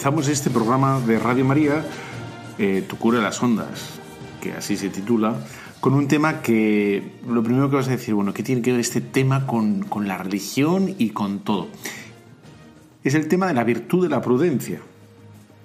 Comenzamos 0.00 0.28
este 0.28 0.48
programa 0.48 0.98
de 1.00 1.18
Radio 1.18 1.44
María, 1.44 1.84
eh, 2.56 2.82
Tu 2.88 2.96
cura 2.96 3.20
las 3.20 3.42
ondas, 3.42 4.00
que 4.40 4.52
así 4.52 4.78
se 4.78 4.88
titula, 4.88 5.34
con 5.78 5.92
un 5.92 6.08
tema 6.08 6.40
que 6.40 7.18
lo 7.28 7.42
primero 7.42 7.68
que 7.68 7.76
vas 7.76 7.88
a 7.88 7.90
decir, 7.90 8.14
bueno, 8.14 8.32
¿qué 8.32 8.42
tiene 8.42 8.62
que 8.62 8.70
ver 8.70 8.80
este 8.80 9.02
tema 9.02 9.46
con, 9.46 9.82
con 9.82 10.08
la 10.08 10.16
religión 10.16 10.94
y 10.96 11.10
con 11.10 11.40
todo? 11.40 11.68
Es 13.04 13.12
el 13.12 13.28
tema 13.28 13.46
de 13.46 13.52
la 13.52 13.62
virtud 13.62 14.02
de 14.02 14.08
la 14.08 14.22
prudencia. 14.22 14.80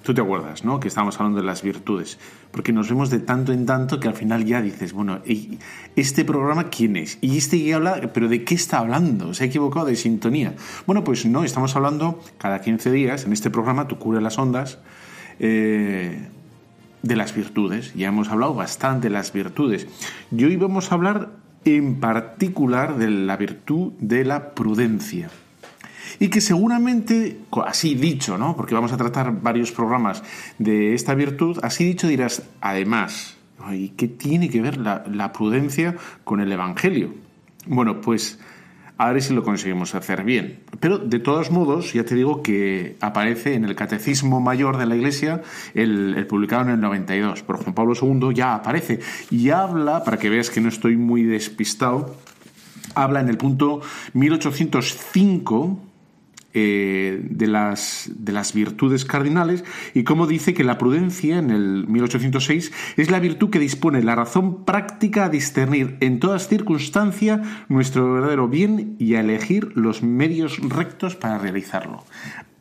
Tú 0.06 0.14
te 0.14 0.22
acuerdas, 0.22 0.64
¿no? 0.64 0.80
Que 0.80 0.88
estábamos 0.88 1.20
hablando 1.20 1.42
de 1.42 1.48
las 1.48 1.64
virtudes. 1.64 2.20
Porque 2.52 2.72
nos 2.72 2.88
vemos 2.88 3.10
de 3.10 3.18
tanto 3.18 3.54
en 3.54 3.66
tanto 3.66 4.00
que 4.00 4.08
al 4.08 4.14
final 4.14 4.46
ya 4.46 4.62
dices, 4.62 4.94
bueno, 4.94 5.20
¿y 5.26 5.58
¿este 5.96 6.24
programa 6.24 6.66
quién 6.66 6.96
es? 6.96 7.18
¿Y 7.22 7.40
este 7.40 7.58
que 7.58 7.74
habla? 7.74 8.00
¿Pero 8.14 8.28
de 8.28 8.44
qué 8.44 8.54
está 8.54 8.78
hablando? 8.78 9.34
¿Se 9.34 9.44
ha 9.44 9.48
equivocado 9.48 9.88
de 9.88 9.96
sintonía? 9.96 10.54
Bueno, 10.86 11.04
pues 11.04 11.26
no, 11.26 11.44
estamos 11.44 11.76
hablando 11.76 12.22
cada 12.38 12.62
15 12.62 12.92
días 12.92 13.26
en 13.26 13.34
este 13.34 13.50
programa, 13.50 13.88
Tu 13.88 13.98
cura 13.98 14.22
las 14.22 14.38
ondas, 14.38 14.78
eh, 15.40 16.30
de 17.02 17.16
las 17.16 17.34
virtudes. 17.34 17.96
Ya 17.96 18.10
hemos 18.10 18.30
hablado 18.30 18.54
bastante 18.54 19.08
de 19.08 19.14
las 19.16 19.34
virtudes. 19.34 19.88
Y 20.32 20.44
hoy 20.44 20.56
vamos 20.56 20.92
a 20.92 20.96
hablar 20.96 21.32
en 21.64 22.00
particular 22.00 23.00
de 23.00 23.10
la 23.10 23.38
virtud 23.38 23.94
de 23.98 24.24
la 24.24 24.54
prudencia 24.54 25.32
y 26.20 26.30
que 26.30 26.42
seguramente, 26.42 27.40
así 27.66 27.96
dicho, 27.96 28.38
¿no? 28.38 28.56
porque 28.56 28.76
vamos 28.76 28.92
a 28.92 28.98
tratar 28.98 29.42
varios 29.42 29.72
programas 29.72 30.24
de 30.58 30.94
esta 30.94 31.14
virtud, 31.16 31.60
así 31.64 31.84
dicho 31.84 32.08
dirás, 32.08 32.44
además, 32.62 33.38
¿y 33.72 33.90
qué 33.90 34.08
tiene 34.08 34.50
que 34.50 34.62
ver 34.62 34.78
la, 34.78 35.34
prudencia 35.34 35.96
con 36.24 36.40
el 36.40 36.52
Evangelio? 36.52 37.14
Bueno, 37.68 38.02
pues 38.02 38.40
a 38.98 39.12
ver 39.12 39.22
si 39.22 39.34
lo 39.34 39.44
conseguimos 39.44 39.94
hacer 39.96 40.24
bien. 40.24 40.60
Pero 40.80 40.98
de 40.98 41.20
todos 41.20 41.52
modos, 41.52 41.94
ya 41.94 42.06
te 42.06 42.16
digo 42.16 42.42
que 42.42 42.96
aparece 43.02 43.56
en 43.56 43.66
el 43.66 43.76
Catecismo 43.76 44.40
Mayor 44.40 44.78
de 44.78 44.86
la 44.86 44.96
Iglesia, 44.96 45.42
el, 45.74 46.26
publicado 46.28 46.64
en 46.64 46.70
el 46.70 46.82
92, 46.82 47.44
por 47.44 47.58
Juan 47.58 47.74
Pablo 47.74 47.94
II, 48.00 48.34
ya 48.34 48.56
aparece 48.56 49.00
y 49.30 49.50
habla, 49.50 50.04
para 50.04 50.18
que 50.18 50.30
veas 50.30 50.50
que 50.50 50.62
no 50.62 50.70
estoy 50.70 50.96
muy 50.96 51.24
despistado, 51.24 52.16
habla 52.94 53.20
en 53.20 53.30
el 53.30 53.38
punto 53.38 53.82
1805 54.14 55.80
eh, 56.58 57.20
de, 57.22 57.48
las, 57.48 58.10
de 58.16 58.32
las 58.32 58.54
virtudes 58.54 59.04
cardinales 59.04 59.66
y 59.94 60.06
cómo 60.06 60.26
dice 60.26 60.54
que 60.54 60.64
la 60.64 60.78
prudencia 60.78 61.38
en 61.38 61.52
el 61.52 61.86
1806 61.86 62.72
es 62.96 63.12
la 63.12 63.20
virtud 63.20 63.50
que 63.50 63.60
dispone 63.60 64.02
la 64.02 64.16
razón 64.16 64.64
práctica 64.64 65.26
a 65.26 65.30
discernir 65.30 65.98
en 66.00 66.22
todas 66.22 66.48
circunstancias 66.48 67.42
nuestro 67.68 68.14
verdadero 68.14 68.48
bien 68.48 68.96
y 69.00 69.16
a 69.16 69.20
elegir 69.20 69.74
los 69.76 70.02
medios 70.02 70.60
rectos 70.60 71.18
para 71.18 71.38
realizarlo. 71.38 72.06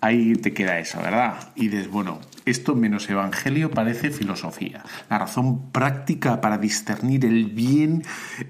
Ahí 0.01 0.35
te 0.35 0.53
queda 0.53 0.81
eso, 0.81 0.99
¿verdad? 1.01 1.53
Y 1.55 1.69
dices, 1.69 1.89
bueno, 1.89 2.19
esto 2.47 2.75
menos 2.75 3.09
evangelio 3.09 3.71
parece 3.71 4.11
filosofía. 4.11 4.83
La 5.09 5.21
razón 5.21 5.71
práctica 5.71 6.41
para 6.41 6.59
discernir 6.59 7.25
el 7.25 7.47
bien, 7.47 8.03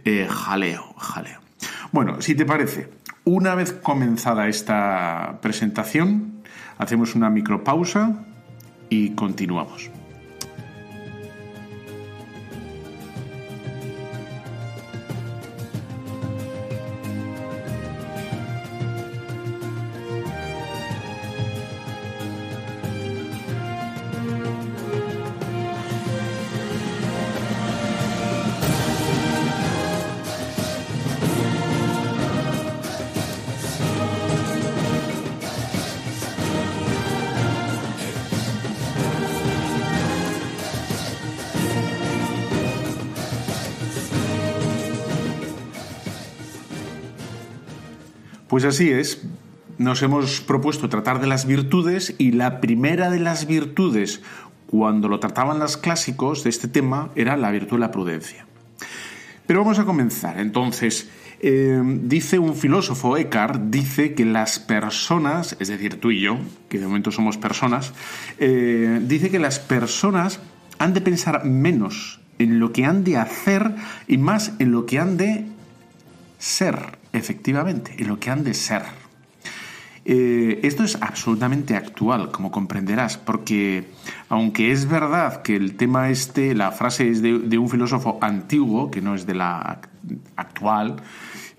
eh, 0.06 0.26
jaleo, 0.26 0.94
jaleo. 0.96 1.40
Bueno, 1.92 2.20
si 2.22 2.34
te 2.34 2.44
parece, 2.44 2.88
una 3.24 3.54
vez 3.54 3.72
comenzada 3.72 4.48
esta 4.48 5.38
presentación, 5.40 6.42
hacemos 6.78 7.14
una 7.14 7.30
micropausa 7.30 8.24
y 8.90 9.10
continuamos. 9.10 9.90
Pues 48.64 48.76
así 48.76 48.90
es. 48.90 49.20
Nos 49.76 50.00
hemos 50.00 50.40
propuesto 50.40 50.88
tratar 50.88 51.20
de 51.20 51.26
las 51.26 51.44
virtudes 51.44 52.14
y 52.16 52.32
la 52.32 52.62
primera 52.62 53.10
de 53.10 53.20
las 53.20 53.46
virtudes, 53.46 54.22
cuando 54.68 55.06
lo 55.06 55.20
trataban 55.20 55.58
los 55.58 55.76
clásicos 55.76 56.44
de 56.44 56.48
este 56.48 56.66
tema, 56.66 57.10
era 57.14 57.36
la 57.36 57.50
virtud 57.50 57.76
de 57.76 57.80
la 57.80 57.90
prudencia. 57.90 58.46
Pero 59.46 59.60
vamos 59.60 59.78
a 59.80 59.84
comenzar. 59.84 60.40
Entonces, 60.40 61.10
eh, 61.40 61.78
dice 62.04 62.38
un 62.38 62.56
filósofo, 62.56 63.18
Eckhart, 63.18 63.64
dice 63.64 64.14
que 64.14 64.24
las 64.24 64.60
personas, 64.60 65.58
es 65.60 65.68
decir, 65.68 66.00
tú 66.00 66.10
y 66.10 66.20
yo, 66.20 66.38
que 66.70 66.78
de 66.78 66.86
momento 66.86 67.10
somos 67.10 67.36
personas, 67.36 67.92
eh, 68.38 68.98
dice 69.02 69.30
que 69.30 69.40
las 69.40 69.58
personas 69.58 70.40
han 70.78 70.94
de 70.94 71.02
pensar 71.02 71.44
menos 71.44 72.18
en 72.38 72.60
lo 72.60 72.72
que 72.72 72.86
han 72.86 73.04
de 73.04 73.18
hacer 73.18 73.74
y 74.08 74.16
más 74.16 74.54
en 74.58 74.72
lo 74.72 74.86
que 74.86 75.00
han 75.00 75.18
de 75.18 75.44
ser 76.38 77.03
efectivamente, 77.14 77.94
en 77.98 78.08
lo 78.08 78.18
que 78.18 78.30
han 78.30 78.44
de 78.44 78.54
ser. 78.54 78.82
Eh, 80.06 80.60
esto 80.64 80.84
es 80.84 80.98
absolutamente 81.00 81.76
actual, 81.76 82.30
como 82.30 82.50
comprenderás, 82.50 83.16
porque 83.16 83.88
aunque 84.28 84.70
es 84.70 84.86
verdad 84.86 85.40
que 85.40 85.56
el 85.56 85.76
tema 85.76 86.10
este, 86.10 86.54
la 86.54 86.72
frase 86.72 87.08
es 87.08 87.22
de, 87.22 87.38
de 87.38 87.56
un 87.56 87.70
filósofo 87.70 88.18
antiguo, 88.20 88.90
que 88.90 89.00
no 89.00 89.14
es 89.14 89.24
de 89.26 89.34
la 89.34 89.80
actual, 90.36 90.96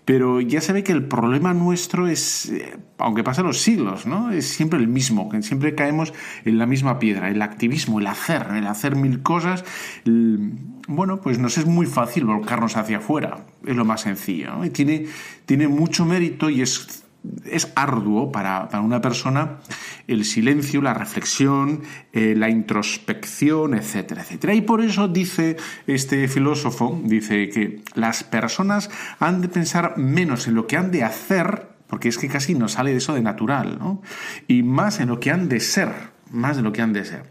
pero 0.06 0.40
ya 0.40 0.62
se 0.62 0.72
ve 0.72 0.84
que 0.84 0.92
el 0.92 1.06
problema 1.06 1.54
nuestro 1.56 2.08
es, 2.08 2.54
aunque 3.00 3.24
pasen 3.24 3.46
los 3.46 3.60
siglos, 3.60 4.06
¿no? 4.06 4.32
Es 4.32 4.48
siempre 4.48 4.80
el 4.80 4.88
mismo, 4.88 5.30
que 5.30 5.42
siempre 5.42 5.74
caemos 5.74 6.14
en 6.46 6.60
la 6.60 6.68
misma 6.68 7.00
piedra, 7.00 7.30
el 7.30 7.42
activismo, 7.42 8.00
el 8.00 8.08
hacer, 8.08 8.48
el 8.56 8.68
hacer 8.68 8.96
mil 8.96 9.24
cosas. 9.24 9.66
El, 10.06 10.52
bueno, 10.88 11.22
pues 11.22 11.40
nos 11.40 11.58
es 11.58 11.66
muy 11.66 11.88
fácil 11.88 12.26
volcarnos 12.26 12.78
hacia 12.78 12.98
afuera, 12.98 13.46
es 13.66 13.76
lo 13.76 13.84
más 13.84 14.02
sencillo. 14.02 14.64
Y 14.64 14.70
tiene, 14.70 15.08
tiene 15.48 15.68
mucho 15.68 16.06
mérito 16.06 16.52
y 16.52 16.62
es 16.62 17.05
es 17.46 17.72
arduo 17.76 18.32
para, 18.32 18.70
para, 18.70 18.84
una 18.84 19.02
persona 19.02 19.60
el 20.08 20.26
silencio, 20.26 20.82
la 20.82 20.94
reflexión, 20.94 21.82
eh, 22.14 22.36
la 22.36 22.50
introspección, 22.50 23.74
etcétera, 23.74 24.22
etcétera. 24.22 24.54
Y 24.54 24.62
por 24.62 24.82
eso 24.82 25.08
dice 25.08 25.58
este 25.88 26.28
filósofo, 26.28 27.00
dice 27.04 27.50
que 27.50 27.82
las 27.96 28.24
personas 28.24 28.90
han 29.20 29.42
de 29.42 29.50
pensar 29.50 29.98
menos 29.98 30.48
en 30.48 30.56
lo 30.56 30.68
que 30.68 30.78
han 30.78 30.92
de 30.92 31.04
hacer, 31.04 31.68
porque 31.88 32.10
es 32.10 32.18
que 32.18 32.28
casi 32.28 32.56
nos 32.56 32.74
sale 32.74 32.96
eso 32.96 33.14
de 33.14 33.22
natural, 33.22 33.78
¿no? 33.80 34.02
Y 34.48 34.64
más 34.64 35.00
en 35.00 35.10
lo 35.10 35.20
que 35.20 35.32
han 35.32 35.50
de 35.50 35.60
ser, 35.60 35.90
más 36.32 36.58
de 36.58 36.64
lo 36.64 36.72
que 36.72 36.82
han 36.82 36.94
de 36.94 37.06
ser. 37.06 37.24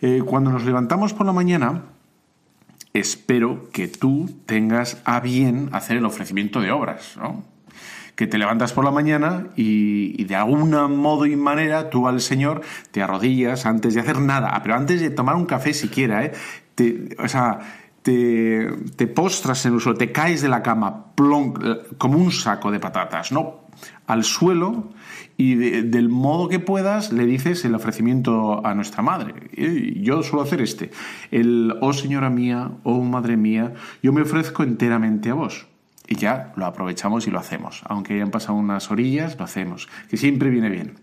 Eh, 0.00 0.22
cuando 0.24 0.50
nos 0.50 0.64
levantamos 0.64 1.14
por 1.14 1.26
la 1.26 1.32
mañana, 1.32 1.84
espero 2.92 3.70
que 3.70 3.88
tú 3.88 4.30
tengas 4.46 5.00
a 5.04 5.20
bien 5.20 5.68
hacer 5.72 5.96
el 5.96 6.04
ofrecimiento 6.04 6.60
de 6.60 6.70
obras, 6.70 7.16
¿no? 7.16 7.53
Que 8.16 8.26
te 8.26 8.38
levantas 8.38 8.72
por 8.72 8.84
la 8.84 8.90
mañana 8.90 9.48
y, 9.56 10.24
de 10.24 10.36
algún 10.36 10.70
modo 10.96 11.26
y 11.26 11.36
manera 11.36 11.90
tú 11.90 12.08
al 12.08 12.20
Señor 12.20 12.62
te 12.90 13.02
arrodillas 13.02 13.66
antes 13.66 13.94
de 13.94 14.00
hacer 14.00 14.20
nada, 14.20 14.58
pero 14.62 14.74
antes 14.74 15.00
de 15.00 15.10
tomar 15.10 15.36
un 15.36 15.46
café 15.46 15.74
siquiera, 15.74 16.24
¿eh? 16.24 16.32
Te, 16.74 17.16
o 17.18 17.28
sea, 17.28 17.60
te, 18.02 19.06
postras 19.14 19.64
en 19.66 19.74
el 19.74 19.80
suelo, 19.80 19.96
te 19.96 20.12
caes 20.12 20.42
de 20.42 20.48
la 20.48 20.62
cama 20.62 21.14
plonk, 21.14 21.96
como 21.98 22.18
un 22.18 22.30
saco 22.30 22.70
de 22.70 22.80
patatas, 22.80 23.32
¿no? 23.32 23.64
Al 24.06 24.24
suelo 24.24 24.90
y 25.36 25.54
de, 25.54 25.82
del 25.82 26.08
modo 26.08 26.48
que 26.48 26.60
puedas 26.60 27.12
le 27.12 27.26
dices 27.26 27.64
el 27.64 27.74
ofrecimiento 27.74 28.64
a 28.64 28.74
nuestra 28.74 29.02
madre. 29.02 29.34
Yo 30.00 30.22
suelo 30.22 30.42
hacer 30.42 30.60
este, 30.60 30.90
el, 31.30 31.74
oh 31.80 31.92
señora 31.92 32.30
mía, 32.30 32.72
oh 32.82 33.02
madre 33.02 33.36
mía, 33.36 33.72
yo 34.02 34.12
me 34.12 34.22
ofrezco 34.22 34.62
enteramente 34.62 35.30
a 35.30 35.34
vos 35.34 35.66
y 36.06 36.16
ya 36.16 36.52
lo 36.56 36.66
aprovechamos 36.66 37.26
y 37.26 37.30
lo 37.30 37.38
hacemos. 37.38 37.82
Aunque 37.86 38.14
hayan 38.14 38.30
pasado 38.30 38.54
unas 38.54 38.90
orillas, 38.90 39.38
lo 39.38 39.44
hacemos, 39.44 39.88
que 40.08 40.16
siempre 40.16 40.50
viene 40.50 40.68
bien. 40.68 40.94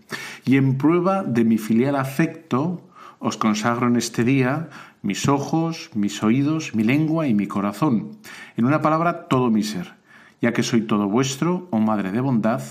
Y 0.44 0.56
en 0.56 0.78
prueba 0.78 1.22
de 1.22 1.44
mi 1.44 1.58
filial 1.58 1.96
afecto, 1.96 2.82
os 3.18 3.36
consagro 3.36 3.86
en 3.86 3.96
este 3.96 4.24
día 4.24 4.68
mis 5.02 5.28
ojos, 5.28 5.90
mis 5.94 6.22
oídos, 6.22 6.74
mi 6.74 6.84
lengua 6.84 7.26
y 7.26 7.34
mi 7.34 7.46
corazón. 7.46 8.18
En 8.56 8.64
una 8.64 8.80
palabra, 8.80 9.28
todo 9.28 9.50
mi 9.50 9.62
ser. 9.62 9.94
Ya 10.40 10.52
que 10.52 10.62
soy 10.62 10.82
todo 10.82 11.08
vuestro, 11.08 11.68
oh 11.70 11.78
Madre 11.78 12.10
de 12.12 12.20
bondad, 12.20 12.62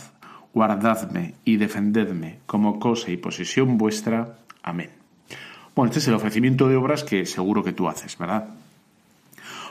guardadme 0.54 1.36
y 1.46 1.58
defendedme 1.58 2.40
como 2.46 2.80
cosa 2.80 3.12
y 3.12 3.18
posesión 3.18 3.78
vuestra. 3.78 4.38
Amén. 4.64 4.90
Bueno, 5.76 5.90
este 5.90 6.00
es 6.00 6.08
el 6.08 6.16
ofrecimiento 6.16 6.68
de 6.68 6.76
obras 6.76 7.04
que 7.04 7.26
seguro 7.26 7.64
que 7.64 7.72
tú 7.72 7.88
haces, 7.88 8.18
¿verdad? 8.18 8.50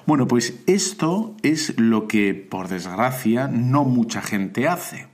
Bueno, 0.06 0.26
pues 0.26 0.60
esto 0.66 1.36
es 1.42 1.78
lo 1.78 2.08
que, 2.08 2.34
por 2.34 2.68
desgracia, 2.68 3.48
no 3.48 3.84
mucha 3.84 4.22
gente 4.22 4.68
hace. 4.68 5.08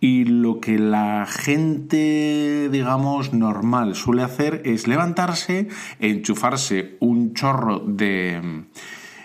Y 0.00 0.24
lo 0.24 0.60
que 0.60 0.78
la 0.78 1.26
gente, 1.26 2.68
digamos, 2.70 3.32
normal 3.32 3.94
suele 3.94 4.22
hacer 4.22 4.62
es 4.64 4.86
levantarse, 4.86 5.68
enchufarse 6.00 6.96
un 7.00 7.34
chorro 7.34 7.80
de... 7.80 8.64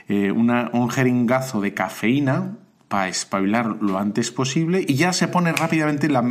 Eh, 0.07 0.29
un 0.31 0.89
jeringazo 0.89 1.61
de 1.61 1.73
cafeína, 1.73 2.57
para 2.91 3.07
espabilar 3.07 3.77
lo 3.79 3.97
antes 3.97 4.31
posible 4.31 4.83
y 4.85 4.95
ya 4.95 5.13
se 5.13 5.29
pone 5.29 5.53
rápidamente 5.53 6.09
la, 6.09 6.21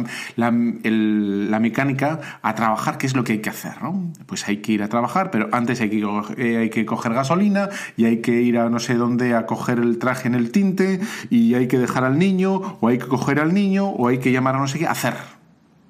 mecánica 1.58 2.20
a 2.42 2.54
trabajar, 2.54 2.98
qué 2.98 3.06
es 3.06 3.16
lo 3.16 3.24
que 3.24 3.32
hay 3.32 3.38
que 3.38 3.48
hacer. 3.48 3.82
¿no? 3.82 4.12
Pues 4.26 4.46
hay 4.46 4.58
que 4.58 4.72
ir 4.72 4.82
a 4.82 4.88
trabajar, 4.88 5.30
pero 5.30 5.48
antes 5.52 5.80
hay 5.80 5.88
que, 5.88 6.04
eh, 6.36 6.58
hay 6.58 6.68
que 6.68 6.84
coger 6.84 7.14
gasolina 7.14 7.70
y 7.96 8.04
hay 8.04 8.20
que 8.20 8.42
ir 8.42 8.58
a 8.58 8.68
no 8.68 8.78
sé 8.78 8.94
dónde 8.96 9.34
a 9.34 9.46
coger 9.46 9.78
el 9.78 9.98
traje 9.98 10.28
en 10.28 10.34
el 10.34 10.52
tinte 10.52 11.00
y 11.30 11.54
hay 11.54 11.66
que 11.66 11.78
dejar 11.78 12.04
al 12.04 12.18
niño 12.18 12.76
o 12.80 12.88
hay 12.88 12.98
que 12.98 13.06
coger 13.06 13.40
al 13.40 13.54
niño 13.54 13.88
o 13.88 14.08
hay 14.08 14.18
que 14.18 14.30
llamar 14.30 14.56
a 14.56 14.58
no 14.58 14.68
sé 14.68 14.78
qué. 14.78 14.86
Hacer, 14.86 15.14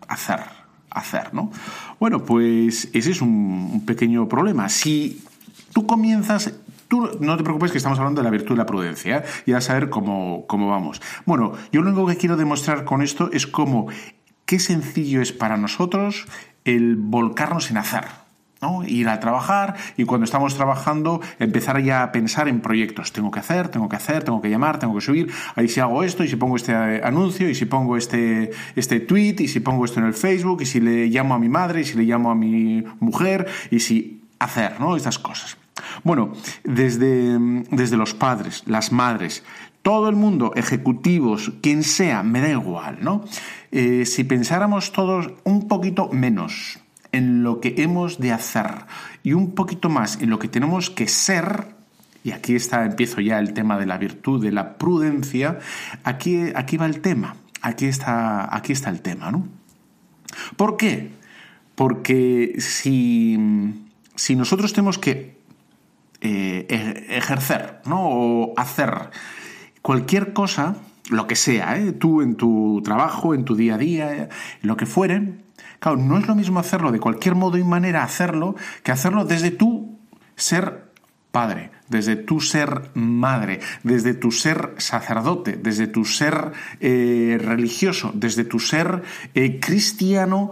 hacer, 0.06 0.38
hacer, 0.88 1.34
¿no? 1.34 1.50
Bueno, 1.98 2.24
pues 2.24 2.88
ese 2.92 3.10
es 3.10 3.20
un, 3.20 3.70
un 3.72 3.84
pequeño 3.84 4.28
problema. 4.28 4.68
Si 4.68 5.20
tú 5.72 5.84
comienzas 5.84 6.54
Tú 6.90 7.08
no 7.20 7.36
te 7.36 7.44
preocupes 7.44 7.70
que 7.70 7.78
estamos 7.78 8.00
hablando 8.00 8.20
de 8.20 8.24
la 8.24 8.32
virtud 8.32 8.56
de 8.56 8.58
la 8.58 8.66
prudencia 8.66 9.18
¿eh? 9.18 9.24
y 9.46 9.52
a 9.52 9.60
saber 9.60 9.90
cómo, 9.90 10.44
cómo 10.48 10.68
vamos. 10.68 11.00
Bueno, 11.24 11.52
yo 11.70 11.82
lo 11.82 11.90
único 11.90 12.04
que 12.04 12.16
quiero 12.16 12.36
demostrar 12.36 12.84
con 12.84 13.00
esto 13.00 13.30
es 13.32 13.46
cómo 13.46 13.86
qué 14.44 14.58
sencillo 14.58 15.22
es 15.22 15.32
para 15.32 15.56
nosotros 15.56 16.26
el 16.64 16.96
volcarnos 16.96 17.70
en 17.70 17.76
hacer. 17.76 18.06
¿no? 18.60 18.82
Ir 18.84 19.08
a 19.08 19.20
trabajar 19.20 19.76
y 19.96 20.04
cuando 20.04 20.24
estamos 20.24 20.56
trabajando 20.56 21.20
empezar 21.38 21.80
ya 21.80 22.02
a 22.02 22.10
pensar 22.10 22.48
en 22.48 22.60
proyectos. 22.60 23.12
Tengo 23.12 23.30
que 23.30 23.38
hacer, 23.38 23.68
tengo 23.68 23.88
que 23.88 23.94
hacer, 23.94 24.24
tengo 24.24 24.42
que 24.42 24.50
llamar, 24.50 24.80
tengo 24.80 24.96
que 24.96 25.00
subir. 25.00 25.32
Ahí 25.54 25.68
si 25.68 25.78
hago 25.78 26.02
esto 26.02 26.24
y 26.24 26.28
si 26.28 26.34
pongo 26.34 26.56
este 26.56 26.74
anuncio 27.04 27.48
y 27.48 27.54
si 27.54 27.66
pongo 27.66 27.96
este, 27.96 28.50
este 28.74 28.98
tweet 28.98 29.36
y 29.38 29.46
si 29.46 29.60
pongo 29.60 29.84
esto 29.84 30.00
en 30.00 30.06
el 30.06 30.14
Facebook 30.14 30.62
y 30.62 30.66
si 30.66 30.80
le 30.80 31.06
llamo 31.06 31.34
a 31.34 31.38
mi 31.38 31.48
madre 31.48 31.82
y 31.82 31.84
si 31.84 31.96
le 31.96 32.02
llamo 32.02 32.32
a 32.32 32.34
mi 32.34 32.82
mujer 32.98 33.46
y 33.70 33.78
si 33.78 34.24
hacer, 34.40 34.80
¿no? 34.80 34.96
Estas 34.96 35.20
cosas. 35.20 35.56
Bueno, 36.04 36.32
desde, 36.64 37.38
desde 37.70 37.96
los 37.96 38.14
padres, 38.14 38.62
las 38.66 38.92
madres, 38.92 39.44
todo 39.82 40.08
el 40.08 40.16
mundo, 40.16 40.52
ejecutivos, 40.56 41.52
quien 41.62 41.82
sea, 41.82 42.22
me 42.22 42.40
da 42.40 42.50
igual, 42.50 42.98
¿no? 43.00 43.24
Eh, 43.72 44.04
si 44.04 44.24
pensáramos 44.24 44.92
todos 44.92 45.32
un 45.44 45.68
poquito 45.68 46.10
menos 46.12 46.80
en 47.12 47.42
lo 47.42 47.60
que 47.60 47.74
hemos 47.78 48.18
de 48.18 48.32
hacer 48.32 48.84
y 49.22 49.32
un 49.32 49.54
poquito 49.54 49.88
más 49.88 50.20
en 50.20 50.30
lo 50.30 50.38
que 50.38 50.48
tenemos 50.48 50.90
que 50.90 51.08
ser, 51.08 51.74
y 52.22 52.32
aquí 52.32 52.54
está, 52.54 52.84
empiezo 52.84 53.20
ya 53.20 53.38
el 53.38 53.54
tema 53.54 53.78
de 53.78 53.86
la 53.86 53.96
virtud, 53.96 54.42
de 54.42 54.52
la 54.52 54.76
prudencia, 54.76 55.58
aquí, 56.04 56.52
aquí 56.54 56.76
va 56.76 56.86
el 56.86 57.00
tema, 57.00 57.36
aquí 57.62 57.86
está, 57.86 58.54
aquí 58.54 58.72
está 58.72 58.90
el 58.90 59.00
tema, 59.00 59.30
¿no? 59.30 59.48
¿Por 60.56 60.76
qué? 60.76 61.10
Porque 61.74 62.54
si, 62.58 63.38
si 64.14 64.36
nosotros 64.36 64.72
tenemos 64.72 64.98
que 64.98 65.39
eh, 66.20 66.66
e-, 66.68 67.16
ejercer, 67.16 67.80
¿no? 67.86 68.00
O 68.02 68.54
hacer 68.56 69.10
cualquier 69.80 70.32
cosa, 70.32 70.76
lo 71.08 71.26
que 71.26 71.36
sea, 71.36 71.78
¿eh? 71.78 71.92
tú 71.92 72.20
en 72.20 72.36
tu 72.36 72.82
trabajo, 72.84 73.34
en 73.34 73.44
tu 73.44 73.56
día 73.56 73.76
a 73.76 73.78
día, 73.78 74.28
lo 74.62 74.76
que 74.76 74.86
fuere. 74.86 75.38
Claro, 75.78 75.96
no 75.96 76.18
es 76.18 76.28
lo 76.28 76.34
mismo 76.34 76.60
hacerlo 76.60 76.92
de 76.92 77.00
cualquier 77.00 77.34
modo 77.34 77.56
y 77.56 77.64
manera 77.64 78.04
hacerlo 78.04 78.54
que 78.82 78.92
hacerlo 78.92 79.24
desde 79.24 79.50
tu 79.50 79.98
ser 80.36 80.90
padre, 81.32 81.70
desde 81.88 82.16
tu 82.16 82.40
ser 82.40 82.90
madre, 82.92 83.60
desde 83.82 84.12
tu 84.12 84.30
ser 84.30 84.74
sacerdote, 84.76 85.56
desde 85.56 85.86
tu 85.86 86.04
ser 86.04 86.52
eh, 86.80 87.38
religioso, 87.40 88.12
desde 88.14 88.44
tu 88.44 88.58
ser 88.58 89.02
cristiano, 89.60 90.50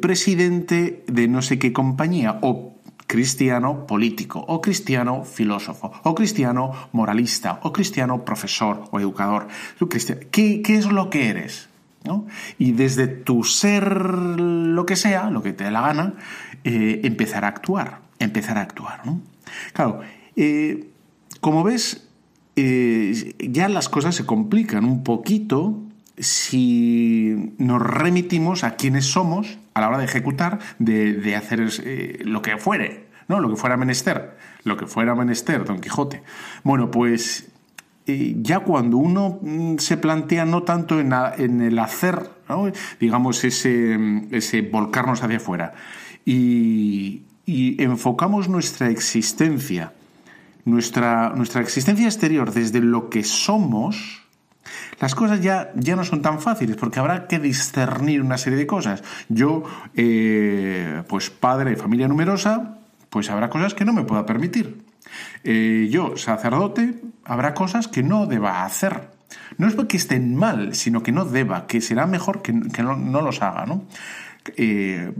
presidente 0.00 1.04
de 1.06 1.28
no 1.28 1.42
sé 1.42 1.60
qué 1.60 1.72
compañía 1.72 2.40
o 2.42 2.75
cristiano 3.06 3.86
político, 3.86 4.40
o 4.40 4.60
cristiano 4.60 5.24
filósofo, 5.24 5.92
o 6.02 6.14
cristiano 6.14 6.72
moralista, 6.92 7.60
o 7.62 7.72
cristiano 7.72 8.24
profesor 8.24 8.84
o 8.90 9.00
educador. 9.00 9.48
¿Qué, 10.30 10.62
es 10.66 10.86
lo 10.86 11.10
que 11.10 11.28
eres? 11.28 11.68
Y 12.58 12.72
desde 12.72 13.08
tu 13.08 13.42
ser 13.42 13.96
lo 13.96 14.86
que 14.86 14.96
sea, 14.96 15.30
lo 15.30 15.42
que 15.42 15.52
te 15.52 15.64
dé 15.64 15.70
la 15.70 15.80
gana, 15.82 16.14
eh, 16.62 17.00
empezar 17.04 17.44
a 17.44 17.48
actuar, 17.48 18.00
empezar 18.18 18.58
a 18.58 18.62
actuar. 18.62 19.02
Claro, 19.72 20.00
eh, 20.36 20.88
como 21.40 21.64
ves, 21.64 22.08
eh, 22.54 23.34
ya 23.38 23.68
las 23.68 23.88
cosas 23.88 24.14
se 24.14 24.24
complican 24.24 24.84
un 24.84 25.02
poquito 25.02 25.82
si 26.18 27.52
nos 27.58 27.82
remitimos 27.82 28.64
a 28.64 28.76
quienes 28.76 29.06
somos 29.06 29.58
a 29.76 29.80
la 29.82 29.88
hora 29.88 29.98
de 29.98 30.06
ejecutar, 30.06 30.58
de, 30.78 31.36
hacer 31.36 31.68
eh, 31.84 32.22
lo 32.24 32.40
que 32.40 32.56
fuere, 32.56 33.08
¿no? 33.28 33.40
Lo 33.40 33.50
que 33.50 33.56
fuera 33.56 33.76
menester, 33.76 34.34
lo 34.64 34.78
que 34.78 34.86
fuera 34.86 35.14
menester, 35.14 35.66
Don 35.66 35.82
Quijote. 35.82 36.22
Bueno, 36.64 36.90
pues 36.90 37.48
eh, 38.06 38.36
ya 38.38 38.60
cuando 38.60 38.96
uno 38.96 39.38
mm, 39.42 39.76
se 39.76 39.98
plantea 39.98 40.46
no 40.46 40.62
tanto 40.62 40.98
en, 40.98 41.12
el 41.60 41.78
hacer, 41.78 42.30
digamos, 42.98 43.44
ese, 43.44 43.98
ese 44.30 44.62
volcarnos 44.62 45.22
hacia 45.22 45.36
afuera, 45.36 45.74
y, 46.24 47.24
y 47.44 47.82
enfocamos 47.82 48.48
nuestra 48.48 48.88
existencia, 48.88 49.92
nuestra, 50.64 51.34
nuestra 51.36 51.60
existencia 51.60 52.06
exterior 52.06 52.50
desde 52.50 52.80
lo 52.80 53.10
que 53.10 53.24
somos, 53.24 54.25
las 55.00 55.14
cosas 55.14 55.40
ya, 55.40 55.70
ya 55.74 55.96
no 55.96 56.04
son 56.04 56.22
tan 56.22 56.40
fáciles 56.40 56.76
porque 56.76 57.00
habrá 57.00 57.26
que 57.26 57.38
discernir 57.38 58.22
una 58.22 58.38
serie 58.38 58.58
de 58.58 58.66
cosas. 58.66 59.02
Yo, 59.28 59.64
eh, 59.94 61.02
pues 61.08 61.30
padre 61.30 61.70
de 61.70 61.76
familia 61.76 62.08
numerosa, 62.08 62.78
pues 63.10 63.30
habrá 63.30 63.50
cosas 63.50 63.74
que 63.74 63.84
no 63.84 63.92
me 63.92 64.04
pueda 64.04 64.26
permitir. 64.26 64.84
Eh, 65.44 65.88
yo, 65.90 66.16
sacerdote, 66.16 67.00
habrá 67.24 67.54
cosas 67.54 67.88
que 67.88 68.02
no 68.02 68.26
deba 68.26 68.64
hacer. 68.64 69.10
No 69.58 69.66
es 69.66 69.74
porque 69.74 69.96
estén 69.96 70.36
mal, 70.36 70.74
sino 70.74 71.02
que 71.02 71.12
no 71.12 71.24
deba, 71.24 71.66
que 71.66 71.80
será 71.80 72.06
mejor 72.06 72.42
que, 72.42 72.52
no, 72.52 73.22
los 73.22 73.42
haga, 73.42 73.66
¿no? 73.66 73.84
Eh, 74.56 75.12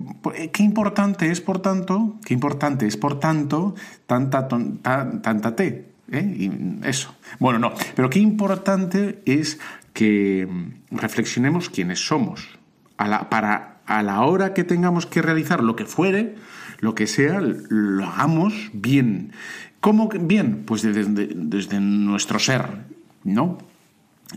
qué 0.53 0.63
importante 0.63 1.31
es, 1.31 1.41
por 1.41 1.61
tanto, 1.61 2.17
qué 2.25 2.35
importante 2.35 2.87
es, 2.87 2.97
por 2.97 3.19
tanto, 3.19 3.75
tanta, 4.07 4.47
tanta, 4.47 5.21
tanta 5.21 5.57
T, 5.57 5.96
¿eh? 6.13 6.51
Eso. 6.85 7.15
Bueno, 7.39 7.59
no, 7.59 7.75
pero 7.95 8.11
qué 8.11 8.19
importante 8.19 9.23
es 9.25 9.59
que 9.93 10.49
reflexionemos 10.91 11.71
quiénes 11.71 12.07
somos. 12.07 12.59
A 12.99 13.09
la, 13.09 13.29
para 13.29 13.77
a 13.87 14.03
la 14.03 14.23
hora 14.23 14.53
que 14.53 14.65
tengamos 14.65 15.07
que 15.07 15.23
realizar 15.23 15.63
lo 15.63 15.77
que 15.77 15.85
fuere, 15.85 16.35
lo 16.81 16.95
que 16.95 17.07
sea, 17.07 17.41
lo 17.41 18.05
hagamos 18.05 18.71
bien. 18.73 19.33
¿Cómo 19.81 20.09
bien? 20.09 20.65
Pues 20.67 20.83
desde, 20.83 21.81
nuestro 21.81 22.39
ser, 22.39 22.67
¿no? 23.25 23.59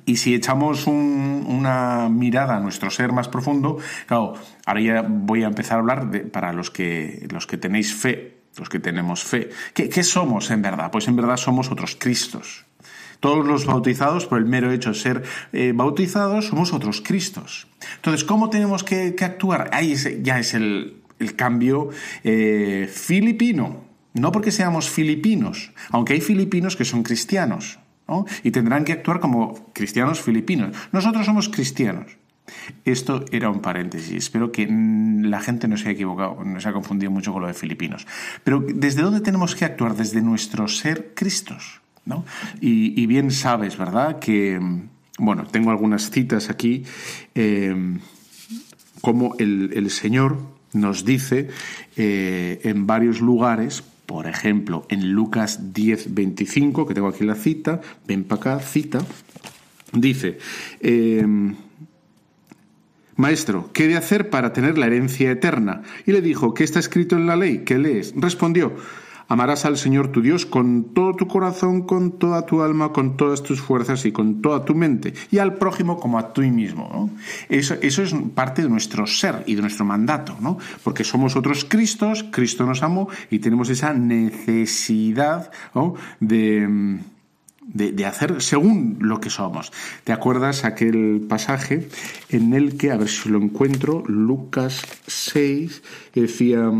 Y 0.05 0.17
si 0.17 0.35
echamos 0.35 0.85
una 0.85 2.09
mirada 2.09 2.57
a 2.57 2.59
nuestro 2.59 2.91
ser 2.91 3.11
más 3.11 3.27
profundo, 3.27 3.77
claro, 4.05 4.35
ahora 4.65 4.81
ya 4.81 5.05
voy 5.07 5.43
a 5.43 5.47
empezar 5.47 5.77
a 5.77 5.79
hablar 5.79 6.11
de, 6.11 6.19
para 6.19 6.53
los 6.53 6.69
que, 6.69 7.27
los 7.31 7.47
que 7.47 7.57
tenéis 7.57 7.95
fe 7.95 8.38
los 8.59 8.69
que 8.69 8.79
tenemos 8.79 9.23
fe. 9.23 9.49
¿Qué, 9.73 10.03
somos 10.03 10.51
en 10.51 10.61
verdad? 10.61 10.91
Pues 10.91 11.07
en 11.07 11.15
verdad 11.15 11.37
somos 11.37 11.71
otros 11.71 11.95
Cristos. 11.97 12.65
Todos 13.19 13.45
los 13.45 13.65
bautizados, 13.65 14.25
por 14.27 14.39
el 14.39 14.45
mero 14.45 14.71
hecho 14.71 14.89
de 14.89 14.95
ser 14.95 15.23
eh, 15.51 15.73
bautizados, 15.75 16.47
somos 16.47 16.73
otros 16.73 17.01
Cristos. 17.01 17.67
Entonces, 17.95 18.23
¿cómo 18.23 18.49
tenemos 18.49 18.83
que, 18.83 19.15
actuar? 19.19 19.69
Ahí 19.73 19.95
ya 20.21 20.39
es 20.39 20.53
el, 20.53 21.01
cambio 21.35 21.89
eh, 22.23 22.89
filipino. 22.91 23.83
No 24.13 24.31
porque 24.31 24.51
seamos 24.51 24.89
filipinos, 24.89 25.71
aunque 25.91 26.13
hay 26.13 26.21
filipinos 26.21 26.75
que 26.75 26.85
son 26.85 27.03
cristianos. 27.03 27.79
Y 28.43 28.51
tendrán 28.51 28.85
que 28.85 28.93
actuar 28.93 29.19
como 29.19 29.71
cristianos 29.73 30.19
filipinos. 30.19 30.75
Nosotros 30.91 31.25
somos 31.25 31.49
cristianos. 31.49 32.17
Esto 32.85 33.25
era 33.31 33.49
un 33.49 33.61
paréntesis. 33.61 34.11
Espero 34.11 34.51
que 34.51 34.67
la 34.67 35.41
gente 35.41 35.67
no 35.67 35.77
se 35.77 35.83
haya 35.83 35.91
equivocado, 35.91 36.43
no 36.43 36.59
se 36.59 36.69
ha 36.69 36.73
confundido 36.73 37.11
mucho 37.11 37.33
con 37.33 37.41
lo 37.41 37.47
de 37.47 37.53
filipinos. 37.53 38.07
Pero 38.43 38.63
¿desde 38.67 39.01
dónde 39.01 39.21
tenemos 39.21 39.55
que 39.55 39.65
actuar? 39.65 39.95
Desde 39.95 40.21
nuestro 40.21 40.67
ser 40.67 41.13
Cristos 41.15 41.81
¿no? 42.05 42.25
Y, 42.59 43.05
bien 43.05 43.31
sabes, 43.31 43.77
¿verdad? 43.77 44.19
Que, 44.19 44.59
bueno, 45.17 45.45
tengo 45.45 45.69
algunas 45.69 46.09
citas 46.09 46.49
aquí, 46.49 46.83
eh, 47.35 47.97
como 49.01 49.35
el, 49.37 49.89
Señor 49.91 50.37
nos 50.73 51.05
dice 51.05 51.49
eh, 51.95 52.59
en 52.63 52.85
varios 52.87 53.21
lugares, 53.21 53.83
por 54.05 54.27
ejemplo, 54.27 54.85
en 54.89 55.11
Lucas 55.11 55.73
10, 55.73 56.13
25, 56.13 56.87
que 56.87 56.93
tengo 56.93 57.07
aquí 57.07 57.23
la 57.23 57.35
cita, 57.35 57.79
ven 58.07 58.23
para 58.23 58.41
acá, 58.41 58.59
cita, 58.59 58.99
dice, 59.93 60.39
eh, 60.81 61.25
Maestro, 63.19 63.69
¿qué 63.73 63.89
de 63.89 63.97
hacer 63.97 64.29
para 64.29 64.53
tener 64.53 64.77
la 64.77 64.85
herencia 64.85 65.29
eterna? 65.29 65.81
Y 66.05 66.13
le 66.13 66.21
dijo, 66.21 66.53
¿qué 66.53 66.63
está 66.63 66.79
escrito 66.79 67.17
en 67.17 67.27
la 67.27 67.35
ley? 67.35 67.65
¿Qué 67.65 67.77
lees? 67.77 68.13
Respondió, 68.15 68.77
Amarás 69.27 69.65
al 69.65 69.77
Señor 69.77 70.07
tu 70.07 70.21
Dios 70.21 70.45
con 70.45 70.93
todo 70.93 71.13
tu 71.13 71.27
corazón, 71.27 71.81
con 71.81 72.17
toda 72.17 72.45
tu 72.45 72.61
alma, 72.61 72.93
con 72.93 73.17
todas 73.17 73.43
tus 73.43 73.59
fuerzas 73.59 74.05
y 74.05 74.13
con 74.13 74.41
toda 74.41 74.63
tu 74.63 74.73
mente, 74.73 75.13
y 75.31 75.37
al 75.37 75.55
prójimo 75.55 75.99
como 75.99 76.17
a 76.17 76.31
ti 76.33 76.49
mismo. 76.49 77.11
Eso, 77.49 77.75
es 77.81 78.15
parte 78.33 78.63
de 78.63 78.69
nuestro 78.69 79.05
ser 79.05 79.43
y 79.45 79.55
de 79.55 79.61
nuestro 79.61 79.83
mandato, 79.83 80.37
¿no? 80.39 80.57
porque 80.83 81.03
somos 81.03 81.35
otros 81.35 81.65
Cristos, 81.65 82.23
Cristo 82.31 82.65
nos 82.65 82.81
amó 82.83 83.09
y 83.29 83.39
tenemos 83.39 83.69
esa 83.69 83.93
necesidad 83.93 85.51
de 86.21 86.99
de, 87.73 88.05
hacer 88.05 88.41
según 88.41 88.97
lo 89.01 89.19
que 89.19 89.29
somos. 89.29 89.71
¿Te 90.03 90.11
acuerdas 90.11 90.65
aquel 90.65 91.25
pasaje 91.27 91.87
en 92.29 92.53
el 92.53 92.77
que, 92.77 92.91
a 92.91 92.97
ver 92.97 93.09
si 93.09 93.29
lo 93.29 93.39
encuentro, 93.39 94.03
Lucas 94.07 94.81
6, 95.07 95.81
decía... 96.13 96.71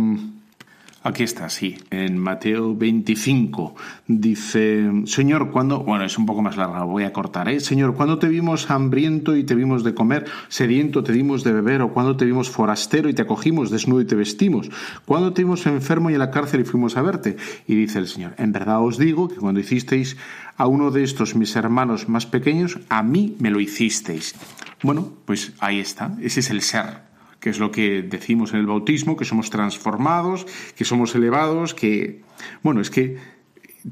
Aquí 1.02 1.24
está, 1.24 1.48
sí, 1.48 1.78
en 1.92 2.18
Mateo 2.18 2.76
25. 2.76 3.74
Dice, 4.08 4.92
Señor, 5.06 5.50
cuando, 5.50 5.80
bueno, 5.80 6.04
es 6.04 6.18
un 6.18 6.26
poco 6.26 6.42
más 6.42 6.58
larga, 6.58 6.84
voy 6.84 7.04
a 7.04 7.14
cortar, 7.14 7.48
¿eh? 7.48 7.62
Señor, 7.62 7.96
cuando 7.96 8.20
te 8.20 8.28
vimos 8.28 8.70
hambriento 8.70 9.38
y 9.38 9.46
te 9.46 9.56
vimos 9.56 9.86
de 9.86 9.94
comer, 9.94 10.26
sediento 10.50 11.02
te 11.02 11.14
dimos 11.14 11.46
de 11.46 11.54
beber, 11.54 11.82
o 11.84 11.94
cuando 11.94 12.18
te 12.18 12.26
vimos 12.26 12.50
forastero 12.50 13.08
y 13.08 13.14
te 13.14 13.22
acogimos, 13.22 13.72
desnudo 13.72 14.02
y 14.02 14.06
te 14.06 14.16
vestimos, 14.16 14.70
cuando 15.06 15.32
te 15.32 15.44
vimos 15.44 15.66
enfermo 15.68 16.10
y 16.10 16.14
en 16.14 16.20
la 16.20 16.32
cárcel 16.32 16.62
y 16.62 16.66
fuimos 16.66 16.98
a 16.98 17.02
verte. 17.02 17.38
Y 17.66 17.76
dice 17.76 18.00
el 18.00 18.08
Señor, 18.08 18.34
en 18.38 18.52
verdad 18.52 18.84
os 18.84 18.98
digo 18.98 19.30
que 19.30 19.36
cuando 19.36 19.62
hicisteis 19.62 20.18
a 20.58 20.68
uno 20.68 20.92
de 20.92 21.04
estos 21.04 21.34
mis 21.34 21.56
hermanos 21.56 22.10
más 22.10 22.26
pequeños, 22.26 22.78
a 22.90 23.04
mí 23.04 23.38
me 23.40 23.52
lo 23.52 23.62
hicisteis. 23.62 24.36
Bueno, 24.84 25.14
pues 25.24 25.54
ahí 25.60 25.80
está, 25.80 26.12
ese 26.22 26.42
es 26.42 26.50
el 26.50 26.62
ser 26.62 27.09
que 27.40 27.50
es 27.50 27.60
lo 27.60 27.72
que 27.72 28.02
decimos 28.02 28.54
en 28.54 28.60
el 28.60 28.66
bautismo, 28.66 29.16
que 29.16 29.26
somos 29.26 29.50
transformados, 29.50 30.46
que 30.76 30.86
somos 30.86 31.16
elevados, 31.16 31.74
que, 31.74 32.22
bueno, 32.64 32.82
es 32.82 32.90
que 32.90 33.18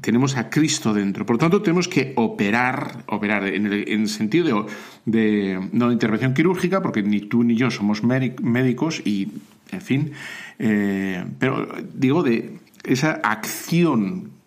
tenemos 0.00 0.36
a 0.36 0.50
Cristo 0.50 0.92
dentro. 0.92 1.24
Por 1.24 1.36
lo 1.36 1.40
tanto, 1.40 1.62
tenemos 1.62 1.88
que 1.88 2.12
operar, 2.16 3.04
operar 3.06 3.46
en 3.46 3.66
el, 3.66 4.08
sentido 4.08 4.66
de, 5.06 5.68
no 5.72 5.88
de 5.88 5.92
intervención 5.94 6.34
quirúrgica, 6.34 6.82
porque 6.82 7.02
ni 7.02 7.20
tú 7.20 7.42
ni 7.42 7.56
yo 7.56 7.70
somos 7.70 8.02
médicos 8.02 9.00
y, 9.04 9.28
en 9.70 9.80
fin, 9.80 10.12
eh, 10.58 11.24
pero 11.38 11.66
digo 11.94 12.22
de 12.22 12.58
esa 12.84 13.12
acción 13.12 14.37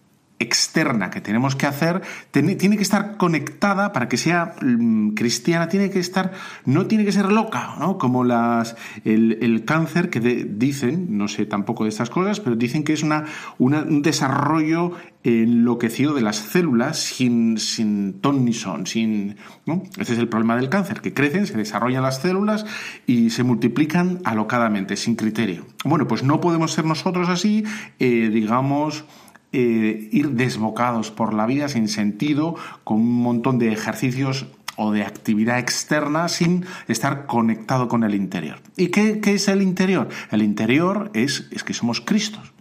externa 0.42 1.10
que 1.10 1.22
tenemos 1.22 1.56
que 1.56 1.68
hacer 1.68 2.02
tiene 2.32 2.58
que 2.58 2.84
estar 2.84 3.18
conectada 3.18 3.94
para 3.94 4.08
que 4.08 4.18
sea 4.18 4.56
mm, 4.62 5.12
cristiana, 5.12 5.70
tiene 5.70 5.90
que 5.90 6.00
estar, 6.00 6.32
no 6.66 6.88
tiene 6.88 7.06
que 7.06 7.12
ser 7.12 7.32
loca, 7.32 7.76
¿no? 7.80 7.98
Como 7.98 8.24
las, 8.24 8.76
el, 9.06 9.64
cáncer 9.66 10.10
que 10.10 10.20
dicen, 10.20 11.18
no 11.18 11.28
sé 11.28 11.46
tampoco 11.46 11.84
de 11.84 11.90
estas 11.90 12.10
cosas, 12.10 12.40
pero 12.40 12.56
dicen 12.56 12.84
que 12.84 12.94
es 12.94 13.04
una, 13.04 13.26
un 13.60 14.02
desarrollo 14.02 14.94
enloquecido 15.24 16.14
de 16.16 16.22
las 16.22 16.38
células 16.38 16.98
sin, 16.98 17.58
sin 17.58 18.22
ton 18.22 18.44
ni 18.44 18.54
son, 18.54 18.88
sin, 18.88 19.36
¿no? 19.66 19.84
Ese 19.98 20.14
es 20.14 20.20
el 20.20 20.28
problema 20.28 20.56
del 20.56 20.70
cáncer, 20.70 21.02
que 21.02 21.14
crecen, 21.14 21.46
se 21.46 21.58
desarrollan 21.58 22.02
las 22.02 22.22
células 22.22 22.66
y 23.06 23.30
se 23.30 23.44
multiplican 23.44 24.20
alocadamente, 24.24 24.98
sin 24.98 25.16
criterio. 25.16 25.68
Bueno, 25.86 26.08
pues 26.08 26.24
no 26.24 26.42
podemos 26.42 26.72
ser 26.72 26.86
nosotros 26.86 27.30
así, 27.30 27.64
eh, 28.00 28.30
digamos, 28.34 29.06
eh, 29.54 30.10
ir 30.12 30.32
desbocados 30.32 31.12
por 31.12 31.34
la 31.34 31.46
vida 31.46 31.68
sin 31.68 31.88
sentido, 31.88 32.56
con 32.84 32.98
un 33.02 33.22
montón 33.22 33.60
de 33.60 33.72
ejercicios 33.72 34.48
o 34.78 34.92
de 34.92 35.04
actividad 35.04 35.60
externa 35.60 36.28
sin 36.30 36.66
estar 36.88 37.26
conectado 37.26 37.88
con 37.88 38.04
el 38.04 38.16
interior. 38.16 38.60
¿Y 38.78 38.88
qué, 38.88 39.20
es 39.24 39.48
el 39.48 39.62
interior? 39.62 40.10
El 40.32 40.42
interior 40.42 41.12
es, 41.14 41.48
es 41.52 41.64
que 41.64 41.74
somos 41.74 42.02
Cristos. 42.02 42.54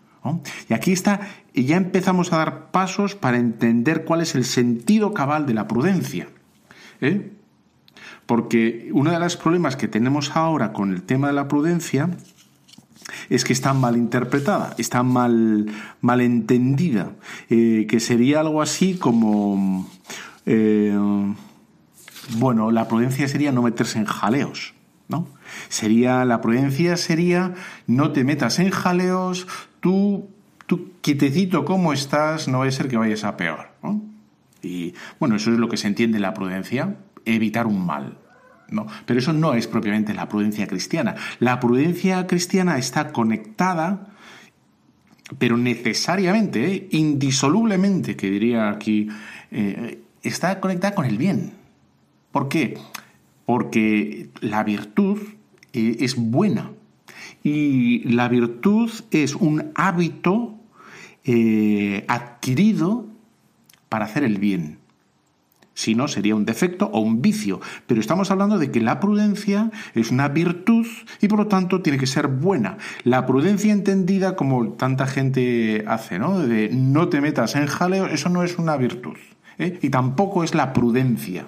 Y 0.68 0.75
aquí 0.75 0.92
está, 0.92 1.20
y 1.54 1.64
ya 1.64 1.76
empezamos 1.76 2.32
a 2.32 2.38
dar 2.38 2.70
pasos 2.70 3.14
para 3.14 3.38
entender 3.38 4.04
cuál 4.04 4.20
es 4.20 4.35
el 4.35 4.44
sentido 4.44 5.14
cabal 5.14 5.47
de 5.47 5.54
la 5.54 5.66
prudencia. 5.66 6.28
¿eh? 7.00 7.32
Porque 8.26 8.90
uno 8.92 9.11
de 9.11 9.18
los 9.18 9.37
problemas 9.37 9.76
que 9.76 9.88
tenemos 9.88 10.37
ahora 10.37 10.73
con 10.73 10.92
el 10.92 11.02
tema 11.02 11.28
de 11.28 11.32
la 11.32 11.49
prudencia 11.49 12.11
es 13.28 13.45
que 13.45 13.52
está 13.52 13.75
mal 13.75 13.97
interpretada, 13.97 14.75
está 14.78 15.02
mal, 15.02 15.66
mal 16.00 16.21
entendida, 16.21 17.12
eh, 17.49 17.87
que 17.88 18.00
sería 18.00 18.40
algo 18.40 18.62
así 18.62 18.95
como, 18.95 19.88
eh, 20.47 20.97
bueno, 22.37 22.71
la 22.71 22.88
prudencia 22.88 23.28
sería 23.28 23.52
no 23.52 23.62
meterse 23.62 23.99
en 23.99 24.04
jaleos, 24.04 24.75
¿no? 25.09 25.26
Sería, 25.69 26.25
la 26.25 26.40
prudencia 26.40 26.97
sería 26.97 27.54
no 27.87 28.12
te 28.12 28.25
metas 28.25 28.59
en 28.59 28.71
jaleos, 28.71 29.47
tú, 29.80 30.28
tú 30.66 30.92
quietecito 31.00 31.64
como 31.64 31.92
estás, 31.92 32.49
no 32.49 32.61
va 32.61 32.66
a 32.66 32.71
ser 32.71 32.88
que 32.88 32.97
vayas 32.97 33.25
a 33.25 33.37
peor. 33.37 33.71
Y 34.62 34.95
bueno, 35.19 35.37
eso 35.37 35.50
es 35.52 35.59
lo 35.59 35.69
que 35.69 35.76
se 35.76 35.88
entiende 35.88 36.21
la 36.21 36.35
prudencia, 36.35 36.97
evitar 37.25 37.66
un 37.66 37.85
mal. 37.85 38.19
No, 38.70 38.86
pero 39.04 39.18
eso 39.18 39.32
no 39.32 39.54
es 39.54 39.66
propiamente 39.66 40.14
la 40.14 40.28
prudencia 40.28 40.66
cristiana. 40.66 41.16
La 41.40 41.58
prudencia 41.58 42.26
cristiana 42.26 42.78
está 42.78 43.12
conectada, 43.12 44.14
pero 45.38 45.56
necesariamente, 45.56 46.72
¿eh? 46.72 46.88
indisolublemente, 46.92 48.16
que 48.16 48.30
diría 48.30 48.70
aquí, 48.70 49.08
eh, 49.50 50.02
está 50.22 50.60
conectada 50.60 50.94
con 50.94 51.04
el 51.04 51.18
bien. 51.18 51.52
¿Por 52.30 52.48
qué? 52.48 52.78
Porque 53.44 54.30
la 54.40 54.62
virtud 54.62 55.18
eh, 55.72 55.96
es 56.00 56.14
buena 56.14 56.70
y 57.42 58.00
la 58.08 58.28
virtud 58.28 58.90
es 59.10 59.34
un 59.34 59.72
hábito 59.74 60.56
adquirido 62.08 63.06
para 63.88 64.06
hacer 64.06 64.24
el 64.24 64.38
bien. 64.38 64.79
Si 65.80 65.94
no, 65.94 66.08
sería 66.08 66.34
un 66.34 66.44
defecto 66.44 66.90
o 66.92 67.00
un 67.00 67.22
vicio. 67.22 67.58
Pero 67.87 68.02
estamos 68.02 68.30
hablando 68.30 68.58
de 68.58 68.70
que 68.70 68.82
la 68.82 69.00
prudencia 69.00 69.70
es 69.94 70.10
una 70.10 70.28
virtud 70.28 70.87
y 71.22 71.28
por 71.28 71.38
lo 71.38 71.46
tanto 71.46 71.80
tiene 71.80 71.99
que 71.99 72.06
ser 72.06 72.26
buena. 72.26 72.76
La 73.02 73.25
prudencia 73.25 73.72
entendida 73.72 74.37
como 74.37 74.75
tanta 74.75 75.06
gente 75.06 75.82
hace, 75.88 76.18
¿no? 76.18 76.38
De 76.38 76.68
no 76.68 77.08
te 77.08 77.22
metas 77.22 77.56
en 77.56 77.66
jaleo, 77.66 78.08
eso 78.08 78.28
no 78.28 78.42
es 78.42 78.58
una 78.58 78.76
virtud. 78.76 79.16
¿eh? 79.56 79.78
Y 79.80 79.88
tampoco 79.88 80.44
es 80.44 80.54
la 80.54 80.75
prudencia 80.75 81.46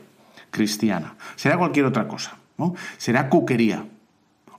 cristiana. 0.50 1.16
Será 1.36 1.58
cualquier 1.58 1.84
otra 1.84 2.08
cosa. 2.08 2.38
¿no? 2.56 2.74
Será 2.96 3.28
cuquería. 3.28 3.84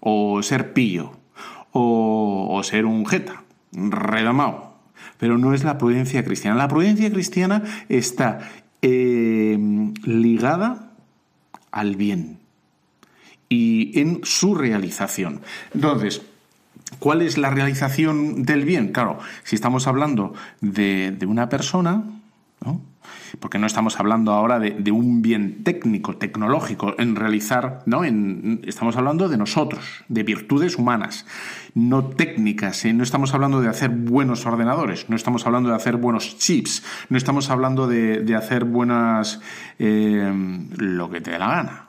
O 0.01 0.44
ser 0.44 0.74
pillo. 0.74 1.13
O, 1.72 2.48
o 2.51 2.62
ser 2.62 2.86
un 2.86 3.08
jeta. 3.08 3.42
Redamado 3.72 4.74
pero 5.18 5.38
no 5.38 5.53
es 5.53 5.63
la 5.63 5.77
prudencia 5.77 6.25
cristiana. 6.25 6.58
La 6.58 6.68
prudencia 6.68 7.10
cristiana 7.10 7.63
está 7.88 8.39
eh, 8.84 9.58
ligada 10.04 10.92
al 11.72 11.96
bien 11.96 12.40
y 13.50 14.00
en 14.00 14.22
su 14.24 14.54
realización. 14.54 15.42
Entonces, 15.74 16.22
¿cuál 17.00 17.22
es 17.22 17.38
la 17.38 17.50
realización 17.50 18.44
del 18.44 18.66
bien? 18.66 18.92
Claro, 18.92 19.20
si 19.44 19.56
estamos 19.56 19.88
hablando 19.88 20.34
de 20.62 21.18
una 21.25 21.50
persona, 21.50 22.04
porque 23.39 23.60
no 23.60 23.67
estamos 23.67 24.00
hablando 24.00 24.32
ahora 24.32 24.60
de, 24.60 24.91
un 24.91 25.22
bien 25.22 25.63
técnico, 25.63 26.17
tecnológico, 26.17 26.96
en 26.98 27.15
realizar, 27.15 27.82
¿no? 27.86 28.03
En, 28.03 28.62
estamos 28.65 28.96
hablando 28.96 29.29
de 29.29 29.38
nosotros, 29.38 30.03
de 30.08 30.24
virtudes 30.24 30.77
humanas, 30.77 31.25
no 31.74 32.05
técnicas, 32.05 32.86
¿eh? 32.86 32.93
no 32.93 33.03
estamos 33.03 33.34
hablando 33.34 33.62
de 33.62 33.70
hacer 33.70 33.89
buenos 33.89 34.46
ordenadores, 34.46 35.10
no 35.10 35.15
estamos 35.15 35.46
hablando 35.46 35.70
de 35.70 35.75
hacer 35.75 35.98
buenos 35.98 36.38
chips, 36.38 36.84
no 37.10 37.17
estamos 37.17 37.50
hablando 37.50 37.88
de, 37.88 38.36
hacer 38.36 38.65
buenas, 38.65 39.41
eh, 39.79 40.32
lo 40.77 41.10
que 41.10 41.22
te 41.22 41.32
dé 41.32 41.39
la 41.39 41.50
gana, 41.50 41.88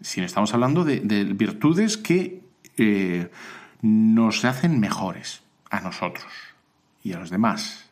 sino 0.00 0.26
estamos 0.26 0.52
hablando 0.54 0.84
de, 0.84 1.00
virtudes 1.34 1.96
que 1.96 2.42
eh, 2.76 3.30
nos 3.82 4.44
hacen 4.44 4.78
mejores 4.80 5.42
a 5.70 5.80
nosotros 5.80 6.26
y 7.02 7.12
a 7.12 7.18
los 7.18 7.30
demás. 7.30 7.90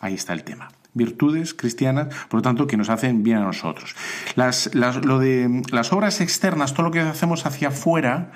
Ahí 0.00 0.14
está 0.14 0.32
el 0.32 0.42
tema 0.42 0.68
virtudes 0.94 1.54
cristianas, 1.54 2.08
por 2.28 2.38
lo 2.38 2.42
tanto, 2.42 2.66
que 2.66 2.76
nos 2.76 2.90
hacen 2.90 3.22
bien 3.22 3.38
a 3.38 3.44
nosotros. 3.44 3.94
Las, 4.34 4.74
lo 4.74 5.18
de 5.18 5.62
las 5.70 5.92
obras 5.92 6.20
externas, 6.20 6.74
todo 6.74 6.86
lo 6.86 6.90
que 6.90 7.00
hacemos 7.00 7.46
hacia 7.46 7.68
afuera, 7.68 8.32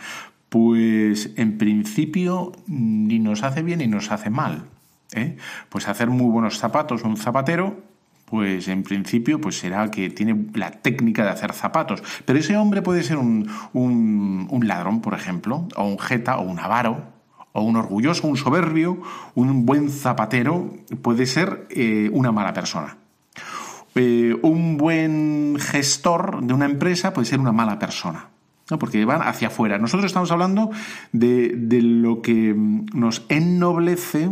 pues 0.49 1.31
en 1.37 1.59
principio 1.59 2.53
ni 2.67 3.19
nos 3.19 3.43
hace 3.43 3.63
bien 3.63 3.81
ni 3.81 3.87
nos 3.87 4.11
hace 4.11 4.31
mal. 4.31 4.65
¿eh? 5.13 5.37
Pues 5.69 5.89
hacer 5.89 6.09
muy 6.09 6.31
buenos 6.31 6.59
zapatos, 6.59 7.03
un 7.03 7.17
zapatero, 7.17 7.83
pues 8.27 8.69
en 8.69 8.83
principio 8.83 9.41
pues 9.41 9.59
será 9.59 9.91
que 9.91 10.11
tiene 10.11 10.47
la 10.55 10.71
técnica 10.71 11.25
de 11.25 11.31
hacer 11.31 11.53
zapatos. 11.53 12.03
Pero 12.25 12.39
ese 12.39 12.57
hombre 12.57 12.83
puede 12.83 13.03
ser 13.03 13.19
un, 13.19 13.51
un, 13.73 14.69
ladrón, 14.69 15.01
por 15.01 15.15
ejemplo, 15.15 15.69
o 15.77 15.85
un 15.85 15.99
jeta, 15.99 16.39
o 16.39 16.43
un 16.43 16.59
avaro, 16.59 17.16
o 17.57 17.63
un 17.63 17.77
orgulloso, 17.77 18.29
un 18.29 18.37
soberbio, 18.37 19.01
un 19.35 19.65
buen 19.65 19.91
zapatero, 19.91 20.75
puede 21.01 21.27
ser 21.27 21.67
eh, 21.71 22.11
una 22.13 22.31
mala 22.31 22.53
persona. 22.53 22.99
Eh, 23.95 24.37
un 24.43 24.77
buen 24.77 25.57
gestor 25.59 26.43
de 26.43 26.53
una 26.53 26.67
empresa 26.67 27.15
puede 27.15 27.27
ser 27.27 27.41
una 27.41 27.53
mala 27.53 27.79
persona. 27.79 28.29
porque 28.79 29.05
van 29.05 29.23
hacia 29.23 29.49
afuera. 29.49 29.79
Nosotros 29.79 30.07
estamos 30.07 30.31
hablando 30.33 30.71
de, 31.13 31.55
de 31.57 31.81
lo 31.81 32.21
que 32.21 32.53
nos 32.57 33.25
ennoblece 33.29 34.29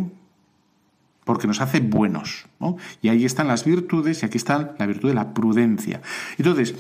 porque 1.25 1.47
nos 1.47 1.61
hace 1.61 1.81
buenos. 1.81 2.45
Y 3.01 3.09
ahí 3.09 3.25
están 3.25 3.49
las 3.49 3.65
virtudes 3.65 4.23
y 4.23 4.27
aquí 4.27 4.37
está 4.37 4.75
la 4.79 4.87
virtud 4.87 5.09
de 5.09 5.15
la 5.15 5.33
prudencia. 5.33 6.03
Entonces, 6.37 6.75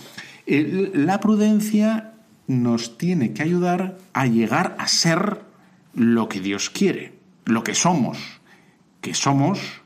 la 0.47 1.21
prudencia 1.21 2.13
nos 2.47 2.99
tiene 2.99 3.33
que 3.33 3.43
ayudar 3.43 3.97
a 4.13 4.27
llegar 4.27 4.77
a 4.79 4.87
ser 4.89 5.54
lo 5.95 6.29
que 6.29 6.41
Dios 6.41 6.71
quiere, 6.71 7.15
lo 7.45 7.65
que 7.65 7.75
somos, 7.75 8.41
que 9.01 9.15
somos, 9.15 9.83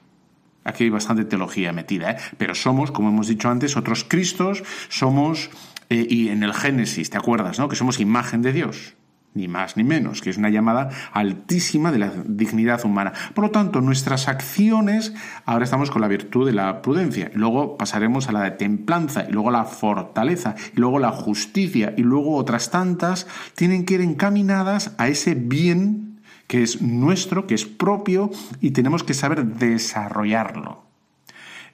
aquí 0.65 0.85
hay 0.85 0.91
bastante 0.91 1.25
teología 1.25 1.73
metida, 1.73 2.12
¿eh? 2.12 2.17
pero 2.37 2.55
somos, 2.55 2.91
como 2.91 3.09
hemos 3.09 3.29
dicho 3.29 3.49
antes, 3.49 3.77
otros 3.77 4.05
Cristos, 4.05 4.62
somos, 4.88 5.50
eh, 5.91 6.07
y 6.09 6.29
en 6.29 6.43
el 6.43 6.55
Génesis, 6.55 7.11
¿te 7.11 7.19
acuerdas? 7.19 7.59
¿no? 7.59 7.69
Que 7.69 7.77
somos 7.77 8.00
imagen 8.00 8.43
de 8.43 8.53
Dios 8.53 8.98
ni 9.38 9.49
más 9.49 9.76
ni 9.76 9.85
menos, 9.85 10.21
que 10.21 10.30
es 10.30 10.37
una 10.37 10.50
llamada 10.50 10.90
altísima 11.12 11.92
de 11.92 11.99
la 11.99 12.12
dignidad 12.26 12.85
humana. 12.85 13.12
Por 13.35 13.45
lo 13.45 13.50
tanto, 13.50 13.80
nuestras 13.80 14.28
acciones, 14.28 15.14
ahora 15.47 15.64
estamos 15.64 15.90
con 15.90 16.02
la 16.02 16.09
virtud 16.09 16.45
de 16.45 16.52
la 16.52 16.83
prudencia, 16.83 17.30
luego 17.35 17.78
pasaremos 17.78 18.28
a 18.28 18.33
la 18.33 18.42
de 18.42 18.50
templanza, 18.50 19.25
y 19.28 19.33
luego 19.33 19.50
la 19.50 19.64
fortaleza, 19.64 20.57
y 20.76 20.80
luego 20.80 20.99
la 20.99 21.12
justicia, 21.12 21.95
y 21.97 22.02
luego 22.02 22.35
otras 22.35 22.71
tantas, 22.71 23.28
tienen 23.54 23.85
que 23.85 23.95
ir 23.95 24.00
encaminadas 24.00 24.95
a 24.99 25.09
ese 25.09 25.35
bien 25.35 26.21
que 26.49 26.62
es 26.62 26.83
nuestro, 26.83 27.47
que 27.47 27.54
es 27.54 27.66
propio, 27.66 28.30
y 28.61 28.73
tenemos 28.73 29.04
que 29.04 29.14
saber 29.14 29.45
desarrollarlo. 29.45 30.83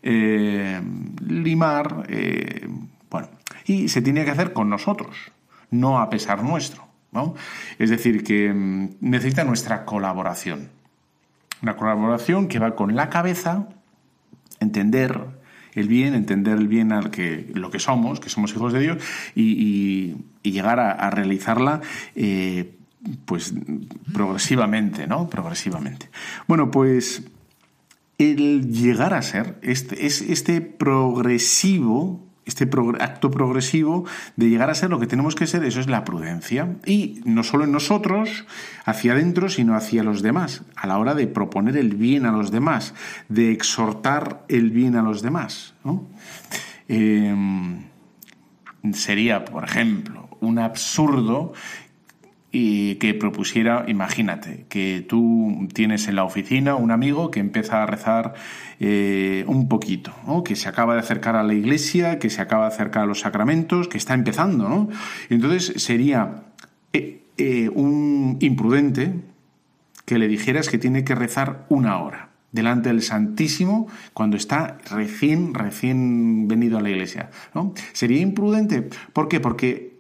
Eh, 0.03 0.83
limar, 1.27 2.05
eh, 2.09 2.69
bueno, 3.09 3.29
y 3.65 3.89
se 3.89 4.03
tiene 4.03 4.25
que 4.25 4.33
hacer 4.33 4.53
con 4.53 4.69
nosotros, 4.69 5.17
no 5.71 6.01
a 6.01 6.11
pesar 6.11 6.43
nuestro. 6.43 6.94
Es 7.79 7.91
decir, 7.91 8.25
que 8.25 8.53
mm, 8.53 8.97
necesita 9.01 9.45
nuestra 9.45 9.85
colaboración. 9.85 10.71
Una 11.63 11.77
colaboración 11.77 12.49
que 12.49 12.59
va 12.59 12.75
con 12.75 12.95
la 12.95 13.09
cabeza, 13.09 13.69
entender 14.61 15.19
el 15.75 15.89
bien, 15.89 16.15
entender 16.15 16.59
el 16.59 16.69
bien 16.69 16.93
al 16.93 17.11
que 17.11 17.51
lo 17.55 17.71
que 17.71 17.79
somos, 17.79 18.21
que 18.21 18.29
somos 18.29 18.53
hijos 18.53 18.73
de 18.73 18.81
Dios, 18.81 19.03
y, 19.35 20.17
llegar 20.43 20.79
a, 20.79 21.11
realizarla 21.11 21.81
eh, 22.15 22.77
pues 23.25 23.55
progresivamente, 24.13 25.07
¿no? 25.07 25.29
Progresivamente. 25.29 26.11
Bueno, 26.47 26.71
pues 26.71 27.25
el 28.19 28.71
llegar 28.73 29.15
a 29.15 29.23
ser, 29.23 29.59
este, 29.63 30.07
es 30.07 30.21
este 30.21 30.61
progresivo 30.61 32.21
este 32.47 32.69
acto 33.01 33.31
progresivo 33.31 34.05
de 34.37 34.49
llegar 34.49 34.71
a 34.71 34.75
ser 34.75 34.91
lo 34.91 35.01
que 35.01 35.07
tenemos 35.07 35.35
que 35.35 35.47
ser, 35.47 35.65
eso 35.65 35.81
es 35.81 35.89
la 35.89 36.05
prudencia. 36.05 36.77
Y 36.85 37.21
no 37.25 37.43
solo 37.43 37.65
en 37.65 37.73
nosotros, 37.73 38.45
hacia 38.85 39.13
adentro, 39.13 39.49
sino 39.49 39.75
hacia 39.75 40.03
los 40.03 40.23
demás, 40.23 40.63
a 40.77 40.87
la 40.87 40.99
hora 40.99 41.15
de 41.15 41.27
proponer 41.27 41.77
el 41.77 41.95
bien 41.95 42.27
a 42.27 42.33
los 42.33 42.51
demás, 42.51 42.95
de 43.29 43.53
exhortar 43.53 44.45
el 44.49 44.71
bien 44.71 44.97
a 44.97 45.03
los 45.03 45.23
demás. 45.23 45.75
Em, 46.89 47.85
sería, 48.93 49.45
por 49.45 49.65
ejemplo, 49.65 50.29
un 50.41 50.59
absurdo 50.59 51.53
y 52.57 52.95
que 52.97 53.15
propusiera, 53.15 53.85
imagínate, 53.89 54.67
que 54.69 55.05
tú 55.07 55.67
tienes 55.75 56.07
en 56.07 56.15
la 56.15 56.23
oficina 56.23 56.77
un 56.77 56.93
amigo 56.93 57.33
que 57.33 57.41
empieza 57.41 57.83
a 57.83 57.87
rezar 57.87 58.35
eh, 58.79 59.45
un 59.49 59.67
poquito, 59.67 60.15
que 60.45 60.55
se 60.55 60.69
acaba 60.69 60.95
de 60.95 61.01
acercar 61.01 61.35
a 61.35 61.43
la 61.43 61.53
iglesia, 61.53 62.21
que 62.21 62.31
se 62.31 62.41
acaba 62.41 62.69
de 62.69 62.75
acercar 62.75 63.03
a 63.03 63.07
los 63.07 63.21
sacramentos, 63.21 63.89
que 63.89 63.99
está 63.99 64.15
empezando, 64.15 64.69
¿no? 64.69 64.89
Entonces 65.31 65.83
sería 65.83 66.45
eh, 66.93 67.25
eh, 67.39 67.71
un 67.75 68.37
imprudente 68.41 69.15
que 70.05 70.21
le 70.21 70.29
dijeras 70.29 70.69
que 70.69 70.79
tiene 70.79 71.03
que 71.03 71.17
rezar 71.17 71.67
una 71.71 71.99
hora 71.99 72.29
delante 72.53 72.89
del 72.89 73.03
Santísimo 73.03 73.89
cuando 74.13 74.37
está 74.37 74.79
recién, 74.93 75.55
recién 75.55 76.47
venido 76.47 76.79
a 76.79 76.83
la 76.83 76.91
iglesia. 76.91 77.31
¿no? 77.53 77.75
Sería 77.93 78.21
imprudente. 78.21 78.89
¿Por 79.13 79.27
qué? 79.27 79.41
Porque 79.41 79.94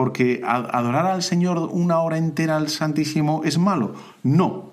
porque 0.00 0.40
adorar 0.42 1.04
al 1.04 1.22
Señor 1.22 1.58
una 1.72 1.98
hora 1.98 2.16
entera 2.16 2.56
al 2.56 2.70
Santísimo 2.70 3.42
es 3.44 3.58
malo. 3.58 3.92
No, 4.22 4.72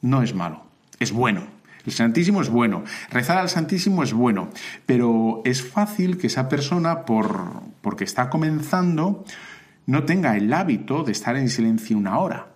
no 0.00 0.22
es 0.22 0.34
malo, 0.34 0.62
es 0.98 1.12
bueno. 1.12 1.42
El 1.84 1.92
Santísimo 1.92 2.40
es 2.40 2.48
bueno, 2.48 2.82
rezar 3.10 3.36
al 3.36 3.50
Santísimo 3.50 4.02
es 4.02 4.14
bueno, 4.14 4.48
pero 4.86 5.42
es 5.44 5.62
fácil 5.62 6.16
que 6.16 6.28
esa 6.28 6.48
persona, 6.48 7.04
por, 7.04 7.60
porque 7.82 8.04
está 8.04 8.30
comenzando, 8.30 9.26
no 9.84 10.04
tenga 10.04 10.34
el 10.34 10.50
hábito 10.50 11.04
de 11.04 11.12
estar 11.12 11.36
en 11.36 11.50
silencio 11.50 11.98
una 11.98 12.18
hora 12.18 12.46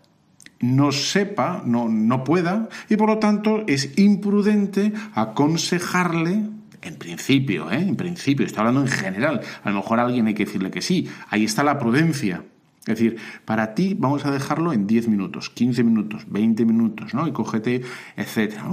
no 0.60 0.90
sepa, 0.90 1.62
no, 1.64 1.88
no 1.88 2.24
pueda, 2.24 2.68
y 2.88 2.96
por 2.96 3.08
lo 3.08 3.18
tanto 3.18 3.62
es 3.68 3.96
imprudente 3.96 4.92
aconsejarle 5.14 6.48
en 6.82 6.96
principio, 6.96 7.70
¿eh? 7.70 7.80
en 7.80 7.96
principio, 7.96 8.46
estoy 8.46 8.60
hablando 8.60 8.82
en 8.82 8.88
general. 8.88 9.40
A 9.62 9.70
lo 9.70 9.76
mejor 9.76 10.00
a 10.00 10.04
alguien 10.04 10.26
hay 10.26 10.34
que 10.34 10.44
decirle 10.44 10.70
que 10.70 10.82
sí. 10.82 11.08
Ahí 11.28 11.44
está 11.44 11.62
la 11.64 11.78
prudencia. 11.78 12.44
Es 12.80 12.98
decir, 12.98 13.16
para 13.44 13.74
ti 13.74 13.94
vamos 13.98 14.24
a 14.24 14.30
dejarlo 14.30 14.72
en 14.72 14.86
10 14.86 15.08
minutos, 15.08 15.50
15 15.50 15.84
minutos, 15.84 16.24
20 16.28 16.64
minutos, 16.64 17.12
¿no? 17.12 17.26
Y 17.26 17.32
cógete, 17.32 17.82
etcétera. 18.16 18.64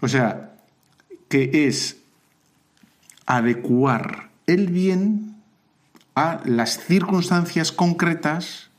O 0.00 0.08
sea, 0.08 0.54
que 1.28 1.66
es 1.66 2.02
adecuar 3.26 4.30
el 4.46 4.68
bien 4.68 5.36
a 6.14 6.40
las 6.44 6.78
circunstancias 6.78 7.72
concretas 7.72 8.71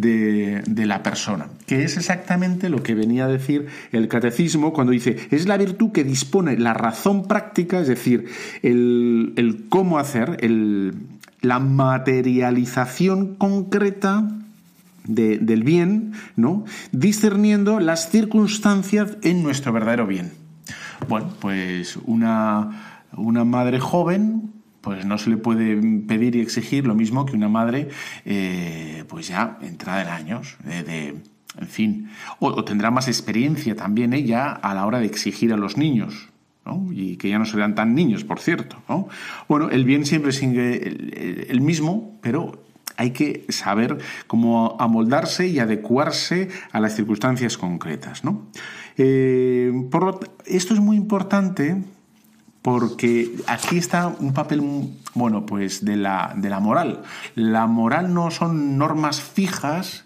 de, 0.00 0.86
la 0.86 1.02
persona, 1.02 1.48
que 1.66 1.84
es 1.84 1.96
exactamente 1.96 2.68
lo 2.68 2.82
que 2.82 2.94
venía 2.94 3.24
a 3.24 3.28
decir 3.28 3.66
el 3.92 4.08
catecismo 4.08 4.72
cuando 4.72 4.92
dice, 4.92 5.16
es 5.30 5.46
la 5.46 5.56
virtud 5.56 5.92
que 5.92 6.04
dispone 6.04 6.56
la 6.58 6.74
razón 6.74 7.26
práctica, 7.26 7.80
es 7.80 7.88
decir, 7.88 8.26
el, 8.62 9.66
cómo 9.68 9.98
hacer, 9.98 10.38
el, 10.40 10.94
la 11.40 11.58
materialización 11.58 13.34
concreta 13.34 14.28
del 15.04 15.62
bien, 15.62 16.12
¿no? 16.34 16.64
discerniendo 16.90 17.78
las 17.78 18.10
circunstancias 18.10 19.16
en 19.22 19.42
nuestro 19.42 19.72
verdadero 19.72 20.06
bien. 20.06 20.32
Bueno, 21.08 21.28
pues 21.40 21.96
una, 22.06 23.02
una 23.12 23.44
madre 23.44 23.78
joven 23.78 24.55
pues 24.86 25.04
no 25.04 25.18
se 25.18 25.30
le 25.30 25.36
puede 25.36 25.74
pedir 26.06 26.36
y 26.36 26.40
exigir 26.40 26.86
lo 26.86 26.94
mismo 26.94 27.26
que 27.26 27.34
una 27.34 27.48
madre, 27.48 27.88
eh, 28.24 29.02
pues 29.08 29.26
ya 29.26 29.58
entrada 29.60 30.02
en 30.02 30.08
años, 30.08 30.56
de, 30.64 31.08
en 31.08 31.66
fin, 31.66 32.08
o, 32.38 32.62
tendrá 32.62 32.92
más 32.92 33.08
experiencia 33.08 33.74
también 33.74 34.12
ella 34.12 34.52
a 34.52 34.74
la 34.74 34.86
hora 34.86 35.00
de 35.00 35.06
exigir 35.06 35.52
a 35.52 35.56
los 35.56 35.76
niños. 35.76 36.28
¿no? 36.64 36.86
y 36.92 37.16
que 37.16 37.28
ya 37.28 37.38
no 37.38 37.46
serán 37.46 37.74
tan 37.74 37.96
niños, 37.96 38.22
por 38.22 38.38
cierto. 38.38 38.80
¿no? 38.88 39.08
Bueno, 39.48 39.70
el 39.70 39.84
bien 39.84 40.06
siempre 40.06 40.30
sigue 40.30 41.46
el, 41.48 41.60
mismo, 41.60 42.18
pero 42.20 42.62
hay 42.96 43.10
que 43.10 43.44
saber 43.48 43.98
cómo 44.28 44.76
amoldarse 44.78 45.48
y 45.48 45.58
adecuarse 45.58 46.48
a 46.70 46.78
las 46.78 46.94
circunstancias 46.94 47.56
concretas. 47.56 48.24
¿no? 48.24 48.46
Eh, 48.98 49.72
esto 50.46 50.74
es 50.74 50.80
muy 50.80 50.96
importante 50.96 51.82
porque 52.66 53.30
aquí 53.46 53.78
está 53.78 54.08
un 54.08 54.32
papel, 54.32 54.60
bueno, 55.14 55.46
pues 55.46 55.84
de 55.84 55.94
la, 55.94 56.34
de 56.34 56.50
la 56.50 56.58
moral. 56.58 57.02
La 57.36 57.68
moral 57.68 58.12
no 58.12 58.32
son 58.32 58.76
normas 58.76 59.20
fijas 59.20 60.04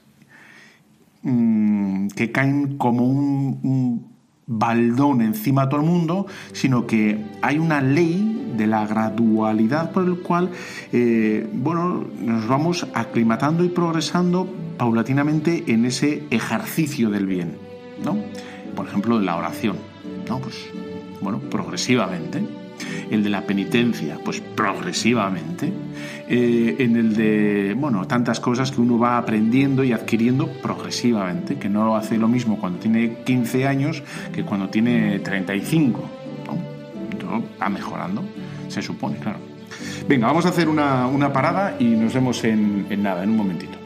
mm, 1.22 2.08
que 2.08 2.30
caen 2.32 2.76
como 2.76 3.06
un, 3.06 4.10
baldón 4.46 5.22
encima 5.22 5.62
de 5.62 5.70
todo 5.70 5.80
el 5.80 5.86
mundo, 5.86 6.26
sino 6.52 6.86
que 6.86 7.24
hay 7.40 7.56
una 7.56 7.80
ley 7.80 8.52
de 8.58 8.66
la 8.66 8.86
gradualidad 8.86 9.92
por 9.92 10.04
el 10.04 10.18
cual, 10.18 10.50
eh, 10.92 11.48
bueno, 11.54 12.08
nos 12.20 12.46
vamos 12.46 12.86
aclimatando 12.92 13.64
y 13.64 13.70
progresando 13.70 14.46
paulatinamente 14.76 15.64
en 15.68 15.86
ese 15.86 16.24
ejercicio 16.28 17.08
del 17.08 17.24
bien, 17.24 17.56
¿no? 18.04 18.18
Por 18.76 18.86
ejemplo, 18.86 19.18
la 19.18 19.36
oración, 19.36 19.76
¿no? 20.28 20.40
Pues 20.40 20.68
bueno, 21.20 21.38
progresivamente. 21.38 22.42
El 23.10 23.22
de 23.22 23.28
la 23.28 23.42
penitencia, 23.42 24.18
pues 24.24 24.40
progresivamente. 24.40 25.72
Eh, 26.28 26.76
en 26.78 26.96
el 26.96 27.14
de, 27.14 27.74
bueno, 27.76 28.06
tantas 28.06 28.40
cosas 28.40 28.70
que 28.70 28.80
uno 28.80 28.98
va 28.98 29.18
aprendiendo 29.18 29.84
y 29.84 29.92
adquiriendo 29.92 30.48
progresivamente, 30.62 31.56
que 31.58 31.68
no 31.68 31.96
hace 31.96 32.16
lo 32.16 32.28
mismo 32.28 32.58
cuando 32.58 32.78
tiene 32.78 33.18
15 33.24 33.66
años 33.66 34.02
que 34.32 34.44
cuando 34.44 34.68
tiene 34.70 35.18
35. 35.18 36.00
¿no? 37.24 37.42
va 37.60 37.68
mejorando, 37.68 38.24
se 38.68 38.80
supone, 38.80 39.18
claro. 39.18 39.38
Venga, 40.08 40.26
vamos 40.26 40.46
a 40.46 40.48
hacer 40.48 40.68
una, 40.68 41.06
una 41.06 41.32
parada 41.32 41.76
y 41.78 41.84
nos 41.84 42.14
vemos 42.14 42.42
en 42.44 43.02
nada, 43.02 43.22
en 43.22 43.30
un 43.30 43.36
momentito. 43.36 43.79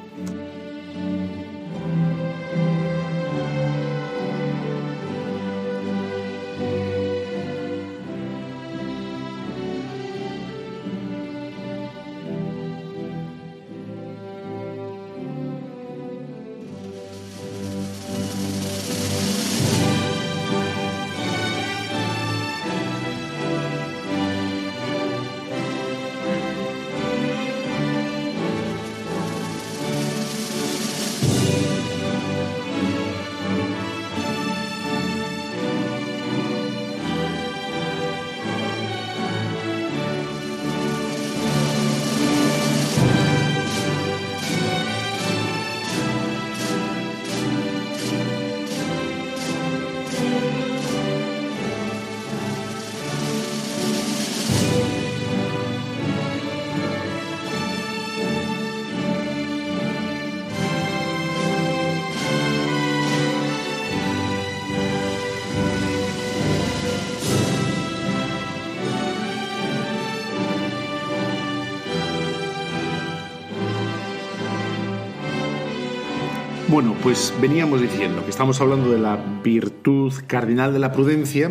Pues 77.05 77.35
veníamos 77.39 77.83
diciendo 77.83 78.25
que 78.25 78.31
estamos 78.31 78.63
hablando 78.63 78.91
de 78.91 78.99
la 78.99 79.23
virtud 79.45 80.11
cardinal 80.27 80.73
de 80.73 80.79
la 80.79 80.91
prudencia, 80.91 81.51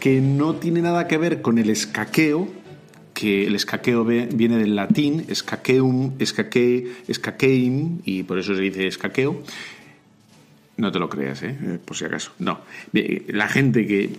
que 0.00 0.22
no 0.22 0.54
tiene 0.54 0.80
nada 0.80 1.06
que 1.06 1.18
ver 1.18 1.42
con 1.42 1.58
el 1.58 1.68
escaqueo, 1.68 2.48
que 3.12 3.46
el 3.46 3.54
escaqueo 3.54 4.06
viene 4.06 4.56
del 4.56 4.74
latín, 4.74 5.26
escaqueum, 5.28 6.14
escaque, 6.18 6.94
escaqueim, 7.08 7.98
y 8.06 8.22
por 8.22 8.38
eso 8.38 8.54
se 8.54 8.62
dice 8.62 8.86
escaqueo. 8.86 9.42
No 10.78 10.90
te 10.90 10.98
lo 10.98 11.10
creas, 11.10 11.42
¿eh? 11.42 11.78
por 11.84 11.94
si 11.94 12.06
acaso. 12.06 12.32
No. 12.38 12.60
La 13.28 13.48
gente 13.48 13.86
que 13.86 14.16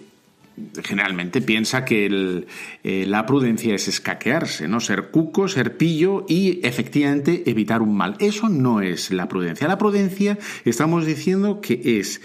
generalmente 0.84 1.42
piensa 1.42 1.86
que 1.86 2.46
eh, 2.84 3.06
la 3.08 3.26
prudencia 3.26 3.76
es 3.76 3.88
escaquearse, 3.88 4.68
¿no? 4.68 4.80
Ser 4.80 5.10
cuco, 5.12 5.48
ser 5.48 5.78
pillo 5.78 6.26
y 6.28 6.60
efectivamente 6.66 7.44
evitar 7.50 7.82
un 7.82 7.96
mal. 7.96 8.16
Eso 8.20 8.50
no 8.50 8.82
es 8.82 9.12
la 9.12 9.28
prudencia. 9.28 9.68
La 9.68 9.78
prudencia 9.78 10.38
estamos 10.66 11.06
diciendo 11.06 11.62
que 11.62 12.00
es 12.00 12.22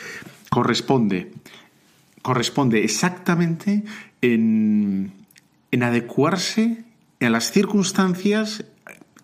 corresponde 0.49 1.31
corresponde 2.23 2.85
exactamente 2.85 3.83
en, 4.23 5.13
adecuarse 5.81 6.85
a 7.21 7.29
las 7.29 7.51
circunstancias 7.51 8.65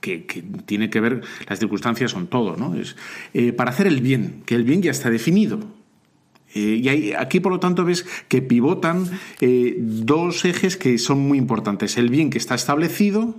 que, 0.00 0.18
tiene 0.66 0.90
que 0.90 1.00
ver, 1.00 1.22
las 1.48 1.58
circunstancias 1.58 2.10
son 2.10 2.26
todo, 2.26 2.56
¿no? 2.56 2.74
Es, 2.74 2.96
eh, 3.34 3.52
para 3.52 3.70
hacer 3.70 3.86
el 3.86 4.00
bien, 4.00 4.42
que 4.46 4.54
el 4.54 4.64
bien 4.64 4.82
ya 4.82 4.90
está 4.90 5.10
definido. 5.10 5.77
Eh, 6.54 6.80
y 6.82 7.12
aquí, 7.12 7.40
por 7.40 7.52
lo 7.52 7.60
tanto, 7.60 7.84
ves 7.84 8.06
que 8.28 8.42
pivotan 8.42 9.06
eh, 9.40 9.76
dos 9.78 10.44
ejes 10.44 10.76
que 10.76 10.98
son 10.98 11.20
muy 11.20 11.38
importantes. 11.38 11.96
El 11.96 12.08
bien 12.08 12.30
que 12.30 12.38
está 12.38 12.54
establecido, 12.54 13.34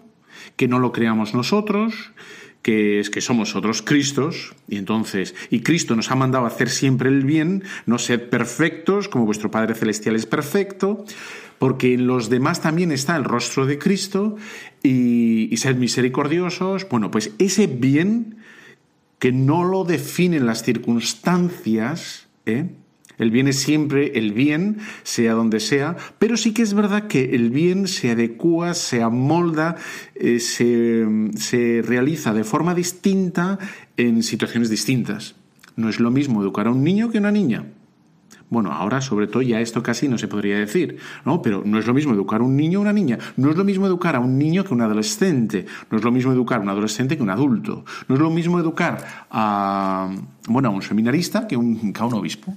que 0.55 0.67
no 0.67 0.79
lo 0.79 0.91
creamos 0.91 1.33
nosotros, 1.33 2.11
que 2.61 2.99
es 2.99 3.09
que 3.09 3.21
somos 3.21 3.55
otros 3.55 3.81
Cristos, 3.81 4.53
y 4.67 4.77
entonces, 4.77 5.33
y 5.49 5.61
Cristo 5.61 5.95
nos 5.95 6.11
ha 6.11 6.15
mandado 6.15 6.45
a 6.45 6.49
hacer 6.49 6.69
siempre 6.69 7.09
el 7.09 7.23
bien, 7.23 7.63
no 7.85 7.97
ser 7.97 8.29
perfectos, 8.29 9.07
como 9.07 9.25
vuestro 9.25 9.49
Padre 9.49 9.75
Celestial 9.75 10.15
es 10.15 10.25
perfecto, 10.25 11.05
porque 11.57 11.93
en 11.93 12.05
los 12.05 12.29
demás 12.29 12.61
también 12.61 12.91
está 12.91 13.15
el 13.15 13.23
rostro 13.23 13.65
de 13.65 13.79
Cristo, 13.79 14.35
y, 14.83 15.47
y 15.51 15.57
ser 15.57 15.75
misericordiosos. 15.75 16.87
Bueno, 16.89 17.11
pues 17.11 17.31
ese 17.39 17.67
bien 17.67 18.37
que 19.19 19.31
no 19.31 19.63
lo 19.63 19.83
definen 19.83 20.45
las 20.45 20.63
circunstancias, 20.63 22.27
¿eh? 22.45 22.69
El 23.19 23.31
bien 23.31 23.47
es 23.47 23.59
siempre 23.59 24.17
el 24.17 24.33
bien, 24.33 24.77
sea 25.03 25.33
donde 25.33 25.59
sea, 25.59 25.97
pero 26.17 26.37
sí 26.37 26.53
que 26.53 26.63
es 26.63 26.73
verdad 26.73 27.07
que 27.07 27.35
el 27.35 27.51
bien 27.51 27.87
se 27.87 28.11
adecua, 28.11 28.73
se 28.73 29.03
amolda, 29.03 29.75
eh, 30.15 30.39
se, 30.39 31.05
se 31.35 31.83
realiza 31.85 32.33
de 32.33 32.45
forma 32.45 32.73
distinta 32.73 33.59
en 33.97 34.23
situaciones 34.23 34.69
distintas. 34.69 35.35
No 35.75 35.89
es 35.89 35.99
lo 35.99 36.11
mismo 36.11 36.41
educar 36.41 36.67
a 36.67 36.71
un 36.71 36.83
niño 36.83 37.11
que 37.11 37.17
a 37.17 37.21
una 37.21 37.31
niña. 37.31 37.65
Bueno, 38.49 38.71
ahora 38.71 38.99
sobre 38.99 39.27
todo 39.27 39.43
ya 39.43 39.61
esto 39.61 39.83
casi 39.83 40.07
no 40.07 40.17
se 40.17 40.27
podría 40.27 40.57
decir, 40.57 40.97
¿no? 41.23 41.41
Pero 41.41 41.61
no 41.63 41.77
es 41.77 41.85
lo 41.85 41.93
mismo 41.93 42.13
educar 42.13 42.41
a 42.41 42.43
un 42.43 42.55
niño 42.55 42.79
o 42.79 42.81
una 42.81 42.93
niña, 42.93 43.19
no 43.37 43.51
es 43.51 43.57
lo 43.57 43.63
mismo 43.63 43.85
educar 43.85 44.15
a 44.15 44.19
un 44.19 44.39
niño 44.39 44.63
que 44.63 44.69
a 44.69 44.73
un 44.73 44.81
adolescente, 44.81 45.67
no 45.91 45.97
es 45.97 46.03
lo 46.03 46.11
mismo 46.11 46.31
educar 46.31 46.59
a 46.59 46.63
un 46.63 46.69
adolescente 46.69 47.15
que 47.15 47.21
a 47.21 47.25
un 47.25 47.29
adulto, 47.29 47.85
no 48.07 48.15
es 48.15 48.21
lo 48.21 48.31
mismo 48.31 48.59
educar 48.59 49.27
a, 49.29 50.09
bueno, 50.47 50.69
a 50.69 50.71
un 50.71 50.81
seminarista 50.81 51.47
que, 51.47 51.55
a 51.55 51.59
un 51.59 52.13
obispo. 52.13 52.55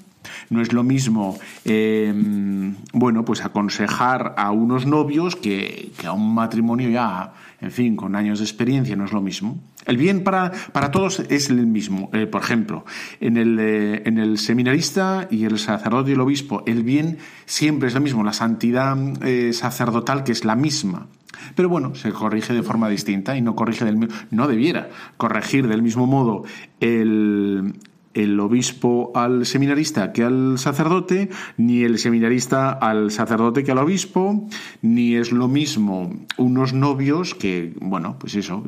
No 0.51 0.61
es 0.63 0.73
lo 0.73 0.83
mismo, 0.83 1.39
em, 1.65 2.75
bueno, 2.93 3.25
pues 3.25 3.45
aconsejar 3.45 4.35
a 4.37 4.51
unos 4.51 4.87
novios 4.87 5.37
que, 5.37 5.93
a 6.05 6.13
un 6.13 6.35
matrimonio 6.35 6.91
ya, 6.91 7.33
en 7.61 7.71
fin, 7.71 7.97
con 7.97 8.17
años 8.17 8.39
de 8.39 8.45
experiencia, 8.45 8.97
no 8.97 9.05
es 9.05 9.13
lo 9.13 9.21
mismo. 9.21 9.59
El 9.87 9.97
bien 9.97 10.23
para, 10.23 10.53
para 10.73 10.91
todos 10.91 11.21
es 11.21 11.51
el 11.51 11.67
mismo. 11.67 12.11
Eh, 12.13 12.27
por 12.27 12.43
ejemplo, 12.43 12.85
en 13.21 13.37
el, 13.37 13.59
eh, 13.59 14.03
en 14.05 14.19
el 14.19 14.39
seminarista 14.39 15.27
y 15.31 15.45
el 15.45 15.59
sacerdote 15.59 16.11
y 16.11 16.15
el 16.15 16.21
obispo, 16.21 16.63
el 16.67 16.83
bien 16.83 17.19
siempre 17.47 17.89
es 17.89 17.95
lo 17.95 18.01
mismo, 18.01 18.23
la 18.23 18.33
santidad 18.33 18.97
eh, 19.25 19.53
sacerdotal 19.53 20.25
que 20.25 20.33
es 20.33 20.45
la 20.45 20.57
misma. 20.57 21.09
Pero 21.55 21.69
bueno, 21.69 21.95
se 21.95 22.13
corrige 22.13 22.53
de 22.53 22.63
forma 22.63 22.89
distinta 22.89 23.37
y 23.37 23.43
no 23.43 23.57
corrige 23.57 23.85
del 23.85 24.09
no 24.31 24.49
debiera 24.49 24.91
corregir 25.17 25.67
del 25.67 25.83
mismo 25.83 26.07
modo 26.07 26.45
el, 26.81 27.75
el 28.15 28.39
obispo 28.41 29.13
al 29.15 29.47
seminarista 29.47 30.13
que 30.13 30.25
al 30.25 30.59
sacerdote, 30.59 31.31
ni 31.57 31.83
el 31.83 31.99
seminarista 31.99 32.71
al 32.71 33.11
sacerdote 33.11 33.65
que 33.65 33.73
al 33.73 33.79
obispo, 33.79 34.49
ni 34.83 35.17
es 35.17 35.33
lo 35.33 35.49
mismo 35.49 36.13
unos 36.37 36.73
novios 36.73 37.35
que, 37.35 37.75
bueno, 37.81 38.17
pues 38.19 38.35
eso. 38.35 38.65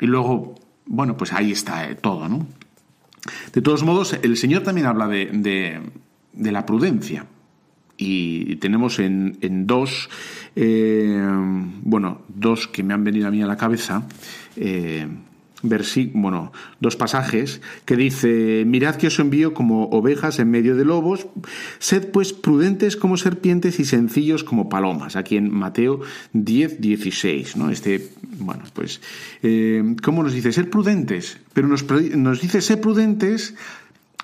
y 0.00 0.06
luego, 0.06 0.54
bueno, 0.86 1.16
pues 1.16 1.32
ahí 1.32 1.52
está 1.52 1.88
eh, 1.88 1.94
todo, 1.94 2.28
¿no? 2.28 2.46
De 3.52 3.60
todos 3.60 3.82
modos, 3.82 4.14
el 4.22 4.36
Señor 4.36 4.62
también 4.62 4.86
habla 4.86 5.06
de, 5.06 5.80
de, 6.32 6.52
la 6.52 6.64
prudencia. 6.64 7.26
Y 7.98 8.56
tenemos 8.56 8.98
en, 8.98 9.36
en 9.42 9.66
dos, 9.66 10.08
eh, 10.56 11.22
bueno, 11.82 12.22
dos 12.28 12.66
que 12.66 12.82
me 12.82 12.94
han 12.94 13.04
venido 13.04 13.28
a 13.28 13.30
mí 13.30 13.42
a 13.42 13.46
la 13.46 13.58
cabeza. 13.58 14.04
Eh, 14.56 15.06
bueno, 15.62 16.52
dos 16.80 16.96
pasajes 16.96 17.60
que 17.84 17.96
dice, 17.96 18.64
mirad 18.66 18.96
que 18.96 19.08
os 19.08 19.18
envío 19.18 19.54
como 19.54 19.84
ovejas 19.90 20.38
en 20.38 20.50
medio 20.50 20.76
de 20.76 20.84
lobos, 20.84 21.26
sed 21.78 22.10
pues 22.10 22.32
prudentes 22.32 22.96
como 22.96 23.16
serpientes 23.16 23.80
y 23.80 23.84
sencillos 23.84 24.44
como 24.44 24.68
palomas, 24.68 25.16
aquí 25.16 25.36
en 25.36 25.52
Mateo 25.52 26.00
10, 26.32 26.80
16, 26.80 27.56
¿no? 27.56 27.70
Este, 27.70 28.10
bueno, 28.38 28.64
pues, 28.72 29.00
eh, 29.42 29.96
¿cómo 30.02 30.22
nos 30.22 30.32
dice? 30.32 30.52
Ser 30.52 30.70
prudentes, 30.70 31.38
pero 31.52 31.68
nos, 31.68 31.84
nos 31.90 32.40
dice 32.40 32.60
ser 32.60 32.80
prudentes 32.80 33.54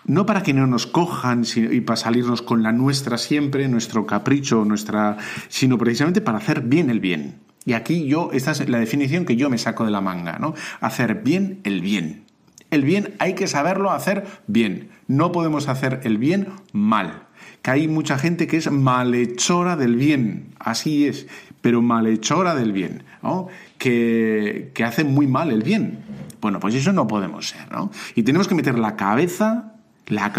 no 0.07 0.25
para 0.25 0.43
que 0.43 0.53
no 0.53 0.67
nos 0.67 0.87
cojan 0.87 1.45
y 1.57 1.81
para 1.81 1.97
salirnos 1.97 2.41
con 2.41 2.63
la 2.63 2.73
nuestra 2.73 3.19
siempre, 3.19 3.69
nuestro 3.69 4.07
capricho, 4.07 4.65
nuestra, 4.65 5.17
sino 5.49 5.79
precisamente 5.79 6.21
para 6.21 6.39
hacer 6.39 6.61
bien 6.61 6.91
el 6.91 7.01
bien. 7.01 7.46
Y 7.67 7.75
aquí 7.75 8.07
yo, 8.07 8.31
esta 8.33 8.53
es 8.53 8.67
la 8.69 8.79
definición 8.79 9.27
que 9.27 9.37
yo 9.37 9.51
me 9.51 9.59
saco 9.59 9.85
de 9.85 9.91
la 9.91 10.01
manga, 10.01 10.39
¿no? 10.39 10.55
Hacer 10.81 11.23
bien 11.23 11.61
el 11.65 11.83
bien. 11.83 12.25
El 12.71 12.85
bien 12.85 13.15
hay 13.19 13.35
que 13.35 13.49
saberlo 13.49 13.91
hacer 13.91 14.27
bien. 14.47 14.91
No 15.09 15.33
podemos 15.33 15.69
hacer 15.69 16.01
el 16.05 16.17
bien 16.17 16.49
mal. 16.73 17.25
Que 17.63 17.73
hay 17.73 17.89
mucha 17.89 18.19
gente 18.19 18.47
que 18.47 18.57
es 18.57 18.71
malhechora 18.71 19.77
del 19.77 19.97
bien. 19.97 20.55
Así 20.61 21.07
es, 21.07 21.27
pero 21.61 21.83
malhechora 21.83 22.55
del 22.55 22.73
bien, 22.73 23.03
¿no? 23.23 23.49
Que, 23.79 24.73
hace 24.85 25.03
muy 25.03 25.27
mal 25.27 25.51
el 25.51 25.63
bien. 25.63 25.99
Bueno, 26.41 26.61
pues 26.61 26.75
eso 26.77 26.93
no 26.93 27.09
podemos 27.09 27.49
ser, 27.49 27.71
¿no? 27.73 27.91
Y 28.15 28.23
tenemos 28.23 28.47
que 28.47 28.55
meter 28.55 28.79
la 28.79 28.95
cabeza 28.95 29.76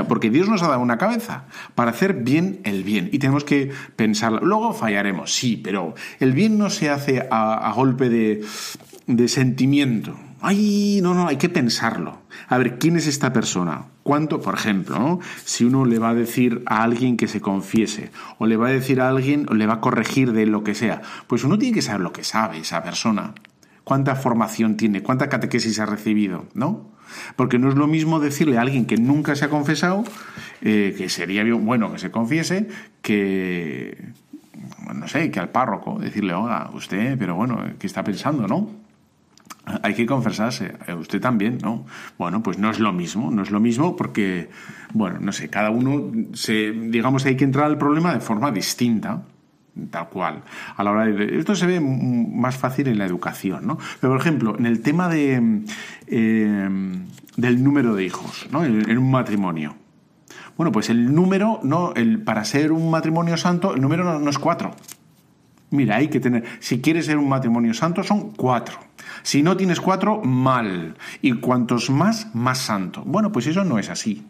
porque 0.07 0.29
Dios 0.29 0.47
nos 0.47 0.63
ha 0.63 0.69
dado 0.69 0.81
una 0.81 0.97
cabeza 0.97 1.45
para 1.75 1.91
hacer 1.91 2.13
bien 2.13 2.61
el 2.63 2.83
bien 2.83 3.09
y 3.11 3.19
tenemos 3.19 3.43
que 3.43 3.71
pensarlo. 3.95 4.39
Luego 4.41 4.73
fallaremos, 4.73 5.33
sí, 5.33 5.59
pero 5.61 5.93
el 6.19 6.33
bien 6.33 6.57
no 6.57 6.69
se 6.69 6.89
hace 6.89 7.27
a, 7.29 7.71
golpe 7.75 8.09
de, 8.09 8.45
de 9.07 9.27
sentimiento. 9.27 10.17
Ay, 10.39 10.99
no, 11.01 11.13
no, 11.15 11.27
hay 11.27 11.37
que 11.37 11.49
pensarlo. 11.49 12.21
A 12.47 12.57
ver, 12.57 12.77
¿quién 12.77 12.95
es 12.95 13.07
esta 13.07 13.33
persona? 13.33 13.85
¿Cuánto, 14.03 14.39
por 14.39 14.53
ejemplo, 14.53 15.19
si 15.43 15.65
uno 15.65 15.83
le 15.83 15.99
va 15.99 16.09
a 16.09 16.13
decir 16.13 16.63
a 16.67 16.83
alguien 16.83 17.17
que 17.17 17.27
se 17.27 17.41
confiese, 17.41 18.11
o 18.37 18.45
le 18.45 18.55
va 18.55 18.67
a 18.67 18.71
decir 18.71 19.01
a 19.01 19.09
alguien, 19.09 19.47
o 19.49 19.55
le 19.55 19.65
va 19.65 19.75
a 19.75 19.81
corregir 19.81 20.31
de 20.31 20.45
lo 20.45 20.63
que 20.63 20.75
sea, 20.75 21.01
pues 21.27 21.43
uno 21.43 21.57
tiene 21.57 21.73
que 21.73 21.81
saber 21.81 22.01
lo 22.01 22.13
que 22.13 22.23
sabe 22.23 22.59
esa 22.59 22.83
persona. 22.83 23.33
¿Cuánta 23.83 24.15
formación 24.15 24.77
tiene? 24.77 25.01
¿Cuánta 25.01 25.27
catequesis 25.27 25.79
ha 25.79 25.85
recibido? 25.85 26.45
¿No? 26.53 26.96
Porque 27.35 27.59
no 27.59 27.69
es 27.69 27.75
lo 27.75 27.87
mismo 27.87 28.19
decirle 28.19 28.57
a 28.57 28.61
alguien 28.61 28.85
que 28.85 28.97
nunca 28.97 29.35
se 29.35 29.45
ha 29.45 29.49
confesado, 29.49 30.03
eh, 30.61 30.95
que 30.97 31.09
sería 31.09 31.43
bueno 31.55 31.91
que 31.91 31.99
se 31.99 32.11
confiese, 32.11 32.67
que, 33.01 33.97
no 34.93 35.07
sé, 35.07 35.31
que 35.31 35.39
al 35.39 35.49
párroco, 35.49 35.99
decirle, 35.99 36.33
oiga, 36.33 36.69
usted, 36.73 37.17
pero 37.17 37.35
bueno, 37.35 37.63
¿qué 37.79 37.87
está 37.87 38.03
pensando, 38.03 38.47
no? 38.47 38.69
Hay 39.83 39.93
que 39.93 40.05
confesarse, 40.05 40.75
eh, 40.87 40.93
usted 40.93 41.19
también, 41.19 41.57
¿no? 41.61 41.85
Bueno, 42.17 42.41
pues 42.41 42.57
no 42.57 42.69
es 42.69 42.79
lo 42.79 42.93
mismo, 42.93 43.31
no 43.31 43.43
es 43.43 43.51
lo 43.51 43.59
mismo 43.59 43.97
porque, 43.97 44.49
bueno, 44.93 45.19
no 45.19 45.33
sé, 45.33 45.49
cada 45.49 45.71
uno 45.71 46.11
se, 46.33 46.71
digamos, 46.71 47.25
hay 47.25 47.35
que 47.35 47.43
entrar 47.43 47.65
al 47.65 47.77
problema 47.77 48.13
de 48.13 48.21
forma 48.21 48.51
distinta 48.51 49.23
tal 49.89 50.09
cual. 50.09 50.43
A 50.75 50.83
la 50.83 50.91
hora 50.91 51.05
de, 51.05 51.37
esto 51.39 51.55
se 51.55 51.65
ve 51.65 51.79
más 51.79 52.57
fácil 52.57 52.87
en 52.87 52.97
la 52.97 53.05
educación, 53.05 53.65
¿no? 53.67 53.77
Pero, 53.99 54.13
por 54.13 54.21
ejemplo, 54.21 54.55
en 54.57 54.65
el 54.65 54.81
tema 54.81 55.07
de, 55.09 55.63
eh, 56.07 56.69
del 57.35 57.63
número 57.63 57.95
de 57.95 58.05
hijos, 58.05 58.47
¿no? 58.51 58.63
En, 58.63 58.97
un 58.97 59.11
matrimonio. 59.11 59.75
Bueno, 60.55 60.71
pues 60.71 60.89
el 60.89 61.13
número, 61.13 61.59
no, 61.63 61.93
el, 61.93 62.21
para 62.23 62.43
ser 62.43 62.71
un 62.71 62.89
matrimonio 62.89 63.37
santo, 63.37 63.75
el 63.75 63.81
número 63.81 64.19
no, 64.19 64.29
es 64.29 64.39
cuatro. 64.39 64.75
Mira, 65.69 65.97
hay 65.97 66.07
que 66.07 66.19
tener, 66.19 66.45
si 66.59 66.81
quieres 66.81 67.05
ser 67.05 67.17
un 67.17 67.29
matrimonio 67.29 67.73
santo, 67.73 68.03
son 68.03 68.31
cuatro. 68.31 68.79
Si 69.21 69.43
no 69.43 69.57
tienes 69.57 69.81
cuatro, 69.81 70.21
mal. 70.23 70.95
Y 71.21 71.33
cuantos 71.33 71.89
más, 71.89 72.33
más 72.33 72.59
santo. 72.59 73.03
Bueno, 73.05 73.31
pues 73.31 73.47
eso 73.47 73.63
no 73.63 73.77
es 73.77 73.89
así 73.89 74.25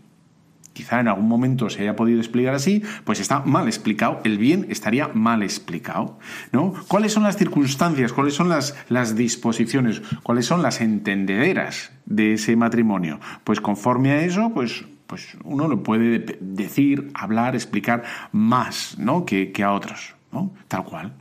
quizá 0.78 1.00
en 1.00 1.08
algún 1.08 1.28
momento 1.28 1.72
se 1.72 1.82
haya 1.82 1.96
podido 1.96 2.20
explicar 2.20 2.54
así, 2.54 2.84
pues 3.04 3.20
está 3.20 3.40
mal 3.40 3.66
explicado, 3.66 4.22
el 4.24 4.38
bien 4.38 4.68
estaría 4.70 5.08
mal 5.08 5.42
explicado. 5.42 6.20
¿no? 6.52 6.76
¿Cuáles 6.88 7.14
son 7.14 7.24
las 7.24 7.36
circunstancias, 7.36 8.14
cuáles 8.14 8.36
son 8.36 8.48
las, 8.48 8.76
disposiciones, 9.16 10.04
cuáles 10.22 10.46
son 10.46 10.62
las 10.62 10.80
entendederas 10.80 11.92
de 12.06 12.34
ese 12.34 12.56
matrimonio? 12.56 13.20
Pues 13.44 13.60
conforme 13.60 14.12
a 14.12 14.22
eso, 14.22 14.52
pues 14.54 14.86
pues 15.08 15.38
uno 15.46 15.70
lo 15.70 15.84
puede 15.84 16.38
decir, 16.42 17.12
hablar, 17.14 17.56
explicar 17.56 18.04
más 18.34 18.98
¿no? 19.00 19.26
que, 19.26 19.54
a 19.64 19.72
otros, 19.72 20.16
¿no? 20.34 20.52
tal 20.68 20.84
cual. 20.84 21.14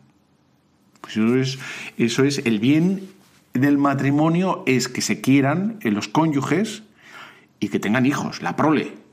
Pues 1.00 1.16
eso 1.16 1.36
es, 1.36 1.58
eso 1.96 2.24
es 2.24 2.42
el 2.44 2.58
bien 2.58 3.08
del 3.54 3.78
matrimonio, 3.78 4.64
es 4.66 4.88
que 4.88 5.02
se 5.02 5.20
quieran 5.20 5.78
en 5.82 5.94
los 5.94 6.08
cónyuges 6.08 6.82
y 7.60 7.68
que 7.68 7.78
tengan 7.78 8.06
hijos, 8.06 8.42
la 8.42 8.56
prole. 8.56 9.05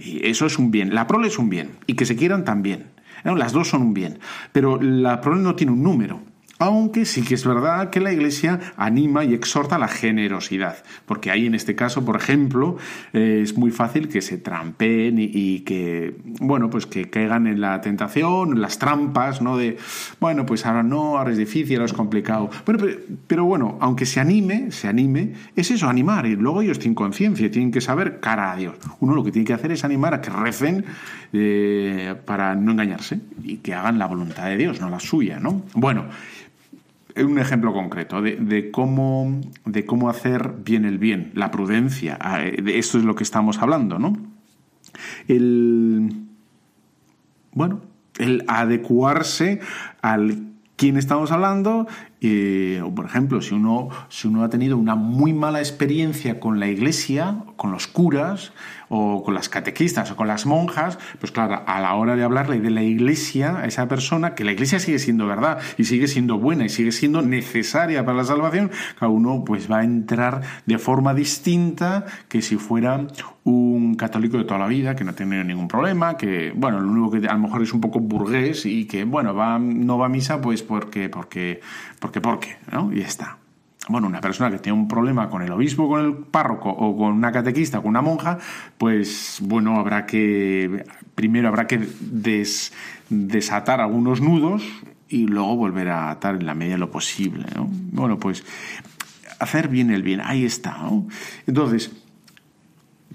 Y 0.00 0.26
eso 0.26 0.46
es 0.46 0.58
un 0.58 0.70
bien. 0.70 0.94
La 0.94 1.06
prole 1.06 1.28
es 1.28 1.38
un 1.38 1.50
bien. 1.50 1.72
Y 1.86 1.94
que 1.94 2.06
se 2.06 2.16
quieran 2.16 2.44
también. 2.44 2.86
Las 3.22 3.52
dos 3.52 3.68
son 3.68 3.82
un 3.82 3.94
bien. 3.94 4.18
Pero 4.52 4.80
la 4.80 5.20
prole 5.20 5.42
no 5.42 5.54
tiene 5.54 5.72
un 5.72 5.82
número. 5.82 6.20
Aunque 6.60 7.06
sí 7.06 7.22
que 7.22 7.34
es 7.34 7.46
verdad 7.46 7.88
que 7.88 8.00
la 8.00 8.12
Iglesia 8.12 8.60
anima 8.76 9.24
y 9.24 9.32
exhorta 9.32 9.78
la 9.78 9.88
generosidad, 9.88 10.76
porque 11.06 11.30
ahí 11.30 11.46
en 11.46 11.54
este 11.54 11.74
caso, 11.74 12.04
por 12.04 12.16
ejemplo, 12.16 12.76
eh, 13.14 13.40
es 13.42 13.56
muy 13.56 13.70
fácil 13.70 14.08
que 14.08 14.20
se 14.20 14.36
trampen 14.36 15.14
y, 15.18 15.60
que, 15.60 16.16
bueno, 16.22 16.68
pues 16.68 16.84
que 16.84 17.08
caigan 17.08 17.46
en 17.46 17.62
la 17.62 17.80
tentación, 17.80 18.60
las 18.60 18.78
trampas, 18.78 19.40
¿no? 19.40 19.56
De, 19.56 19.78
bueno, 20.20 20.44
pues 20.44 20.66
ahora 20.66 20.82
no, 20.82 21.16
ahora 21.16 21.30
es 21.30 21.38
difícil, 21.38 21.76
ahora 21.76 21.86
es 21.86 21.94
complicado. 21.94 22.50
Bueno, 22.66 22.84
pero, 23.26 23.46
bueno, 23.46 23.78
aunque 23.80 24.04
se 24.04 24.20
anime, 24.20 24.70
se 24.70 24.86
anime, 24.86 25.32
es 25.56 25.70
eso, 25.70 25.88
animar, 25.88 26.26
y 26.26 26.36
luego 26.36 26.60
ellos 26.60 26.78
tienen 26.78 26.94
conciencia, 26.94 27.50
tienen 27.50 27.72
que 27.72 27.80
saber 27.80 28.20
cara 28.20 28.52
a 28.52 28.56
Dios. 28.56 28.74
Uno 29.00 29.14
lo 29.14 29.24
que 29.24 29.32
tiene 29.32 29.46
que 29.46 29.54
hacer 29.54 29.72
es 29.72 29.82
animar 29.82 30.12
a 30.12 30.20
que 30.20 30.28
recen 30.28 30.84
eh, 31.32 32.14
para 32.26 32.54
no 32.54 32.72
engañarse 32.72 33.18
y 33.42 33.56
que 33.56 33.72
hagan 33.72 33.98
la 33.98 34.04
voluntad 34.04 34.44
de 34.44 34.58
Dios, 34.58 34.78
no 34.78 34.90
la 34.90 35.00
suya, 35.00 35.40
¿no? 35.40 35.62
Bueno, 35.72 36.04
un 37.24 37.38
ejemplo 37.38 37.72
concreto 37.72 38.22
de, 38.22 38.70
cómo, 38.70 39.40
de 39.64 39.84
cómo 39.84 40.08
hacer 40.08 40.54
bien 40.64 40.84
el 40.84 40.98
bien, 40.98 41.32
la 41.34 41.50
prudencia. 41.50 42.18
Ah, 42.20 42.38
de 42.38 42.78
esto 42.78 42.98
es 42.98 43.04
lo 43.04 43.14
que 43.14 43.24
estamos 43.24 43.58
hablando, 43.58 43.98
¿no? 43.98 44.16
El. 45.28 46.26
Bueno, 47.52 47.80
el 48.18 48.44
adecuarse 48.46 49.60
al 50.02 50.50
quién 50.76 50.96
estamos 50.96 51.32
hablando. 51.32 51.86
Eh, 52.20 52.82
o 52.84 52.94
por 52.94 53.06
ejemplo, 53.06 53.40
si 53.40 53.54
uno, 53.54 53.88
si 54.08 54.28
uno 54.28 54.44
ha 54.44 54.50
tenido 54.50 54.76
una 54.76 54.94
muy 54.94 55.32
mala 55.32 55.60
experiencia 55.60 56.38
con 56.38 56.60
la 56.60 56.68
iglesia, 56.68 57.44
con 57.56 57.72
los 57.72 57.86
curas, 57.86 58.52
o 58.90 59.22
con 59.22 59.34
las 59.34 59.48
catequistas 59.48 60.10
o 60.10 60.16
con 60.16 60.26
las 60.26 60.46
monjas, 60.46 60.98
pues 61.20 61.30
claro, 61.30 61.62
a 61.64 61.80
la 61.80 61.94
hora 61.94 62.16
de 62.16 62.24
hablarle 62.24 62.60
de 62.60 62.70
la 62.70 62.82
iglesia 62.82 63.58
a 63.58 63.66
esa 63.66 63.86
persona, 63.86 64.34
que 64.34 64.44
la 64.44 64.50
iglesia 64.50 64.80
sigue 64.80 64.98
siendo 64.98 65.26
verdad 65.26 65.58
y 65.78 65.84
sigue 65.84 66.08
siendo 66.08 66.38
buena 66.38 66.64
y 66.64 66.68
sigue 66.68 66.90
siendo 66.90 67.22
necesaria 67.22 68.04
para 68.04 68.18
la 68.18 68.24
salvación, 68.24 68.72
cada 68.98 69.10
uno 69.10 69.44
pues 69.46 69.70
va 69.70 69.78
a 69.78 69.84
entrar 69.84 70.42
de 70.66 70.78
forma 70.78 71.14
distinta 71.14 72.04
que 72.28 72.42
si 72.42 72.56
fuera 72.56 73.06
un 73.44 73.94
católico 73.94 74.38
de 74.38 74.44
toda 74.44 74.58
la 74.58 74.66
vida, 74.66 74.96
que 74.96 75.04
no 75.04 75.14
tiene 75.14 75.44
ningún 75.44 75.68
problema, 75.68 76.16
que, 76.16 76.52
bueno, 76.54 76.80
lo 76.80 76.90
único 76.90 77.10
que 77.12 77.28
a 77.28 77.34
lo 77.34 77.38
mejor 77.38 77.62
es 77.62 77.72
un 77.72 77.80
poco 77.80 78.00
burgués 78.00 78.66
y 78.66 78.86
que, 78.86 79.04
bueno, 79.04 79.34
va, 79.34 79.58
no 79.60 79.98
va 79.98 80.06
a 80.06 80.08
misa 80.08 80.40
pues 80.40 80.62
porque, 80.62 81.08
porque, 81.08 81.60
porque, 82.00 82.20
porque, 82.20 82.56
¿no? 82.72 82.92
Y 82.92 83.02
está 83.02 83.38
bueno, 83.90 84.06
una 84.06 84.20
persona 84.20 84.50
que 84.50 84.58
tiene 84.58 84.78
un 84.78 84.88
problema 84.88 85.28
con 85.28 85.42
el 85.42 85.50
obispo, 85.50 85.88
con 85.88 86.04
el 86.04 86.14
párroco 86.14 86.70
o 86.70 86.96
con 86.96 87.12
una 87.12 87.32
catequista, 87.32 87.80
con 87.80 87.88
una 87.88 88.02
monja, 88.02 88.38
pues 88.78 89.38
bueno, 89.42 89.78
habrá 89.78 90.06
que, 90.06 90.84
primero 91.14 91.48
habrá 91.48 91.66
que 91.66 91.88
desatar 93.08 93.80
algunos 93.80 94.20
nudos 94.20 94.62
y 95.08 95.26
luego 95.26 95.56
volver 95.56 95.88
a 95.88 96.10
atar 96.10 96.36
en 96.36 96.46
la 96.46 96.54
medida 96.54 96.74
de 96.74 96.80
lo 96.80 96.90
posible. 96.90 97.46
¿no? 97.54 97.68
Bueno, 97.70 98.18
pues 98.18 98.44
hacer 99.38 99.68
bien 99.68 99.90
el 99.90 100.02
bien, 100.02 100.20
ahí 100.22 100.44
está. 100.44 100.78
¿no? 100.78 101.08
Entonces, 101.46 101.90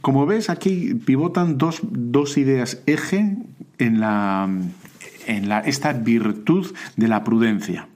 como 0.02 0.26
ves, 0.26 0.50
aquí 0.50 0.94
pivotan 0.94 1.58
dos, 1.58 1.80
dos 1.84 2.38
ideas 2.38 2.82
eje 2.86 3.38
en, 3.78 4.00
la, 4.00 4.50
en 5.26 5.50
la, 5.50 5.60
esta 5.60 5.94
virtud 5.94 6.76
de 6.98 7.08
la 7.08 7.24
prudencia. 7.24 7.88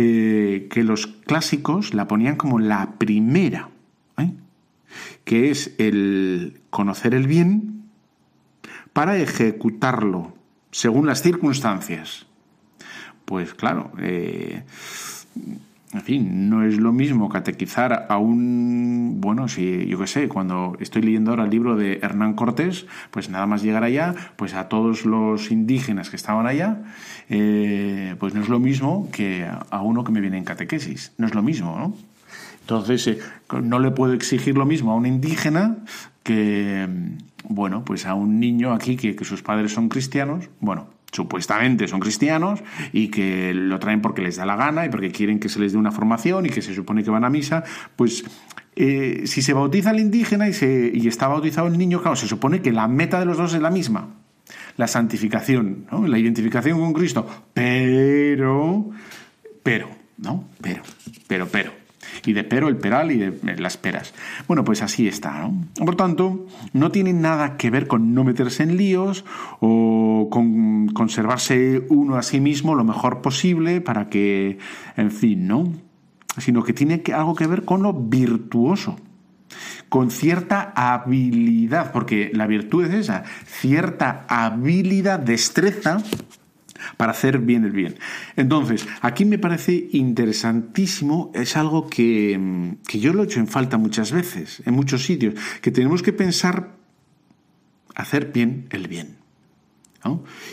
Eh, 0.00 0.68
que 0.70 0.84
los 0.84 1.08
clásicos 1.08 1.92
la 1.92 2.06
ponían 2.06 2.36
como 2.36 2.60
la 2.60 2.92
primera, 2.98 3.70
¿eh? 4.16 4.32
que 5.24 5.50
es 5.50 5.74
el 5.78 6.60
conocer 6.70 7.14
el 7.14 7.26
bien 7.26 7.82
para 8.92 9.18
ejecutarlo 9.18 10.36
según 10.70 11.08
las 11.08 11.20
circunstancias. 11.20 12.26
Pues 13.24 13.54
claro, 13.54 13.90
eh, 13.98 14.62
en 15.94 16.02
fin, 16.02 16.50
no 16.50 16.64
es 16.64 16.76
lo 16.76 16.92
mismo 16.92 17.30
catequizar 17.30 18.06
a 18.10 18.18
un, 18.18 19.20
bueno, 19.20 19.48
si 19.48 19.86
yo 19.86 19.98
qué 19.98 20.06
sé, 20.06 20.28
cuando 20.28 20.76
estoy 20.80 21.00
leyendo 21.00 21.30
ahora 21.30 21.44
el 21.44 21.50
libro 21.50 21.76
de 21.76 22.00
Hernán 22.02 22.34
Cortés, 22.34 22.86
pues 23.10 23.30
nada 23.30 23.46
más 23.46 23.62
llegar 23.62 23.84
allá, 23.84 24.14
pues 24.36 24.52
a 24.52 24.68
todos 24.68 25.06
los 25.06 25.50
indígenas 25.50 26.10
que 26.10 26.16
estaban 26.16 26.46
allá, 26.46 26.82
eh, 27.30 28.16
pues 28.18 28.34
no 28.34 28.42
es 28.42 28.50
lo 28.50 28.58
mismo 28.58 29.08
que 29.12 29.46
a 29.46 29.80
uno 29.80 30.04
que 30.04 30.12
me 30.12 30.20
viene 30.20 30.36
en 30.36 30.44
catequesis, 30.44 31.12
no 31.16 31.26
es 31.26 31.34
lo 31.34 31.42
mismo, 31.42 31.78
¿no? 31.78 31.94
Entonces, 32.60 33.06
eh, 33.06 33.18
no 33.62 33.78
le 33.78 33.90
puedo 33.90 34.12
exigir 34.12 34.58
lo 34.58 34.66
mismo 34.66 34.92
a 34.92 34.94
un 34.94 35.06
indígena 35.06 35.78
que, 36.22 36.86
bueno, 37.48 37.82
pues 37.82 38.04
a 38.04 38.12
un 38.12 38.40
niño 38.40 38.74
aquí 38.74 38.96
que, 38.96 39.16
que 39.16 39.24
sus 39.24 39.42
padres 39.42 39.72
son 39.72 39.88
cristianos, 39.88 40.50
bueno, 40.60 40.97
supuestamente 41.12 41.88
son 41.88 42.00
cristianos 42.00 42.60
y 42.92 43.08
que 43.08 43.52
lo 43.54 43.78
traen 43.78 44.00
porque 44.00 44.22
les 44.22 44.36
da 44.36 44.46
la 44.46 44.56
gana 44.56 44.86
y 44.86 44.88
porque 44.88 45.10
quieren 45.10 45.38
que 45.38 45.48
se 45.48 45.58
les 45.58 45.72
dé 45.72 45.78
una 45.78 45.92
formación 45.92 46.46
y 46.46 46.50
que 46.50 46.62
se 46.62 46.74
supone 46.74 47.02
que 47.02 47.10
van 47.10 47.24
a 47.24 47.30
misa, 47.30 47.64
pues 47.96 48.24
eh, 48.76 49.22
si 49.26 49.42
se 49.42 49.52
bautiza 49.52 49.90
el 49.90 50.00
indígena 50.00 50.48
y, 50.48 50.52
se, 50.52 50.90
y 50.92 51.08
está 51.08 51.28
bautizado 51.28 51.66
el 51.66 51.78
niño, 51.78 52.00
claro, 52.00 52.16
se 52.16 52.28
supone 52.28 52.62
que 52.62 52.72
la 52.72 52.88
meta 52.88 53.18
de 53.18 53.26
los 53.26 53.36
dos 53.36 53.54
es 53.54 53.62
la 53.62 53.70
misma, 53.70 54.14
la 54.76 54.86
santificación, 54.86 55.86
la 56.06 56.18
identificación 56.18 56.78
con 56.78 56.92
Cristo, 56.92 57.26
pero, 57.52 58.90
pero, 59.62 59.88
¿no? 60.18 60.44
Pero, 60.60 60.82
pero, 61.26 61.48
pero 61.48 61.87
y 62.24 62.32
de 62.32 62.44
pero 62.44 62.68
el 62.68 62.76
peral 62.76 63.10
y 63.12 63.18
de 63.18 63.56
las 63.58 63.76
peras. 63.76 64.14
Bueno, 64.46 64.64
pues 64.64 64.82
así 64.82 65.08
está, 65.08 65.40
¿no? 65.40 65.64
Por 65.84 65.96
tanto, 65.96 66.46
no 66.72 66.90
tiene 66.90 67.12
nada 67.12 67.56
que 67.56 67.70
ver 67.70 67.86
con 67.86 68.14
no 68.14 68.24
meterse 68.24 68.62
en 68.62 68.76
líos 68.76 69.24
o 69.60 70.28
con 70.30 70.88
conservarse 70.88 71.86
uno 71.88 72.16
a 72.16 72.22
sí 72.22 72.40
mismo 72.40 72.74
lo 72.74 72.84
mejor 72.84 73.20
posible 73.20 73.80
para 73.80 74.08
que, 74.08 74.58
en 74.96 75.10
fin, 75.10 75.46
¿no? 75.46 75.72
Sino 76.38 76.62
que 76.62 76.72
tiene 76.72 77.02
algo 77.14 77.34
que 77.34 77.46
ver 77.46 77.64
con 77.64 77.82
lo 77.82 77.92
virtuoso 77.92 78.96
con 79.88 80.10
cierta 80.10 80.72
habilidad, 80.76 81.92
porque 81.92 82.30
la 82.34 82.46
virtud 82.46 82.84
es 82.84 82.94
esa, 82.94 83.24
cierta 83.46 84.26
habilidad, 84.28 85.18
destreza 85.18 85.98
para 86.96 87.12
hacer 87.12 87.38
bien 87.38 87.64
el 87.64 87.72
bien. 87.72 87.96
Entonces, 88.36 88.86
aquí 89.00 89.24
me 89.24 89.38
parece 89.38 89.88
interesantísimo, 89.92 91.30
es 91.34 91.56
algo 91.56 91.88
que, 91.88 92.76
que 92.86 92.98
yo 92.98 93.12
lo 93.12 93.22
he 93.22 93.26
hecho 93.26 93.40
en 93.40 93.48
falta 93.48 93.78
muchas 93.78 94.12
veces, 94.12 94.62
en 94.64 94.74
muchos 94.74 95.04
sitios, 95.04 95.34
que 95.60 95.70
tenemos 95.70 96.02
que 96.02 96.12
pensar 96.12 96.76
hacer 97.94 98.32
bien 98.32 98.66
el 98.70 98.88
bien. 98.88 99.18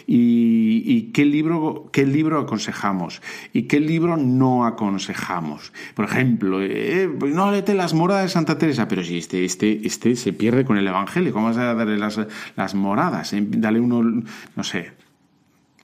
Y, 0.07 1.11
qué, 1.13 1.25
libro, 1.25 1.89
qué 1.91 2.05
libro 2.05 2.39
aconsejamos 2.39 3.21
y 3.53 3.63
qué 3.63 3.79
libro 3.79 4.17
no 4.17 4.65
aconsejamos. 4.65 5.71
Por 5.93 6.05
ejemplo, 6.05 6.61
eh, 6.61 7.09
pues 7.19 7.33
no 7.33 7.51
léete 7.51 7.73
las 7.73 7.93
moradas 7.93 8.23
de 8.23 8.29
Santa 8.29 8.57
Teresa, 8.57 8.87
pero 8.87 9.03
si 9.03 9.17
este, 9.17 9.45
este, 9.45 9.85
este 9.85 10.15
se 10.15 10.33
pierde 10.33 10.65
con 10.65 10.77
el 10.77 10.87
Evangelio, 10.87 11.33
¿cómo 11.33 11.47
vas 11.47 11.57
a 11.57 11.73
darle 11.73 11.97
las, 11.97 12.19
las 12.55 12.75
moradas? 12.75 13.33
Eh, 13.33 13.43
dale 13.47 13.79
uno, 13.79 14.23
no 14.55 14.63
sé. 14.63 15.04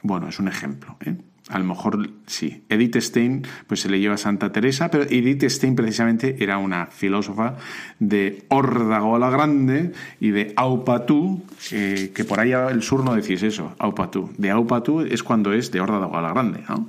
Bueno, 0.03 0.27
es 0.27 0.39
un 0.39 0.47
ejemplo. 0.47 0.97
¿eh? 1.05 1.15
a 1.51 1.59
lo 1.59 1.65
mejor 1.65 2.09
sí. 2.27 2.63
Edith 2.69 2.97
Stein 2.97 3.45
pues 3.67 3.81
se 3.81 3.89
le 3.89 3.99
lleva 3.99 4.15
a 4.15 4.17
Santa 4.17 4.51
Teresa, 4.51 4.89
pero 4.89 5.03
Edith 5.03 5.43
Stein 5.43 5.75
precisamente 5.75 6.41
era 6.41 6.57
una 6.57 6.85
filósofa 6.87 7.57
de 7.99 8.45
Órdago 8.47 9.19
la 9.19 9.29
Grande 9.29 9.91
y 10.19 10.31
de 10.31 10.53
Aupatú, 10.55 11.43
eh, 11.71 12.11
que 12.15 12.23
por 12.23 12.39
ahí 12.39 12.53
el 12.53 12.81
sur 12.83 13.03
no 13.03 13.13
decís 13.15 13.43
eso, 13.43 13.75
Aupatú. 13.79 14.31
De 14.37 14.49
Aupatú 14.49 15.01
es 15.01 15.23
cuando 15.23 15.51
es 15.51 15.71
de 15.71 15.81
Órdago 15.81 16.21
la 16.21 16.29
Grande. 16.29 16.63
¿no? 16.69 16.87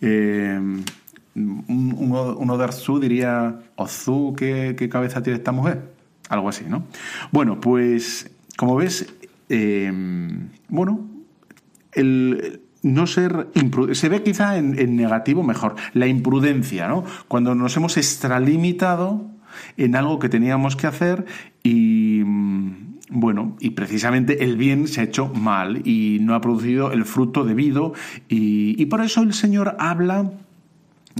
Eh, 0.00 0.58
uno, 1.34 2.58
de 2.58 2.64
Arzú 2.64 2.98
diría, 2.98 3.60
Ozú, 3.76 4.34
¿qué, 4.36 4.74
¿qué, 4.76 4.88
cabeza 4.88 5.22
tiene 5.22 5.38
esta 5.38 5.52
mujer? 5.52 5.92
Algo 6.28 6.48
así, 6.48 6.64
¿no? 6.66 6.84
Bueno, 7.30 7.60
pues 7.60 8.30
como 8.56 8.76
ves, 8.76 9.12
eh, 9.48 9.90
bueno, 10.68 11.11
el, 11.92 12.62
no 12.82 13.06
ser 13.06 13.48
se 13.92 14.08
ve 14.08 14.22
quizá 14.22 14.58
en, 14.58 14.96
negativo 14.96 15.42
mejor, 15.42 15.76
la 15.94 16.06
imprudencia, 16.06 16.88
¿no? 16.88 17.04
Cuando 17.28 17.54
nos 17.54 17.76
hemos 17.76 17.96
extralimitado 17.96 19.30
en 19.76 19.96
algo 19.96 20.18
que 20.18 20.28
teníamos 20.28 20.76
que 20.76 20.86
hacer 20.86 21.24
y 21.62 22.22
mm, 22.24 22.92
bueno, 23.10 23.56
y 23.60 23.70
precisamente 23.70 24.42
el 24.44 24.56
bien 24.56 24.88
se 24.88 25.00
ha 25.00 25.04
hecho 25.04 25.28
mal 25.28 25.86
y 25.86 26.18
no 26.20 26.34
ha 26.34 26.40
producido 26.40 26.92
el 26.92 27.04
fruto 27.04 27.44
debido 27.44 27.92
y, 28.28 28.84
por 28.86 29.02
eso 29.02 29.22
el 29.22 29.34
Señor 29.34 29.76
habla, 29.78 30.32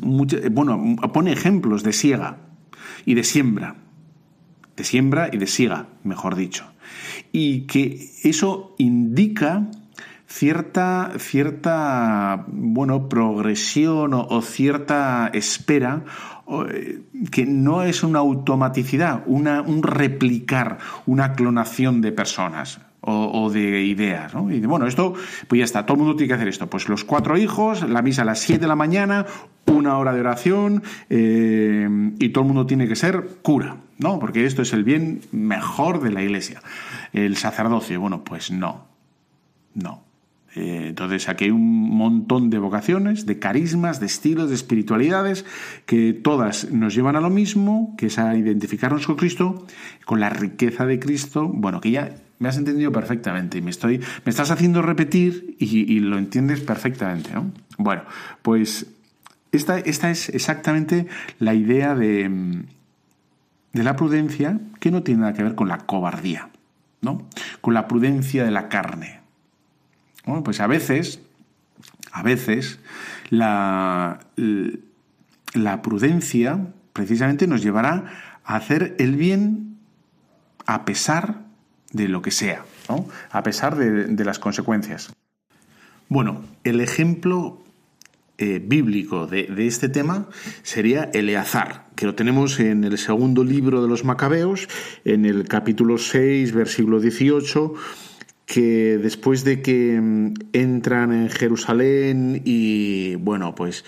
bueno, 0.02 0.96
pone 1.12 1.32
ejemplos 1.32 1.82
de 1.82 1.92
siega 1.92 2.38
y 3.04 3.14
de 3.14 3.24
siembra, 3.24 3.76
de 4.76 4.84
siembra 4.84 5.28
y 5.32 5.36
de 5.36 5.46
siega, 5.46 5.88
mejor 6.02 6.34
dicho, 6.34 6.64
y 7.30 7.62
que 7.62 8.10
eso 8.24 8.74
indica 8.78 9.68
cierta, 10.32 11.12
cierta 11.18 12.44
bueno, 12.48 13.08
progresión 13.08 14.14
o, 14.14 14.42
cierta 14.42 15.30
espera 15.32 16.04
eh, 16.70 17.02
que 17.30 17.44
no 17.44 17.82
es 17.82 18.02
una 18.02 18.20
automaticidad, 18.20 19.22
una, 19.26 19.60
un 19.60 19.82
replicar, 19.82 20.78
una 21.06 21.34
clonación 21.34 22.00
de 22.00 22.12
personas. 22.12 22.80
O, 23.04 23.50
de 23.50 23.82
ideas, 23.82 24.32
¿no? 24.32 24.48
Y 24.48 24.60
bueno, 24.60 24.86
esto, 24.86 25.14
pues 25.48 25.58
ya 25.58 25.64
está, 25.64 25.84
todo 25.84 25.96
el 25.96 26.04
mundo 26.04 26.14
tiene 26.14 26.28
que 26.28 26.34
hacer 26.34 26.46
esto. 26.46 26.70
Pues 26.70 26.88
los 26.88 27.02
cuatro 27.02 27.36
hijos, 27.36 27.82
la 27.82 28.00
misa 28.00 28.22
a 28.22 28.24
las 28.24 28.38
siete 28.38 28.60
de 28.60 28.68
la 28.68 28.76
mañana, 28.76 29.26
una 29.66 29.98
hora 29.98 30.12
de 30.12 30.20
oración, 30.20 30.84
eh, 31.10 32.12
y 32.20 32.28
todo 32.28 32.44
el 32.44 32.46
mundo 32.46 32.64
tiene 32.64 32.86
que 32.86 32.94
ser 32.94 33.26
cura, 33.42 33.78
¿no? 33.98 34.20
Porque 34.20 34.46
esto 34.46 34.62
es 34.62 34.72
el 34.72 34.84
bien 34.84 35.20
mejor 35.32 36.00
de 36.00 36.12
la 36.12 36.22
iglesia. 36.22 36.62
El 37.12 37.36
sacerdocio, 37.36 38.00
bueno, 38.00 38.22
pues 38.22 38.52
no, 38.52 38.86
no. 39.74 40.11
Eh, 40.54 40.88
entonces 40.88 41.28
aquí 41.28 41.44
hay 41.44 41.50
un 41.50 41.96
montón 41.96 42.50
de 42.50 42.58
vocaciones, 42.58 43.24
de 43.24 43.38
carismas, 43.38 44.00
de 44.00 44.06
estilos, 44.06 44.50
de 44.50 44.54
espiritualidades, 44.54 45.46
que 45.86 46.12
todas 46.12 46.70
nos 46.70 46.94
llevan 46.94 47.16
a 47.16 47.20
lo 47.20 47.30
mismo, 47.30 47.94
que 47.96 48.06
es 48.06 48.18
a 48.18 48.36
identificarnos 48.36 49.06
con 49.06 49.16
Cristo, 49.16 49.66
con 50.04 50.20
la 50.20 50.28
riqueza 50.28 50.84
de 50.84 50.98
Cristo, 50.98 51.48
bueno, 51.48 51.80
que 51.80 51.90
ya 51.90 52.14
me 52.38 52.48
has 52.48 52.58
entendido 52.58 52.92
perfectamente 52.92 53.58
y 53.58 53.62
me, 53.62 53.70
estoy, 53.70 53.98
me 53.98 54.30
estás 54.30 54.50
haciendo 54.50 54.82
repetir 54.82 55.56
y, 55.58 56.00
lo 56.00 56.18
entiendes 56.18 56.60
perfectamente. 56.60 57.32
¿no? 57.32 57.52
Bueno, 57.78 58.02
pues 58.42 58.86
esta, 59.52 59.78
esta 59.78 60.10
es 60.10 60.28
exactamente 60.28 61.06
la 61.38 61.54
idea 61.54 61.94
de, 61.94 62.64
de 63.72 63.82
la 63.82 63.94
prudencia 63.96 64.60
que 64.80 64.90
no 64.90 65.04
tiene 65.04 65.20
nada 65.20 65.34
que 65.34 65.44
ver 65.44 65.54
con 65.54 65.68
la 65.68 65.78
cobardía, 65.78 66.50
¿no? 67.00 67.28
con 67.60 67.74
la 67.74 67.86
prudencia 67.86 68.44
de 68.44 68.50
la 68.50 68.68
carne. 68.68 69.21
Bueno, 70.24 70.44
pues 70.44 70.60
a 70.60 70.66
veces, 70.66 71.20
a 72.12 72.22
veces, 72.22 72.78
la, 73.30 74.20
la 75.54 75.82
prudencia 75.82 76.68
precisamente 76.92 77.46
nos 77.46 77.62
llevará 77.62 78.40
a 78.44 78.56
hacer 78.56 78.94
el 78.98 79.16
bien 79.16 79.78
a 80.66 80.84
pesar 80.84 81.42
de 81.92 82.08
lo 82.08 82.22
que 82.22 82.30
sea, 82.30 82.64
a 83.30 83.42
pesar 83.42 83.76
de, 83.76 84.24
las 84.24 84.38
consecuencias. 84.38 85.12
Bueno, 86.08 86.42
el 86.64 86.80
ejemplo 86.80 87.62
eh, 88.38 88.62
bíblico 88.64 89.26
de, 89.26 89.44
de, 89.44 89.66
este 89.66 89.88
tema 89.88 90.28
sería 90.62 91.10
Eleazar, 91.12 91.86
que 91.96 92.06
lo 92.06 92.14
tenemos 92.14 92.60
en 92.60 92.84
el 92.84 92.98
segundo 92.98 93.44
libro 93.44 93.82
de 93.82 93.88
los 93.88 94.04
Macabeos, 94.04 94.68
en 95.04 95.26
el 95.26 95.48
capítulo 95.48 95.98
6, 95.98 96.52
versículo 96.52 97.00
18 97.00 97.74
que 98.46 98.98
después 98.98 99.44
de 99.44 99.62
que 99.62 100.00
mm, 100.00 100.34
entran 100.52 101.12
en 101.12 101.28
Jerusalén 101.30 102.42
y 102.44 103.14
bueno, 103.16 103.54
pues 103.54 103.84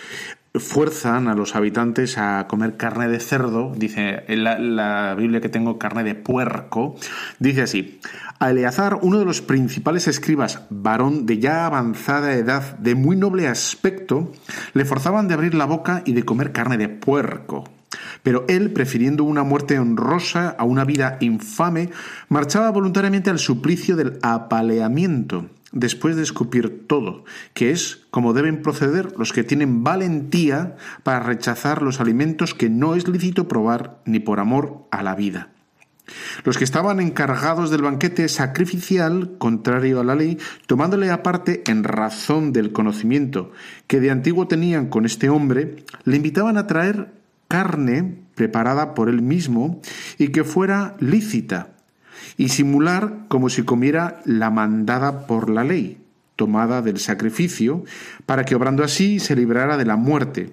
fuerzan 0.56 1.26
a 1.26 1.34
los 1.34 1.56
habitantes 1.56 2.16
a 2.16 2.46
comer 2.46 2.76
carne 2.76 3.08
de 3.08 3.18
cerdo, 3.18 3.72
dice 3.76 4.24
en 4.28 4.44
la, 4.44 5.14
Biblia 5.16 5.40
que 5.40 5.48
tengo 5.48 5.78
carne 5.78 6.04
de 6.04 6.14
puerco, 6.14 6.94
dice 7.40 7.62
así, 7.62 8.00
a 8.38 8.50
Eleazar, 8.50 8.98
uno 9.02 9.18
de 9.18 9.24
los 9.24 9.42
principales 9.42 10.06
escribas, 10.06 10.62
varón 10.70 11.26
de 11.26 11.38
ya 11.38 11.66
avanzada 11.66 12.34
edad, 12.34 12.78
de 12.78 12.94
muy 12.94 13.16
noble 13.16 13.48
aspecto, 13.48 14.32
le 14.74 14.84
forzaban 14.84 15.26
de 15.26 15.34
abrir 15.34 15.54
la 15.54 15.64
boca 15.64 16.02
y 16.04 16.12
de 16.12 16.24
comer 16.24 16.52
carne 16.52 16.76
de 16.76 16.88
puerco. 16.88 17.64
Pero 18.22 18.44
él, 18.48 18.72
prefiriendo 18.72 19.24
una 19.24 19.42
muerte 19.42 19.78
honrosa 19.78 20.50
a 20.50 20.64
una 20.64 20.84
vida 20.84 21.18
infame, 21.20 21.90
marchaba 22.28 22.70
voluntariamente 22.70 23.30
al 23.30 23.38
suplicio 23.38 23.96
del 23.96 24.18
apaleamiento, 24.22 25.50
después 25.72 26.16
de 26.16 26.22
escupir 26.22 26.86
todo, 26.86 27.24
que 27.52 27.70
es 27.70 28.06
como 28.10 28.32
deben 28.32 28.62
proceder 28.62 29.12
los 29.18 29.32
que 29.32 29.44
tienen 29.44 29.84
valentía 29.84 30.76
para 31.02 31.20
rechazar 31.20 31.82
los 31.82 32.00
alimentos 32.00 32.54
que 32.54 32.70
no 32.70 32.94
es 32.94 33.08
lícito 33.08 33.48
probar 33.48 34.00
ni 34.04 34.20
por 34.20 34.40
amor 34.40 34.86
a 34.90 35.02
la 35.02 35.14
vida. 35.14 35.50
Los 36.44 36.58
que 36.58 36.64
estaban 36.64 37.00
encargados 37.00 37.70
del 37.70 37.82
banquete 37.82 38.28
sacrificial, 38.28 39.32
contrario 39.38 40.00
a 40.00 40.04
la 40.04 40.14
ley, 40.14 40.38
tomándole 40.66 41.10
aparte 41.10 41.62
en 41.66 41.82
razón 41.82 42.52
del 42.52 42.72
conocimiento 42.72 43.52
que 43.86 44.00
de 44.00 44.10
antiguo 44.10 44.46
tenían 44.46 44.88
con 44.88 45.06
este 45.06 45.30
hombre, 45.30 45.84
le 46.04 46.16
invitaban 46.16 46.58
a 46.58 46.66
traer 46.66 47.23
carne 47.48 48.16
preparada 48.34 48.94
por 48.94 49.08
él 49.08 49.22
mismo 49.22 49.80
y 50.18 50.28
que 50.28 50.44
fuera 50.44 50.96
lícita, 51.00 51.68
y 52.36 52.48
simular 52.48 53.26
como 53.28 53.48
si 53.48 53.62
comiera 53.62 54.20
la 54.24 54.50
mandada 54.50 55.26
por 55.26 55.50
la 55.50 55.64
ley, 55.64 55.98
tomada 56.36 56.82
del 56.82 56.98
sacrificio, 56.98 57.84
para 58.26 58.44
que 58.44 58.54
obrando 58.54 58.82
así 58.82 59.20
se 59.20 59.36
librara 59.36 59.76
de 59.76 59.84
la 59.84 59.96
muerte, 59.96 60.50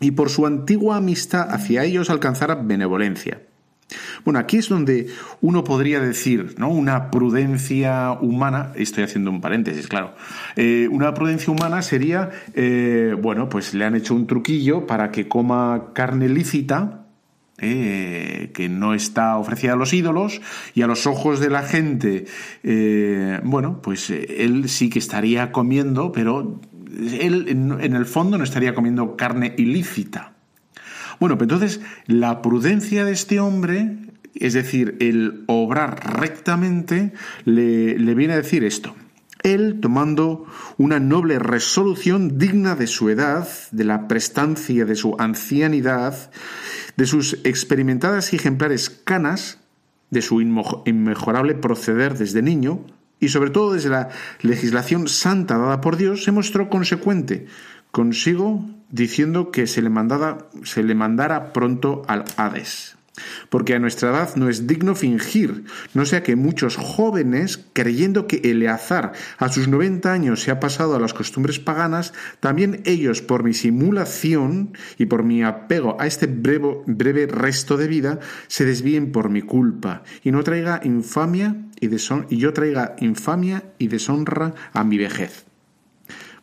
y 0.00 0.10
por 0.10 0.28
su 0.28 0.46
antigua 0.46 0.96
amistad 0.96 1.50
hacia 1.50 1.84
ellos 1.84 2.10
alcanzara 2.10 2.54
benevolencia. 2.56 3.40
Bueno, 4.24 4.40
aquí 4.40 4.56
es 4.56 4.68
donde 4.68 5.06
uno 5.40 5.62
podría 5.62 6.00
decir, 6.00 6.56
¿no? 6.58 6.68
Una 6.68 7.10
prudencia 7.10 8.12
humana, 8.20 8.72
estoy 8.74 9.04
haciendo 9.04 9.30
un 9.30 9.40
paréntesis, 9.40 9.86
claro, 9.86 10.14
eh, 10.56 10.88
una 10.90 11.14
prudencia 11.14 11.52
humana 11.52 11.82
sería, 11.82 12.30
eh, 12.54 13.14
bueno, 13.20 13.48
pues 13.48 13.74
le 13.74 13.84
han 13.84 13.94
hecho 13.94 14.14
un 14.14 14.26
truquillo 14.26 14.86
para 14.86 15.12
que 15.12 15.28
coma 15.28 15.92
carne 15.94 16.28
lícita, 16.28 17.06
eh, 17.58 18.50
que 18.52 18.68
no 18.68 18.92
está 18.92 19.38
ofrecida 19.38 19.74
a 19.74 19.76
los 19.76 19.94
ídolos 19.94 20.42
y 20.74 20.82
a 20.82 20.86
los 20.88 21.06
ojos 21.06 21.40
de 21.40 21.48
la 21.48 21.62
gente, 21.62 22.26
bueno, 23.44 23.80
pues 23.80 24.10
él 24.10 24.68
sí 24.68 24.90
que 24.90 24.98
estaría 24.98 25.52
comiendo, 25.52 26.12
pero 26.12 26.60
él 27.18 27.46
en 27.48 27.94
el 27.94 28.04
fondo 28.04 28.36
no 28.36 28.44
estaría 28.44 28.74
comiendo 28.74 29.16
carne 29.16 29.54
ilícita. 29.56 30.35
Bueno, 31.20 31.38
pues 31.38 31.50
entonces 31.50 31.80
la 32.06 32.42
prudencia 32.42 33.04
de 33.04 33.12
este 33.12 33.40
hombre, 33.40 33.96
es 34.34 34.54
decir, 34.54 34.96
el 35.00 35.44
obrar 35.46 36.18
rectamente, 36.20 37.12
le, 37.44 37.94
viene 38.14 38.34
a 38.34 38.38
decir 38.38 38.64
esto. 38.64 38.94
Él, 39.42 39.78
tomando 39.80 40.46
una 40.76 40.98
noble 40.98 41.38
resolución 41.38 42.38
digna 42.38 42.74
de 42.74 42.86
su 42.86 43.08
edad, 43.10 43.48
de 43.70 43.84
la 43.84 44.08
prestancia 44.08 44.84
de 44.84 44.96
su 44.96 45.14
ancianidad, 45.18 46.30
de 46.96 47.06
sus 47.06 47.38
experimentadas 47.44 48.32
y 48.32 48.36
ejemplares 48.36 48.90
canas, 48.90 49.60
de 50.10 50.22
su 50.22 50.40
inmejorable 50.40 51.54
proceder 51.54 52.16
desde 52.18 52.42
niño, 52.42 52.84
y 53.18 53.28
sobre 53.28 53.50
todo 53.50 53.72
desde 53.72 53.88
la 53.88 54.08
legislación 54.42 55.08
santa 55.08 55.56
dada 55.56 55.80
por 55.80 55.96
Dios, 55.96 56.24
se 56.24 56.32
mostró 56.32 56.68
consecuente 56.68 57.46
consigo 57.96 58.62
diciendo 58.90 59.50
que 59.50 59.66
se 59.66 59.80
le, 59.80 59.88
mandara, 59.88 60.48
se 60.64 60.82
le 60.82 60.94
mandara 60.94 61.54
pronto 61.54 62.02
al 62.06 62.26
Hades 62.36 62.94
porque 63.48 63.74
a 63.74 63.78
nuestra 63.78 64.10
edad 64.10 64.36
no 64.36 64.50
es 64.50 64.66
digno 64.66 64.94
fingir, 64.94 65.64
no 65.94 66.04
sea 66.04 66.22
que 66.22 66.36
muchos 66.36 66.76
jóvenes, 66.76 67.64
creyendo 67.72 68.26
que 68.26 68.42
Eleazar 68.44 69.12
a 69.38 69.48
sus 69.48 69.68
90 69.68 70.12
años 70.12 70.42
se 70.42 70.50
ha 70.50 70.60
pasado 70.60 70.94
a 70.94 71.00
las 71.00 71.14
costumbres 71.14 71.58
paganas, 71.58 72.12
también 72.40 72.82
ellos 72.84 73.22
por 73.22 73.42
mi 73.42 73.54
simulación 73.54 74.76
y 74.98 75.06
por 75.06 75.22
mi 75.22 75.42
apego 75.42 75.96
a 75.98 76.06
este 76.06 76.26
breve, 76.26 76.82
breve 76.84 77.26
resto 77.26 77.78
de 77.78 77.88
vida, 77.88 78.20
se 78.46 78.66
desvíen 78.66 79.10
por 79.10 79.30
mi 79.30 79.40
culpa 79.40 80.02
y 80.22 80.32
no 80.32 80.42
traiga 80.42 80.82
infamia 80.84 81.56
y, 81.80 81.86
y 81.86 82.36
yo 82.36 82.52
traiga 82.52 82.94
infamia 83.00 83.62
y 83.78 83.88
deshonra 83.88 84.52
a 84.74 84.84
mi 84.84 84.98
vejez. 84.98 85.45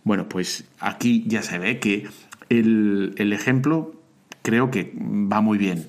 Bueno, 0.04 0.28
pues 0.28 0.66
aquí 0.80 1.24
ya 1.28 1.42
se 1.42 1.60
ve 1.60 1.80
que 1.80 2.08
el, 2.50 3.14
el 3.18 3.34
ejemplo 3.34 3.94
creo 4.42 4.70
que 4.70 4.94
va 4.96 5.42
muy 5.42 5.58
bien. 5.58 5.88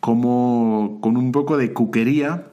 Como 0.00 0.98
con 1.00 1.16
un 1.16 1.32
poco 1.32 1.56
de 1.56 1.72
cuquería, 1.72 2.48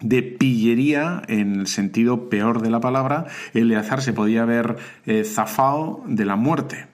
de 0.00 0.22
pillería, 0.22 1.22
en 1.28 1.60
el 1.60 1.66
sentido 1.66 2.28
peor 2.28 2.62
de 2.62 2.70
la 2.70 2.80
palabra, 2.80 3.26
Eleazar 3.52 4.02
se 4.02 4.12
podía 4.12 4.42
haber 4.42 4.76
eh, 5.06 5.24
zafado 5.24 6.02
de 6.06 6.24
la 6.24 6.36
muerte. 6.36 6.86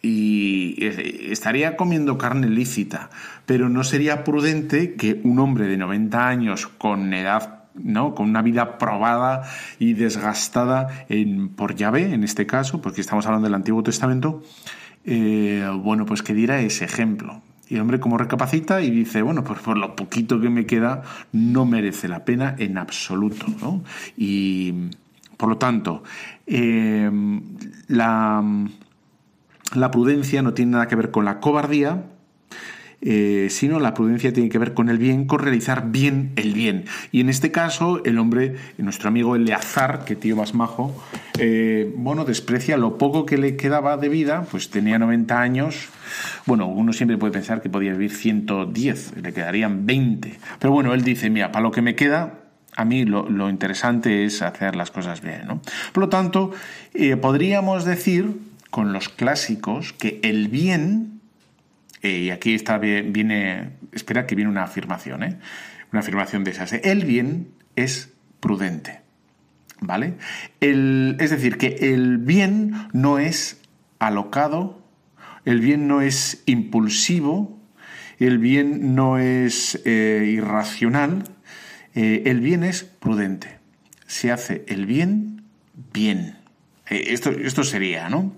Y 0.00 0.76
eh, 0.78 1.32
estaría 1.32 1.76
comiendo 1.76 2.16
carne 2.18 2.48
lícita, 2.48 3.10
pero 3.44 3.68
no 3.68 3.82
sería 3.82 4.22
prudente 4.22 4.94
que 4.94 5.20
un 5.24 5.40
hombre 5.40 5.66
de 5.66 5.76
90 5.76 6.28
años 6.28 6.68
con 6.68 7.12
edad 7.12 7.55
¿no? 7.82 8.14
con 8.14 8.28
una 8.28 8.42
vida 8.42 8.78
probada 8.78 9.42
y 9.78 9.94
desgastada 9.94 11.06
en, 11.08 11.48
por 11.48 11.74
Yahvé, 11.74 12.12
en 12.12 12.24
este 12.24 12.46
caso, 12.46 12.80
porque 12.80 13.00
estamos 13.00 13.26
hablando 13.26 13.46
del 13.46 13.54
Antiguo 13.54 13.82
Testamento, 13.82 14.42
eh, 15.04 15.68
bueno, 15.82 16.06
pues 16.06 16.22
que 16.22 16.34
diera 16.34 16.60
ese 16.60 16.84
ejemplo. 16.84 17.42
Y 17.68 17.74
el 17.74 17.80
hombre 17.80 17.98
como 17.98 18.16
recapacita 18.16 18.80
y 18.80 18.90
dice, 18.90 19.22
bueno, 19.22 19.42
pues 19.42 19.58
por 19.60 19.76
lo 19.76 19.96
poquito 19.96 20.40
que 20.40 20.50
me 20.50 20.66
queda 20.66 21.02
no 21.32 21.64
merece 21.64 22.06
la 22.06 22.24
pena 22.24 22.54
en 22.58 22.78
absoluto. 22.78 23.46
¿no? 23.60 23.82
Y 24.16 24.90
por 25.36 25.48
lo 25.48 25.58
tanto, 25.58 26.04
eh, 26.46 27.10
la, 27.88 28.44
la 29.74 29.90
prudencia 29.90 30.42
no 30.42 30.54
tiene 30.54 30.72
nada 30.72 30.86
que 30.86 30.96
ver 30.96 31.10
con 31.10 31.24
la 31.24 31.40
cobardía, 31.40 32.04
eh, 33.08 33.46
sino 33.50 33.78
la 33.78 33.94
prudencia 33.94 34.32
tiene 34.32 34.48
que 34.48 34.58
ver 34.58 34.74
con 34.74 34.88
el 34.88 34.98
bien, 34.98 35.26
con 35.26 35.38
realizar 35.38 35.92
bien 35.92 36.32
el 36.34 36.52
bien. 36.52 36.86
Y 37.12 37.20
en 37.20 37.28
este 37.28 37.52
caso, 37.52 38.02
el 38.04 38.18
hombre, 38.18 38.56
nuestro 38.78 39.08
amigo 39.08 39.36
Eleazar, 39.36 40.04
que 40.04 40.16
tío 40.16 40.34
más 40.34 40.54
majo, 40.54 40.92
eh, 41.38 41.94
bueno, 41.96 42.24
desprecia 42.24 42.76
lo 42.76 42.98
poco 42.98 43.24
que 43.24 43.38
le 43.38 43.54
quedaba 43.54 43.96
de 43.96 44.08
vida, 44.08 44.44
pues 44.50 44.70
tenía 44.70 44.98
90 44.98 45.40
años. 45.40 45.88
Bueno, 46.46 46.66
uno 46.66 46.92
siempre 46.92 47.16
puede 47.16 47.32
pensar 47.32 47.62
que 47.62 47.70
podía 47.70 47.92
vivir 47.92 48.10
110, 48.10 49.22
le 49.22 49.32
quedarían 49.32 49.86
20. 49.86 50.40
Pero 50.58 50.72
bueno, 50.72 50.92
él 50.92 51.04
dice, 51.04 51.30
mira, 51.30 51.52
para 51.52 51.62
lo 51.62 51.70
que 51.70 51.82
me 51.82 51.94
queda, 51.94 52.40
a 52.74 52.84
mí 52.84 53.04
lo, 53.04 53.48
interesante 53.48 54.24
es 54.24 54.42
hacer 54.42 54.74
las 54.74 54.90
cosas 54.90 55.20
bien. 55.20 55.42
¿no? 55.46 55.62
Por 55.92 56.02
lo 56.02 56.08
tanto, 56.08 56.50
eh, 56.92 57.14
podríamos 57.14 57.84
decir 57.84 58.36
con 58.70 58.92
los 58.92 59.08
clásicos 59.08 59.92
que 59.92 60.18
el 60.24 60.48
bien 60.48 61.15
eh, 62.02 62.18
y 62.18 62.30
aquí 62.30 62.54
está, 62.54 62.78
viene, 62.78 63.70
espera 63.92 64.26
que 64.26 64.34
viene 64.34 64.50
una 64.50 64.64
afirmación, 64.64 65.22
¿eh? 65.22 65.38
una 65.92 66.00
afirmación 66.00 66.44
de 66.44 66.50
esas. 66.52 66.72
El 66.72 67.04
bien 67.04 67.48
es 67.74 68.12
prudente. 68.40 69.00
¿Vale? 69.78 70.14
es 70.58 71.30
decir, 71.30 71.58
que 71.58 71.92
el 71.92 72.16
bien 72.16 72.72
no 72.94 73.18
es 73.18 73.60
alocado, 73.98 74.82
el 75.44 75.60
bien 75.60 75.86
no 75.86 76.00
es 76.00 76.42
impulsivo, 76.46 77.60
el 78.18 78.38
bien 78.38 78.94
no 78.94 79.18
es 79.18 79.78
eh, 79.84 80.32
irracional, 80.32 81.24
el 81.92 82.40
bien 82.40 82.64
es 82.64 82.84
prudente. 82.84 83.58
Se 84.06 84.32
hace 84.32 84.64
el 84.66 84.86
bien 84.86 85.42
bien. 85.92 86.38
esto, 86.88 87.30
esto 87.30 87.62
sería, 87.62 88.08
¿no? 88.08 88.32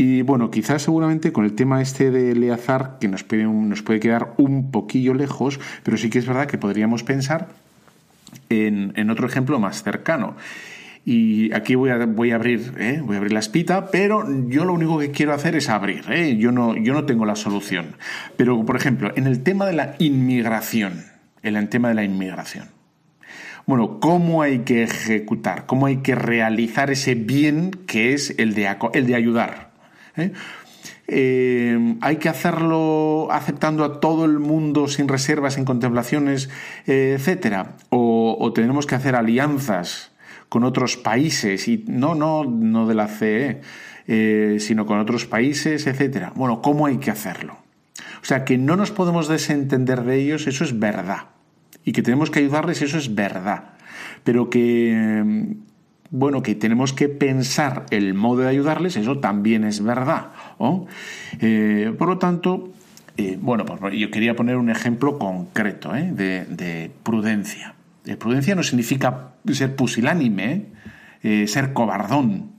Y 0.00 0.22
bueno, 0.22 0.50
quizás 0.50 0.80
seguramente 0.80 1.30
con 1.30 1.44
el 1.44 1.52
tema 1.52 1.82
este 1.82 2.10
de 2.10 2.32
Eleazar, 2.32 2.96
que 3.02 3.06
nos 3.06 3.22
puede, 3.22 3.44
nos 3.44 3.82
puede 3.82 4.00
quedar 4.00 4.32
un 4.38 4.70
poquillo 4.70 5.12
lejos, 5.12 5.60
pero 5.82 5.98
sí 5.98 6.08
que 6.08 6.18
es 6.18 6.26
verdad 6.26 6.46
que 6.46 6.56
podríamos 6.56 7.02
pensar 7.02 7.48
en, 8.48 9.10
otro 9.10 9.26
ejemplo 9.26 9.58
más 9.58 9.82
cercano. 9.82 10.36
Y 11.04 11.52
aquí 11.52 11.74
voy 11.74 11.90
a, 11.90 12.06
voy 12.06 12.30
a 12.30 12.36
abrir, 12.36 12.72
¿eh? 12.78 13.02
voy 13.04 13.16
a 13.16 13.18
abrir 13.18 13.34
la 13.34 13.40
espita, 13.40 13.90
pero 13.90 14.24
yo 14.48 14.64
lo 14.64 14.72
único 14.72 14.98
que 14.98 15.10
quiero 15.10 15.34
hacer 15.34 15.54
es 15.54 15.68
abrir. 15.68 16.02
¿eh? 16.08 16.38
Yo, 16.38 16.50
no, 16.50 16.78
yo 16.78 16.94
no 16.94 17.04
tengo 17.04 17.26
la 17.26 17.36
solución. 17.36 17.96
Pero, 18.38 18.64
por 18.64 18.76
ejemplo, 18.76 19.12
en 19.16 19.26
el 19.26 19.42
tema 19.42 19.66
de 19.66 19.74
la 19.74 19.96
inmigración, 19.98 21.04
en 21.42 21.56
el 21.56 21.68
tema 21.68 21.88
de 21.88 21.94
la 21.96 22.04
inmigración. 22.04 22.68
Bueno, 23.66 24.00
¿cómo 24.00 24.40
hay 24.40 24.60
que 24.60 24.82
ejecutar? 24.82 25.66
¿Cómo 25.66 25.84
hay 25.84 25.98
que 25.98 26.14
realizar 26.14 26.90
ese 26.90 27.14
bien 27.14 27.72
que 27.86 28.14
es 28.14 28.34
el 28.38 28.54
de, 28.54 28.74
el 28.94 29.06
de 29.06 29.14
ayudar? 29.14 29.69
¿Eh? 30.20 30.32
Eh, 31.08 31.96
hay 32.00 32.16
que 32.16 32.28
hacerlo 32.28 33.28
aceptando 33.30 33.84
a 33.84 34.00
todo 34.00 34.24
el 34.24 34.38
mundo 34.38 34.86
sin 34.86 35.08
reservas, 35.08 35.54
sin 35.54 35.64
contemplaciones, 35.64 36.48
eh, 36.86 37.16
etcétera, 37.18 37.76
o, 37.88 38.52
tenemos 38.54 38.86
que 38.86 38.94
hacer 38.94 39.16
alianzas 39.16 40.12
con 40.48 40.64
otros 40.64 40.96
países 40.96 41.66
y 41.68 41.84
no, 41.88 42.14
no, 42.14 42.44
no 42.44 42.86
de 42.86 42.94
la 42.94 43.08
CE, 43.08 43.60
sino 44.58 44.86
con 44.86 44.98
otros 44.98 45.26
países, 45.26 45.86
etcétera. 45.86 46.32
Bueno, 46.34 46.62
¿cómo 46.62 46.86
hay 46.86 46.98
que 46.98 47.10
hacerlo? 47.10 47.58
O 48.22 48.24
sea, 48.24 48.44
que 48.44 48.58
no 48.58 48.76
nos 48.76 48.90
podemos 48.90 49.28
desentender 49.28 50.02
de 50.02 50.16
ellos, 50.16 50.46
eso 50.46 50.64
es 50.64 50.78
verdad. 50.78 51.28
Y 51.84 51.92
que 51.92 52.02
tenemos 52.02 52.30
que 52.30 52.40
ayudarles, 52.40 52.82
eso 52.82 52.98
es 52.98 53.14
verdad. 53.14 53.74
Pero 54.24 54.50
que, 54.50 55.56
bueno, 56.10 56.42
que 56.42 56.54
tenemos 56.54 56.92
que 56.92 57.08
pensar 57.08 57.86
el 57.90 58.14
modo 58.14 58.42
de 58.42 58.48
ayudarles, 58.48 58.96
eso 58.96 59.18
también 59.18 59.64
es 59.64 59.82
verdad. 59.82 60.32
Eh, 61.40 61.94
por 61.96 62.08
lo 62.08 62.18
tanto, 62.18 62.72
eh, 63.16 63.38
bueno, 63.40 63.64
pues 63.64 63.94
yo 63.96 64.10
quería 64.10 64.34
poner 64.34 64.56
un 64.56 64.70
ejemplo 64.70 65.18
concreto 65.18 65.94
¿eh? 65.94 66.10
de, 66.12 66.90
prudencia. 67.02 67.74
prudencia 68.18 68.54
no 68.54 68.62
significa 68.62 69.34
ser 69.52 69.76
pusilánime, 69.76 70.66
ser 71.22 71.72
cobardón, 71.72 72.52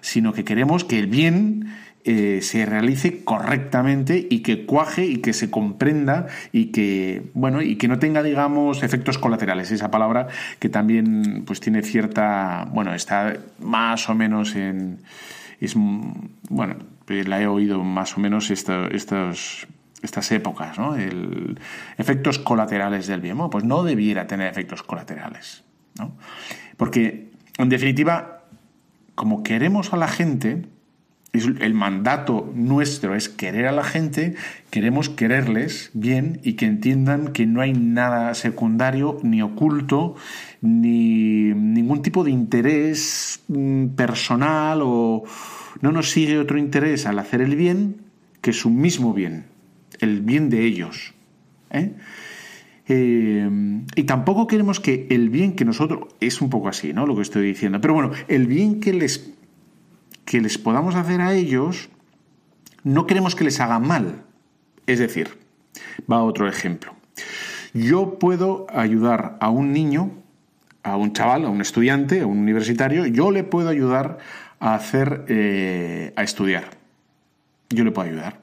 sino 0.00 0.32
que 0.32 0.44
queremos 0.44 0.84
que 0.84 0.98
el 0.98 1.06
bien 1.06 1.66
eh, 2.06 2.40
se 2.40 2.64
realice 2.64 3.24
correctamente 3.24 4.26
y 4.30 4.40
que 4.40 4.64
cuaje 4.64 5.04
y 5.04 5.16
que 5.18 5.32
se 5.32 5.50
comprenda 5.50 6.26
y 6.52 6.66
que 6.66 7.24
bueno 7.34 7.62
y 7.62 7.76
que 7.76 7.88
no 7.88 7.98
tenga 7.98 8.22
digamos 8.22 8.82
efectos 8.82 9.18
colaterales 9.18 9.70
esa 9.70 9.90
palabra 9.90 10.28
que 10.58 10.68
también 10.68 11.42
pues 11.44 11.60
tiene 11.60 11.82
cierta 11.82 12.68
bueno 12.72 12.94
está 12.94 13.36
más 13.58 14.08
o 14.08 14.14
menos 14.14 14.54
en 14.54 15.00
es 15.60 15.74
bueno 16.48 16.76
la 17.08 17.40
he 17.40 17.46
oído 17.46 17.82
más 17.82 18.16
o 18.16 18.20
menos 18.20 18.50
estas 18.50 20.32
épocas, 20.32 20.78
¿no? 20.78 20.96
El, 20.96 21.58
efectos 21.98 22.38
colaterales 22.38 23.06
del 23.06 23.20
bien. 23.20 23.36
pues 23.50 23.64
no 23.64 23.82
debiera 23.82 24.26
tener 24.26 24.48
efectos 24.48 24.82
colaterales, 24.82 25.64
¿no? 25.98 26.16
Porque, 26.76 27.30
en 27.58 27.68
definitiva, 27.68 28.44
como 29.14 29.42
queremos 29.42 29.92
a 29.92 29.96
la 29.96 30.08
gente, 30.08 30.66
el 31.44 31.74
mandato 31.74 32.52
nuestro 32.54 33.14
es 33.14 33.28
querer 33.28 33.66
a 33.66 33.72
la 33.72 33.84
gente, 33.84 34.34
queremos 34.70 35.08
quererles 35.08 35.90
bien 35.94 36.40
y 36.42 36.54
que 36.54 36.66
entiendan 36.66 37.32
que 37.32 37.46
no 37.46 37.60
hay 37.60 37.72
nada 37.72 38.34
secundario 38.34 39.18
ni 39.22 39.42
oculto, 39.42 40.16
ni 40.60 41.54
ningún 41.54 42.02
tipo 42.02 42.24
de 42.24 42.30
interés 42.30 43.40
mm, 43.48 43.88
personal 43.88 44.80
o 44.82 45.24
no 45.80 45.92
nos 45.92 46.10
sigue 46.10 46.38
otro 46.38 46.58
interés 46.58 47.06
al 47.06 47.18
hacer 47.18 47.40
el 47.40 47.56
bien 47.56 47.96
que 48.40 48.52
su 48.52 48.70
mismo 48.70 49.12
bien, 49.12 49.46
el 50.00 50.20
bien 50.20 50.50
de 50.50 50.64
ellos. 50.64 51.14
¿eh? 51.70 51.92
Eh, 52.88 53.48
y 53.96 54.04
tampoco 54.04 54.46
queremos 54.46 54.78
que 54.78 55.06
el 55.10 55.28
bien 55.28 55.56
que 55.56 55.64
nosotros, 55.64 56.14
es 56.20 56.40
un 56.40 56.50
poco 56.50 56.68
así, 56.68 56.92
¿no? 56.92 57.06
Lo 57.06 57.16
que 57.16 57.22
estoy 57.22 57.46
diciendo, 57.46 57.80
pero 57.80 57.94
bueno, 57.94 58.12
el 58.28 58.46
bien 58.46 58.80
que 58.80 58.92
les 58.92 59.35
que 60.26 60.42
les 60.42 60.58
podamos 60.58 60.96
hacer 60.96 61.22
a 61.22 61.32
ellos, 61.32 61.88
no 62.84 63.06
queremos 63.06 63.34
que 63.34 63.44
les 63.44 63.58
hagan 63.60 63.86
mal. 63.86 64.24
Es 64.86 64.98
decir, 64.98 65.38
va 66.10 66.22
otro 66.22 66.48
ejemplo. 66.48 66.94
Yo 67.72 68.18
puedo 68.18 68.66
ayudar 68.70 69.38
a 69.40 69.48
un 69.48 69.72
niño, 69.72 70.10
a 70.82 70.96
un 70.96 71.12
chaval, 71.12 71.44
a 71.44 71.48
un 71.48 71.60
estudiante, 71.60 72.20
a 72.20 72.26
un 72.26 72.38
universitario, 72.38 73.06
yo 73.06 73.30
le 73.30 73.44
puedo 73.44 73.68
ayudar 73.68 74.18
a 74.60 74.74
hacer, 74.74 75.24
eh, 75.28 76.12
a 76.16 76.22
estudiar. 76.22 76.64
Yo 77.70 77.84
le 77.84 77.92
puedo 77.92 78.08
ayudar. 78.08 78.40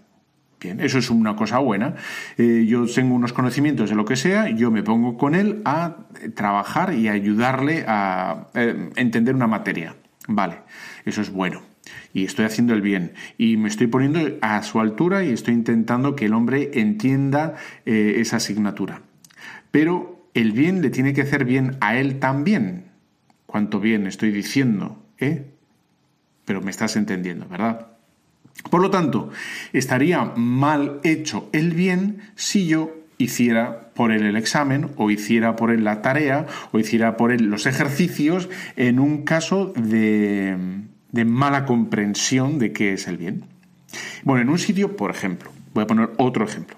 Bien, 0.59 0.79
eso 0.79 0.97
es 0.97 1.09
una 1.09 1.35
cosa 1.35 1.59
buena. 1.59 1.95
Eh, 2.37 2.65
yo 2.65 2.85
tengo 2.85 3.15
unos 3.15 3.33
conocimientos 3.33 3.89
de 3.89 3.95
lo 3.95 4.05
que 4.05 4.15
sea, 4.15 4.49
yo 4.49 4.71
me 4.71 4.83
pongo 4.83 5.17
con 5.17 5.35
él 5.35 5.61
a 5.65 5.97
trabajar 6.35 6.93
y 6.93 7.09
ayudarle 7.09 7.83
a 7.85 8.47
eh, 8.53 8.89
entender 8.95 9.35
una 9.35 9.47
materia. 9.47 9.95
Vale, 10.27 10.59
eso 11.05 11.21
es 11.21 11.29
bueno. 11.29 11.72
Y 12.13 12.25
estoy 12.25 12.45
haciendo 12.45 12.73
el 12.73 12.81
bien. 12.81 13.13
Y 13.37 13.57
me 13.57 13.67
estoy 13.67 13.87
poniendo 13.87 14.19
a 14.41 14.61
su 14.63 14.79
altura 14.79 15.23
y 15.23 15.31
estoy 15.31 15.55
intentando 15.55 16.15
que 16.15 16.25
el 16.25 16.33
hombre 16.33 16.71
entienda 16.75 17.55
eh, 17.85 18.15
esa 18.17 18.37
asignatura. 18.37 19.01
Pero 19.71 20.27
el 20.33 20.51
bien 20.51 20.81
le 20.81 20.89
tiene 20.89 21.13
que 21.13 21.21
hacer 21.21 21.45
bien 21.45 21.77
a 21.81 21.97
él 21.97 22.19
también. 22.19 22.85
Cuánto 23.45 23.79
bien 23.79 24.07
estoy 24.07 24.31
diciendo, 24.31 25.03
¿eh? 25.17 25.45
Pero 26.45 26.61
me 26.61 26.71
estás 26.71 26.95
entendiendo, 26.95 27.47
¿verdad? 27.47 27.87
Por 28.69 28.81
lo 28.81 28.89
tanto, 28.89 29.29
estaría 29.71 30.23
mal 30.35 30.99
hecho 31.03 31.49
el 31.53 31.71
bien 31.71 32.21
si 32.35 32.67
yo 32.67 32.95
hiciera 33.17 33.91
por 33.93 34.11
él 34.11 34.25
el 34.25 34.35
examen 34.35 34.91
o 34.97 35.11
hiciera 35.11 35.55
por 35.55 35.71
él 35.71 35.83
la 35.83 36.01
tarea 36.01 36.47
o 36.71 36.79
hiciera 36.79 37.15
por 37.17 37.31
él 37.31 37.45
los 37.45 37.65
ejercicios 37.65 38.49
en 38.75 38.99
un 38.99 39.23
caso 39.23 39.73
de, 39.75 40.57
mala 41.13 41.65
comprensión 41.65 42.59
de 42.59 42.73
qué 42.73 42.93
es 42.93 43.07
el 43.07 43.17
bien. 43.17 43.45
Bueno, 44.23 44.41
en 44.41 44.49
un 44.49 44.59
sitio, 44.59 44.95
por 44.95 45.11
ejemplo, 45.11 45.51
voy 45.73 45.83
a 45.83 45.87
poner 45.87 46.09
otro 46.17 46.43
ejemplo. 46.45 46.75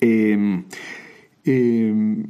Em, 0.00 0.64
em, 1.44 2.26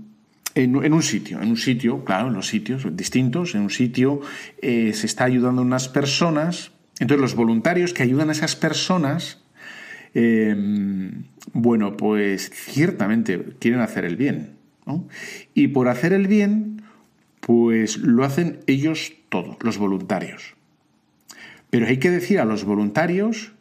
en, 0.54 0.92
un 0.92 1.02
sitio, 1.02 1.40
en 1.40 1.48
un 1.50 1.57
sitio, 1.57 2.04
claro, 2.04 2.28
en 2.28 2.34
los 2.34 2.48
sitios 2.48 2.84
distintos, 2.96 3.54
en 3.54 3.62
un 3.62 3.70
sitio 3.70 4.20
eh, 4.61 4.92
se 4.92 5.07
está 5.07 5.24
ayudando 5.24 5.62
a 5.62 5.64
unas 5.64 5.88
personas 5.88 6.72
entonces 6.98 7.20
los 7.20 7.34
voluntarios 7.34 7.92
que 7.92 8.02
ayudan 8.02 8.30
a 8.30 8.32
esas 8.32 8.57
personas, 8.57 9.42
em, 10.14 11.24
bueno, 11.52 11.96
pues 11.96 12.50
ciertamente 12.50 13.44
quieren 13.59 13.80
hacer 13.80 14.04
el 14.04 14.16
bien. 14.16 14.54
Y 15.52 15.68
por 15.68 15.88
hacer 15.88 16.12
el 16.12 16.28
bien, 16.28 16.82
pues 17.40 17.98
lo 17.98 18.24
hacen 18.24 18.61
ellos 18.66 19.12
todos, 19.28 19.57
los 19.61 19.78
voluntarios. 19.78 20.55
Pero 21.71 21.87
hay 21.87 21.99
que 21.99 22.11
decir 22.11 22.39
a 22.41 22.45
los 22.45 22.64
voluntarios 22.64 23.53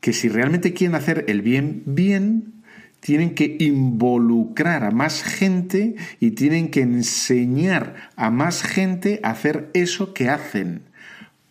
que 0.00 0.12
si 0.12 0.28
realmente 0.28 0.72
quieren 0.72 0.96
hacer 0.96 1.24
el 1.28 1.42
bien 1.42 1.82
bien, 1.86 2.52
tienen 3.00 3.34
que 3.34 3.56
involucrar 3.58 4.84
a 4.84 4.90
más 4.90 5.22
gente 5.22 5.96
y 6.20 6.32
tienen 6.32 6.70
que 6.70 6.82
enseñar 6.82 8.10
a 8.16 8.30
más 8.30 8.62
gente 8.62 9.20
a 9.22 9.30
hacer 9.30 9.70
eso 9.74 10.14
que 10.14 10.28
hacen. 10.28 10.82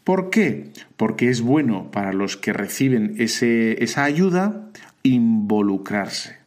¿Por 0.04 0.30
qué? 0.30 0.72
Porque 0.98 1.30
es 1.30 1.42
bueno 1.42 1.92
para 1.92 2.14
los 2.14 2.38
que 2.38 2.54
reciben 2.54 3.16
esa 3.18 4.04
ayuda 4.04 4.70
involucrarse 5.04 6.38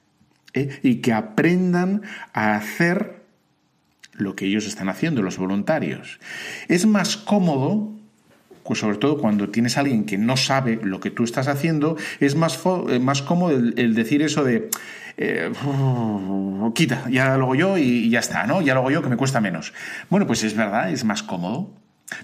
¿eh? 0.55 0.81
y 0.83 0.97
que 0.97 1.13
aprendan 1.13 2.03
a 2.33 2.57
hacer 2.57 3.23
lo 4.13 4.37
que 4.37 4.47
ellos 4.47 4.67
están 4.67 4.89
haciendo, 4.89 5.23
los 5.23 5.39
voluntarios. 5.39 6.19
Es 6.69 6.87
más 6.87 7.17
cómodo, 7.17 7.93
pues 8.65 8.81
sobre 8.81 8.97
todo 8.97 9.19
cuando 9.19 9.51
tienes 9.51 9.77
a 9.77 9.81
alguien 9.81 10.05
que 10.05 10.19
no 10.19 10.37
sabe 10.37 10.81
lo 10.83 11.01
que 11.01 11.11
tú 11.11 11.25
estás 11.25 11.49
haciendo, 11.49 11.97
es 12.21 12.35
más, 12.35 12.61
eh, 12.89 12.99
más 12.99 13.23
cómodo 13.23 13.57
el, 13.57 13.95
decir 13.95 14.23
eso 14.23 14.43
de... 14.45 14.71
Eh, 15.17 15.53
quita, 16.75 17.09
ya 17.09 17.37
lo 17.37 17.45
hago 17.45 17.55
yo 17.55 17.79
y 17.79 18.11
ya 18.11 18.19
está, 18.19 18.47
¿no? 18.47 18.63
Ya 18.63 18.75
lo 18.75 18.81
hago 18.81 18.91
yo 18.91 19.03
que 19.03 19.09
me 19.09 19.17
cuesta 19.17 19.41
menos. 19.41 19.73
Bueno, 20.11 20.27
pues 20.27 20.43
es 20.43 20.57
verdad, 20.57 20.91
es 20.91 21.05
más 21.05 21.23
cómodo. 21.23 21.71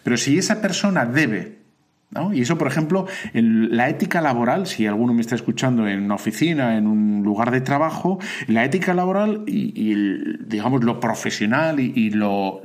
Pero 0.03 0.16
si 0.16 0.38
esa 0.38 0.61
persona 0.61 1.07
debe, 1.07 1.61
¿no? 2.11 2.34
y 2.34 2.43
eso, 2.43 2.59
por 2.59 2.66
ejemplo, 2.66 3.07
en 3.32 3.76
la 3.76 3.88
ética 3.88 4.20
laboral, 4.20 4.66
si 4.66 4.86
alguno 4.86 5.14
me 5.14 5.20
está 5.20 5.34
escuchando 5.34 5.86
en 5.86 6.03
una 6.03 6.16
oficina, 6.16 6.76
en 6.76 6.86
un 6.86 7.22
lugar 7.22 7.51
de 7.51 7.61
trabajo, 7.61 8.18
la 8.47 8.64
ética 8.64 8.95
laboral 8.95 9.45
y, 9.47 9.95
digamos, 10.45 10.84
lo 10.84 11.01
profesional 11.01 11.80
y, 11.80 12.11
lo, 12.11 12.62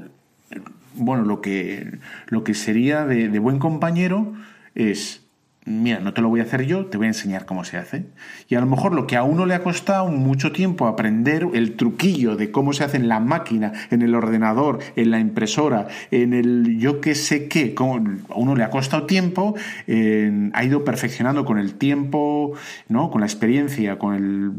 bueno, 0.95 1.23
lo 1.23 1.41
que, 1.41 1.99
lo 2.27 2.43
que 2.43 2.53
sería 2.53 3.05
de 3.05 3.39
buen 3.39 3.59
compañero 3.59 4.33
es 4.75 5.25
mira, 5.65 5.99
no 5.99 6.13
te 6.13 6.21
lo 6.21 6.29
voy 6.29 6.39
a 6.39 6.43
hacer 6.43 6.65
yo, 6.65 6.85
te 6.85 6.97
voy 6.97 7.05
a 7.05 7.09
enseñar 7.09 7.45
cómo 7.45 7.63
se 7.63 7.77
hace. 7.77 8.05
Y 8.47 8.55
a 8.55 8.59
lo 8.59 8.67
mejor 8.67 8.93
lo 8.93 9.07
que 9.07 9.17
a 9.17 9.23
uno 9.23 9.45
le 9.45 9.55
ha 9.55 9.63
costado 9.63 10.07
mucho 10.07 10.51
tiempo 10.51 10.87
aprender 10.87 11.47
el 11.53 11.75
truquillo 11.75 12.35
de 12.35 12.51
cómo 12.51 12.71
se 12.73 12.83
hace 12.83 12.97
en 12.97 13.07
la 13.07 13.19
máquina, 13.19 13.73
en 13.89 14.03
el 14.03 14.13
ordenador, 14.13 14.79
en 14.95 15.11
la 15.11 15.19
impresora, 15.19 15.87
en 16.11 16.33
el 16.33 16.77
yo 16.77 17.01
qué 17.01 17.15
sé 17.15 17.47
qué, 17.47 17.73
a 17.77 18.35
uno 18.35 18.55
le 18.55 18.63
ha 18.63 18.69
costado 18.69 19.05
tiempo, 19.05 19.55
ha 19.87 20.63
ido 20.63 20.85
perfeccionando 20.85 21.45
con 21.45 21.57
el 21.57 21.73
tiempo, 21.73 22.53
¿no? 22.87 23.09
con 23.09 23.21
la 23.21 23.27
experiencia, 23.27 23.97
con 23.97 24.13
el 24.13 24.51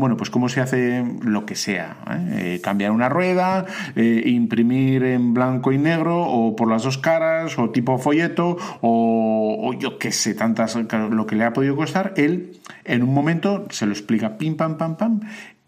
bueno, 0.00 0.16
pues 0.16 0.30
cómo 0.30 0.48
se 0.48 0.60
hace 0.60 1.04
lo 1.22 1.46
que 1.46 1.54
sea. 1.54 1.98
¿eh? 2.10 2.54
Eh, 2.54 2.60
cambiar 2.60 2.90
una 2.90 3.08
rueda, 3.08 3.66
eh, 3.94 4.22
imprimir 4.26 5.04
en 5.04 5.34
blanco 5.34 5.72
y 5.72 5.78
negro, 5.78 6.22
o 6.22 6.56
por 6.56 6.68
las 6.68 6.82
dos 6.82 6.98
caras, 6.98 7.58
o 7.58 7.70
tipo 7.70 7.98
folleto, 7.98 8.56
o, 8.80 9.72
yo 9.78 9.98
qué 9.98 10.10
sé, 10.10 10.34
tantas, 10.34 10.76
lo 10.76 11.26
que 11.26 11.36
le 11.36 11.44
ha 11.44 11.52
podido 11.52 11.76
costar, 11.76 12.14
él 12.16 12.58
en 12.84 13.02
un 13.02 13.14
momento 13.14 13.66
se 13.70 13.86
lo 13.86 13.92
explica 13.92 14.38
pim, 14.38 14.56
pam, 14.56 14.76
pam, 14.76 14.96
pam, 14.96 15.20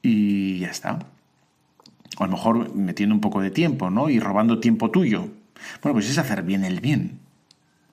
y 0.02 0.58
ya 0.58 0.68
está. 0.68 0.98
O 2.18 2.24
a 2.24 2.26
lo 2.26 2.32
mejor 2.32 2.74
metiendo 2.74 3.14
un 3.14 3.20
poco 3.20 3.40
de 3.40 3.50
tiempo, 3.50 3.90
¿no? 3.90 4.08
Y 4.08 4.18
robando 4.18 4.58
tiempo 4.58 4.90
tuyo. 4.90 5.28
Bueno, 5.82 5.94
pues 5.94 6.10
es 6.10 6.18
hacer 6.18 6.42
bien 6.42 6.64
el 6.64 6.80
bien. 6.80 7.21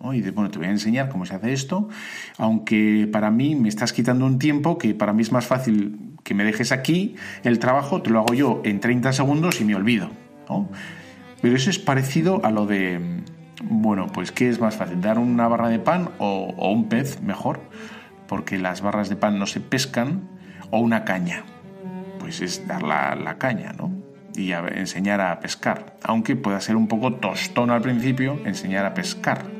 Y 0.02 0.22
de, 0.22 0.32
bueno, 0.32 0.50
te 0.50 0.58
voy 0.58 0.68
a 0.68 0.72
enseñar 0.72 1.10
cómo 1.10 1.26
se 1.26 1.36
hace 1.36 1.52
esto, 1.52 1.90
aunque 2.38 3.08
para 3.12 3.32
mí 3.32 3.56
me 3.56 3.68
estás 3.68 3.92
quitando 3.92 4.26
un 4.26 4.40
tiempo 4.40 4.78
que 4.78 4.94
para 4.96 5.12
mí 5.12 5.22
es 5.22 5.32
más 5.32 5.46
fácil 5.46 6.16
que 6.24 6.34
me 6.34 6.46
dejes 6.46 6.72
aquí 6.72 7.16
el 7.44 7.60
trabajo, 7.60 8.02
te 8.02 8.10
lo 8.10 8.20
hago 8.20 8.34
yo 8.34 8.62
en 8.64 8.80
30 8.80 9.12
segundos 9.12 9.60
y 9.60 9.66
me 9.66 9.76
olvido. 9.76 10.10
Pero 11.42 11.56
eso 11.56 11.70
es 11.70 11.80
parecido 11.80 12.42
a 12.44 12.52
lo 12.52 12.66
de, 12.66 13.24
bueno, 13.64 14.08
pues 14.08 14.32
¿qué 14.32 14.50
es 14.50 14.60
más 14.60 14.78
fácil? 14.78 15.02
¿Dar 15.02 15.20
una 15.20 15.48
barra 15.48 15.70
de 15.70 15.80
pan 15.80 16.10
o, 16.18 16.54
un 16.72 16.90
pez 16.90 17.22
mejor? 17.22 17.60
Porque 18.28 18.58
las 18.58 18.82
barras 18.82 19.10
de 19.10 19.16
pan 19.16 19.38
no 19.38 19.46
se 19.48 19.60
pescan, 19.60 20.30
o 20.72 20.80
una 20.80 21.04
caña. 21.04 21.44
Pues 22.20 22.42
es 22.42 22.68
dar 22.68 22.84
la, 22.84 23.38
caña, 23.38 23.74
¿no? 23.74 23.92
Y 24.36 24.52
enseñar 24.52 25.20
a 25.22 25.40
pescar. 25.40 25.98
Aunque 26.04 26.36
pueda 26.36 26.62
ser 26.62 26.76
un 26.76 26.88
poco 26.88 27.16
tostón 27.16 27.70
al 27.72 27.82
principio, 27.82 28.40
enseñar 28.46 28.86
a 28.86 28.94
pescar. 28.94 29.59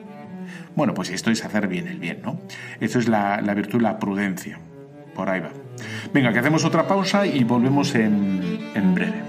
Bueno, 0.80 0.94
pues 0.94 1.10
esto 1.10 1.30
es 1.30 1.44
hacer 1.44 1.68
bien 1.68 1.90
el 1.90 2.00
bien, 2.00 2.22
¿no? 2.24 2.40
Eso 2.80 3.00
es 3.00 3.10
la, 3.10 3.42
virtud, 3.54 3.82
la 3.82 4.00
prudencia. 4.00 4.60
Por 5.14 5.30
ahí 5.30 5.42
va. 5.42 5.50
Venga, 6.14 6.32
que 6.32 6.40
hacemos 6.40 6.64
otra 6.64 6.88
pausa 6.88 7.26
y 7.26 7.44
volvemos 7.44 7.94
en 7.96 8.96
breve. 8.96 9.29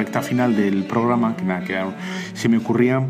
Recta 0.00 0.22
final 0.22 0.56
del 0.56 0.84
programa, 0.84 1.36
que, 1.36 1.44
nada, 1.44 1.62
que 1.62 1.78
se 2.32 2.48
me 2.48 2.56
ocurría 2.56 3.06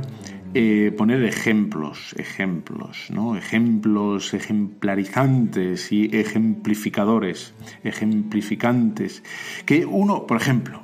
eh, 0.55 0.93
poner 0.99 1.23
ejemplos, 1.23 2.17
ejemplos, 2.19 3.07
¿no? 3.11 3.37
Ejemplos 3.37 4.35
ejemplarizantes 4.35 5.93
y 5.93 6.11
ejemplificadores, 6.13 7.55
ejemplificantes. 7.85 9.23
Que 9.67 9.87
uno, 9.87 10.27
por 10.27 10.37
ejemplo, 10.37 10.83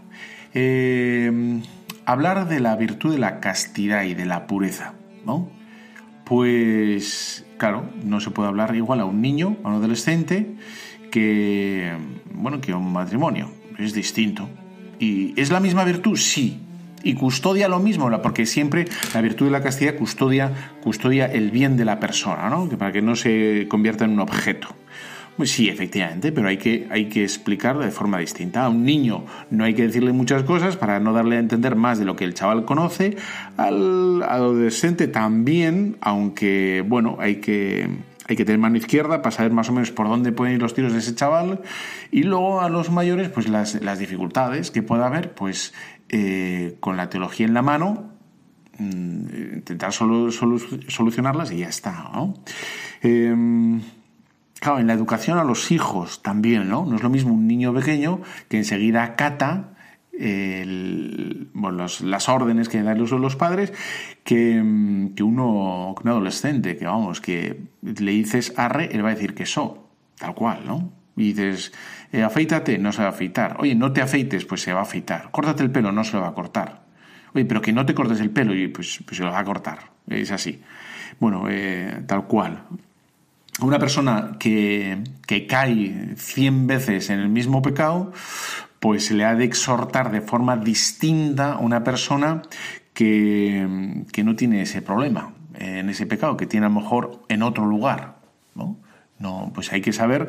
eh, 0.54 1.60
hablar 2.04 2.48
de 2.48 2.60
la 2.60 2.76
virtud 2.76 3.10
de 3.10 3.18
la 3.18 3.40
castidad 3.40 4.04
y 4.04 4.14
de 4.14 4.26
la 4.26 4.46
pureza, 4.46 4.94
¿no? 5.24 5.50
Pues, 6.24 7.44
claro, 7.58 7.90
no 8.04 8.20
se 8.20 8.30
puede 8.30 8.48
hablar 8.48 8.76
igual 8.76 9.00
a 9.00 9.04
un 9.04 9.20
niño, 9.20 9.56
a 9.64 9.70
un 9.70 9.74
adolescente, 9.74 10.54
que, 11.10 11.90
bueno, 12.32 12.60
que 12.60 12.72
un 12.72 12.92
matrimonio. 12.92 13.50
Es 13.76 13.92
distinto. 13.92 14.48
¿Y 14.98 15.38
es 15.40 15.50
la 15.50 15.60
misma 15.60 15.84
virtud? 15.84 16.16
Sí. 16.16 16.60
Y 17.02 17.14
custodia 17.14 17.68
lo 17.68 17.78
mismo, 17.78 18.10
porque 18.20 18.46
siempre 18.46 18.86
la 19.14 19.20
virtud 19.20 19.46
de 19.46 19.52
la 19.52 19.62
castidad 19.62 19.94
custodia, 19.94 20.72
custodia 20.82 21.26
el 21.26 21.52
bien 21.52 21.76
de 21.76 21.84
la 21.84 22.00
persona, 22.00 22.50
¿no? 22.50 22.68
para 22.70 22.90
que 22.90 23.00
no 23.00 23.14
se 23.14 23.66
convierta 23.68 24.04
en 24.04 24.10
un 24.10 24.20
objeto. 24.20 24.68
Pues 25.36 25.52
sí, 25.52 25.68
efectivamente, 25.68 26.32
pero 26.32 26.48
hay 26.48 26.56
que, 26.56 26.88
hay 26.90 27.10
que 27.10 27.22
explicarlo 27.22 27.84
de 27.84 27.90
forma 27.90 28.18
distinta. 28.18 28.64
A 28.64 28.70
un 28.70 28.84
niño 28.84 29.26
no 29.50 29.64
hay 29.64 29.74
que 29.74 29.82
decirle 29.82 30.12
muchas 30.12 30.44
cosas 30.44 30.76
para 30.76 30.98
no 30.98 31.12
darle 31.12 31.36
a 31.36 31.40
entender 31.40 31.76
más 31.76 31.98
de 31.98 32.06
lo 32.06 32.16
que 32.16 32.24
el 32.24 32.32
chaval 32.32 32.64
conoce. 32.64 33.16
Al 33.58 34.22
adolescente 34.22 35.08
también, 35.08 35.98
aunque, 36.00 36.82
bueno, 36.88 37.18
hay 37.20 37.36
que, 37.36 37.86
hay 38.28 38.36
que 38.36 38.44
tener 38.44 38.58
mano 38.58 38.76
izquierda 38.76 39.22
para 39.22 39.34
saber 39.34 39.52
más 39.52 39.68
o 39.68 39.72
menos 39.72 39.90
por 39.90 40.08
dónde 40.08 40.32
pueden 40.32 40.54
ir 40.54 40.62
los 40.62 40.74
tiros 40.74 40.92
de 40.92 40.98
ese 40.98 41.14
chaval. 41.14 41.60
Y 42.10 42.24
luego 42.24 42.60
a 42.60 42.68
los 42.68 42.90
mayores, 42.90 43.28
pues 43.28 43.48
las, 43.48 43.98
dificultades 43.98 44.70
que 44.70 44.82
pueda 44.82 45.06
haber, 45.06 45.34
pues 45.34 45.74
eh, 46.08 46.76
con 46.80 46.96
la 46.96 47.08
teología 47.08 47.46
en 47.46 47.54
la 47.54 47.62
mano, 47.62 48.12
mm, 48.78 49.54
intentar 49.54 49.92
solucionarlas 49.92 51.52
y 51.52 51.58
ya 51.58 51.68
está, 51.68 52.10
¿no? 52.12 52.34
Em, 53.02 53.80
Claro, 54.58 54.78
en 54.80 54.86
la 54.86 54.94
educación 54.94 55.38
a 55.38 55.44
los 55.44 55.70
hijos 55.70 56.22
también, 56.22 56.68
¿no? 56.68 56.86
No 56.86 56.96
es 56.96 57.02
lo 57.02 57.10
mismo 57.10 57.34
un 57.34 57.46
niño 57.46 57.74
pequeño 57.74 58.22
que 58.48 58.56
enseguida 58.56 59.14
acata 60.18 62.04
las 62.04 62.28
órdenes 62.28 62.68
que 62.68 62.82
dan 62.82 62.98
los 62.98 63.36
padres 63.36 63.72
que, 64.24 64.60
uno, 64.60 65.94
un 65.94 66.08
adolescente, 66.08 66.76
que 66.76 66.86
vamos, 66.86 67.20
que 67.20 67.60
le 67.82 68.12
dices 68.12 68.52
arre, 68.56 68.90
él 68.92 69.04
va 69.04 69.10
a 69.10 69.14
decir 69.14 69.34
que 69.34 69.46
so, 69.46 69.88
tal 70.18 70.34
cual, 70.34 70.62
¿no? 70.66 70.92
Y 71.16 71.32
dices, 71.32 71.72
eh, 72.12 72.22
afeítate, 72.22 72.78
no 72.78 72.92
se 72.92 73.00
va 73.00 73.08
a 73.08 73.10
afeitar. 73.10 73.56
Oye, 73.58 73.74
no 73.74 73.92
te 73.92 74.02
afeites, 74.02 74.44
pues 74.44 74.60
se 74.62 74.72
va 74.72 74.80
a 74.80 74.82
afeitar. 74.82 75.30
Córtate 75.30 75.62
el 75.62 75.70
pelo, 75.70 75.90
no 75.90 76.04
se 76.04 76.14
lo 76.14 76.22
va 76.22 76.28
a 76.28 76.34
cortar. 76.34 76.82
Oye, 77.32 77.46
pero 77.46 77.62
que 77.62 77.72
no 77.72 77.86
te 77.86 77.94
cortes 77.94 78.20
el 78.20 78.30
pelo, 78.30 78.54
y 78.54 78.68
pues, 78.68 79.00
pues 79.04 79.16
se 79.16 79.22
lo 79.22 79.30
va 79.30 79.38
a 79.38 79.44
cortar. 79.44 79.90
Es 80.08 80.30
así. 80.30 80.60
Bueno, 81.18 81.46
eh, 81.48 82.02
tal 82.06 82.26
cual 82.26 82.64
una 83.60 83.78
persona 83.78 84.36
que, 84.38 85.02
cae 85.48 86.14
cien 86.16 86.66
veces 86.66 87.10
en 87.10 87.20
el 87.20 87.28
mismo 87.28 87.62
pecado, 87.62 88.12
pues 88.86 89.06
se 89.06 89.14
le 89.14 89.24
ha 89.24 89.34
de 89.34 89.42
exhortar 89.42 90.12
de 90.12 90.20
forma 90.20 90.56
distinta 90.56 91.54
a 91.54 91.58
una 91.58 91.82
persona 91.82 92.42
que, 92.94 93.66
no 94.22 94.36
tiene 94.36 94.62
ese 94.62 94.80
problema 94.80 95.34
en 95.58 95.90
ese 95.90 96.06
pecado, 96.06 96.36
que 96.36 96.46
tiene 96.46 96.66
a 96.66 96.68
lo 96.68 96.76
mejor 96.76 97.20
en 97.28 97.42
otro 97.42 97.66
lugar. 97.66 98.18
¿no? 98.54 98.76
No, 99.18 99.50
pues 99.52 99.72
hay 99.72 99.80
que 99.80 99.92
saber, 99.92 100.28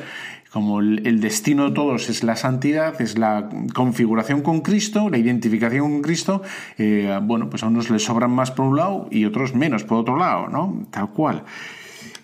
como 0.52 0.80
el, 0.80 1.22
destino 1.22 1.66
de 1.66 1.76
todos 1.76 2.10
es 2.10 2.24
la 2.24 2.36
santidad, 2.36 3.00
es 3.00 3.20
la 3.20 3.48
configuración 3.76 4.42
con 4.42 4.62
Cristo, 4.62 5.12
la 5.12 5.20
identificación 5.20 5.92
con 5.92 6.02
Cristo, 6.02 6.42
eh, 6.80 7.16
bueno, 7.22 7.52
pues 7.52 7.62
a 7.62 7.68
unos 7.68 7.92
les 7.92 8.06
sobran 8.06 8.32
más 8.32 8.50
por 8.50 8.66
un 8.66 8.78
lado 8.78 9.08
y 9.12 9.26
otros 9.26 9.54
menos 9.54 9.84
por 9.84 10.00
otro 10.00 10.18
lado, 10.18 10.48
¿no? 10.48 10.82
Tal 10.90 11.12
cual. 11.12 11.44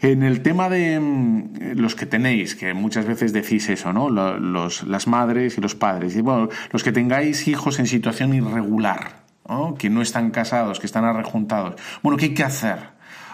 En 0.03 0.21
el 0.21 0.41
tema 0.41 0.67
de 0.67 0.99
mm, 0.99 1.77
los 1.77 1.95
que 1.95 2.05
tenéis, 2.05 2.55
que 2.55 2.73
muchas 2.73 3.05
veces 3.05 3.31
decís 3.31 3.69
eso, 3.69 3.93
¿no? 3.93 4.09
Los, 4.09 4.83
las 4.83 5.07
madres 5.07 5.57
y 5.57 5.61
los 5.61 5.75
padres. 5.75 6.17
Y 6.17 6.21
bueno, 6.21 6.49
los 6.73 6.83
que 6.83 6.91
tengáis 6.91 7.47
hijos 7.47 7.79
en 7.79 7.87
situación 7.87 8.33
irregular, 8.33 9.23
¿no? 9.47 9.75
que 9.75 9.89
no 9.89 10.01
están 10.01 10.31
casados, 10.31 10.81
que 10.81 10.87
están 10.87 11.05
arrejuntados. 11.05 11.75
Bueno, 12.01 12.17
¿qué 12.17 12.25
hay 12.25 12.33
que 12.33 12.43
hacer? 12.43 12.79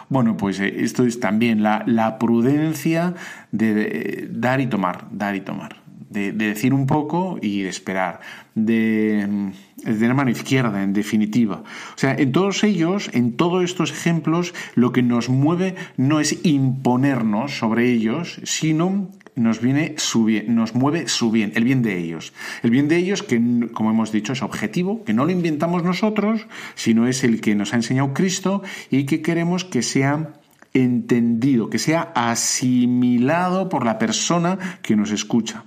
Bueno, 0.08 0.36
pues 0.36 0.60
eh, 0.60 0.72
esto 0.84 1.04
es 1.04 1.18
también 1.18 1.64
la, 1.64 1.82
la 1.86 2.20
prudencia 2.20 3.14
de 3.50 4.28
dar 4.30 4.60
y 4.60 4.68
tomar, 4.68 5.08
dar 5.10 5.34
y 5.34 5.40
tomar 5.40 5.79
de, 6.10 6.32
decir 6.32 6.74
un 6.74 6.86
poco 6.86 7.38
y 7.40 7.62
de 7.62 7.68
esperar, 7.68 8.20
de, 8.54 9.52
de, 9.76 10.14
mano 10.14 10.30
izquierda, 10.30 10.82
en 10.82 10.92
definitiva. 10.92 11.62
O 11.94 11.98
sea, 11.98 12.14
en 12.14 12.32
todos 12.32 12.62
ellos, 12.64 13.10
en 13.14 13.36
todos 13.36 13.64
estos 13.64 13.92
ejemplos, 13.92 14.52
lo 14.74 14.92
que 14.92 15.02
nos 15.02 15.28
mueve 15.28 15.76
no 15.96 16.20
es 16.20 16.44
imponernos 16.44 17.58
sobre 17.58 17.90
ellos, 17.90 18.40
sino 18.44 19.08
nos 19.36 19.60
viene 19.60 19.94
su 19.96 20.24
bien, 20.24 20.54
nos 20.54 20.74
mueve 20.74 21.08
su 21.08 21.30
bien, 21.30 21.52
el 21.54 21.64
bien 21.64 21.82
de 21.82 21.98
ellos. 21.98 22.32
El 22.62 22.70
bien 22.70 22.88
de 22.88 22.96
ellos 22.96 23.22
que, 23.22 23.40
como 23.72 23.90
hemos 23.90 24.12
dicho, 24.12 24.32
es 24.32 24.42
objetivo, 24.42 25.04
que 25.04 25.14
no 25.14 25.24
lo 25.24 25.30
inventamos 25.30 25.84
nosotros, 25.84 26.46
sino 26.74 27.06
es 27.06 27.22
el 27.24 27.40
que 27.40 27.54
nos 27.54 27.72
ha 27.72 27.76
enseñado 27.76 28.12
Cristo 28.12 28.62
y 28.90 29.04
que 29.06 29.22
queremos 29.22 29.64
que 29.64 29.82
sea 29.82 30.34
entendido, 30.74 31.70
que 31.70 31.78
sea 31.78 32.12
asimilado 32.14 33.68
por 33.68 33.84
la 33.84 33.98
persona 33.98 34.58
que 34.82 34.96
nos 34.96 35.12
escucha. 35.12 35.64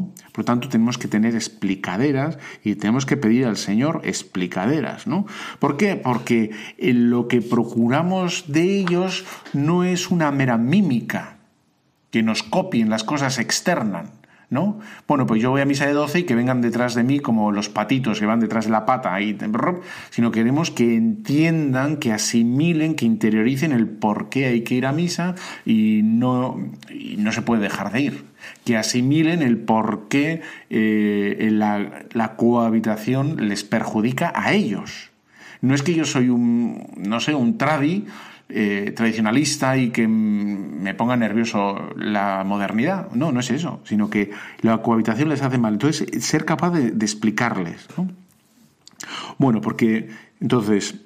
Por 0.00 0.38
lo 0.38 0.44
tanto, 0.44 0.68
tenemos 0.68 0.98
que 0.98 1.08
tener 1.08 1.34
explicaderas 1.34 2.38
y 2.64 2.74
tenemos 2.76 3.06
que 3.06 3.16
pedir 3.16 3.46
al 3.46 3.56
Señor 3.56 4.00
explicaderas, 4.04 5.06
¿no? 5.06 5.26
¿Por 5.58 5.76
qué? 5.76 5.96
Porque 5.96 6.50
lo 6.78 7.28
que 7.28 7.42
procuramos 7.42 8.44
de 8.48 8.78
ellos 8.78 9.24
no 9.52 9.84
es 9.84 10.10
una 10.10 10.30
mera 10.30 10.56
mímica, 10.58 11.38
que 12.10 12.22
nos 12.22 12.42
copien 12.42 12.90
las 12.90 13.04
cosas 13.04 13.38
externas, 13.38 14.10
¿no? 14.50 14.80
Bueno, 15.08 15.26
pues 15.26 15.40
yo 15.40 15.50
voy 15.50 15.62
a 15.62 15.64
misa 15.64 15.86
de 15.86 15.94
12 15.94 16.20
y 16.20 16.22
que 16.24 16.34
vengan 16.34 16.60
detrás 16.60 16.94
de 16.94 17.02
mí 17.02 17.20
como 17.20 17.52
los 17.52 17.70
patitos 17.70 18.20
que 18.20 18.26
van 18.26 18.40
detrás 18.40 18.66
de 18.66 18.70
la 18.70 18.84
pata, 18.84 19.14
ahí, 19.14 19.36
sino 20.10 20.30
queremos 20.30 20.70
que 20.70 20.94
entiendan, 20.94 21.96
que 21.96 22.12
asimilen, 22.12 22.94
que 22.94 23.06
interioricen 23.06 23.72
el 23.72 23.88
por 23.88 24.28
qué 24.28 24.46
hay 24.46 24.62
que 24.62 24.74
ir 24.74 24.84
a 24.84 24.92
misa 24.92 25.34
y 25.64 26.02
no, 26.04 26.58
y 26.90 27.16
no 27.16 27.32
se 27.32 27.40
puede 27.42 27.62
dejar 27.62 27.92
de 27.92 28.00
ir 28.02 28.31
que 28.64 28.76
asimilen 28.76 29.42
el 29.42 29.58
por 29.58 30.08
qué 30.08 30.42
eh, 30.70 31.48
la, 31.52 32.36
cohabitación 32.36 33.48
les 33.48 33.64
perjudica 33.64 34.32
a 34.34 34.52
ellos. 34.52 35.10
No 35.60 35.74
es 35.74 35.82
que 35.82 35.94
yo 35.94 36.04
soy 36.04 36.28
un, 36.28 36.88
no 36.96 37.20
sé, 37.20 37.34
un 37.34 37.58
tradi 37.58 38.06
eh, 38.48 38.92
tradicionalista 38.96 39.76
y 39.76 39.90
que 39.90 40.06
me 40.08 40.94
ponga 40.94 41.16
nervioso 41.16 41.92
la 41.96 42.44
modernidad. 42.44 43.10
No, 43.12 43.32
no 43.32 43.40
es 43.40 43.50
eso, 43.50 43.80
sino 43.84 44.10
que 44.10 44.30
la 44.60 44.82
cohabitación 44.82 45.28
les 45.28 45.42
hace 45.42 45.58
mal. 45.58 45.74
Entonces, 45.74 46.24
ser 46.24 46.44
capaz 46.44 46.70
de, 46.70 46.88
explicarles. 46.88 47.86
Bueno, 49.38 49.60
porque 49.60 50.10
entonces, 50.40 50.96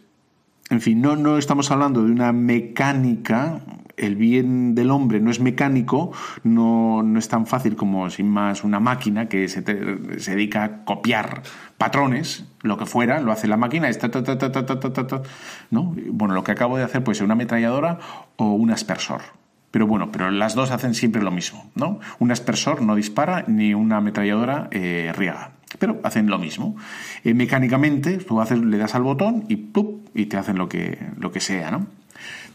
en 0.70 0.80
fin, 0.80 1.00
no, 1.00 1.16
no 1.16 1.38
estamos 1.38 1.70
hablando 1.70 2.02
de 2.02 2.10
una 2.10 2.32
mecánica 2.32 3.60
el 3.96 4.16
bien 4.16 4.74
del 4.74 4.90
hombre 4.90 5.20
no 5.20 5.30
es 5.30 5.40
mecánico, 5.40 6.12
no, 6.42 7.04
es 7.16 7.28
tan 7.28 7.46
fácil 7.46 7.76
como 7.76 8.10
sin 8.10 8.28
más 8.28 8.64
una 8.64 8.80
máquina 8.80 9.28
que 9.28 9.48
se, 9.48 9.62
dedica 9.62 10.64
a 10.64 10.84
copiar 10.84 11.42
patrones, 11.78 12.44
lo 12.62 12.76
que 12.78 12.86
fuera, 12.86 13.20
lo 13.20 13.32
hace 13.32 13.48
la 13.48 13.56
máquina, 13.56 13.88
es 13.88 13.98
¿no? 15.70 15.94
Bueno, 16.10 16.34
lo 16.34 16.44
que 16.44 16.52
acabo 16.52 16.76
de 16.76 16.84
hacer 16.84 17.02
puede 17.02 17.16
ser 17.16 17.24
una 17.24 17.34
ametralladora 17.34 17.98
o 18.36 18.52
un 18.52 18.70
aspersor. 18.70 19.22
Pero 19.70 19.86
bueno, 19.86 20.10
pero 20.10 20.30
las 20.30 20.54
dos 20.54 20.70
hacen 20.70 20.94
siempre 20.94 21.22
lo 21.22 21.30
mismo, 21.30 21.70
¿no? 21.74 22.00
Un 22.18 22.30
aspersor 22.30 22.82
no 22.82 22.94
dispara 22.94 23.44
ni 23.46 23.74
una 23.74 23.98
ametralladora 23.98 24.68
eh, 24.70 25.12
riega 25.14 25.52
pero 25.78 26.00
hacen 26.04 26.28
lo 26.28 26.38
mismo. 26.38 26.76
Eh, 27.24 27.34
mecánicamente, 27.34 28.18
tú 28.18 28.40
haces, 28.40 28.58
le 28.58 28.78
das 28.78 28.94
al 28.94 29.02
botón 29.02 29.44
y 29.48 29.68
y 30.14 30.26
te 30.26 30.36
hacen 30.38 30.56
lo 30.56 30.68
que, 30.68 30.98
lo 31.18 31.32
que 31.32 31.40
sea, 31.40 31.70
¿no? 31.70 31.86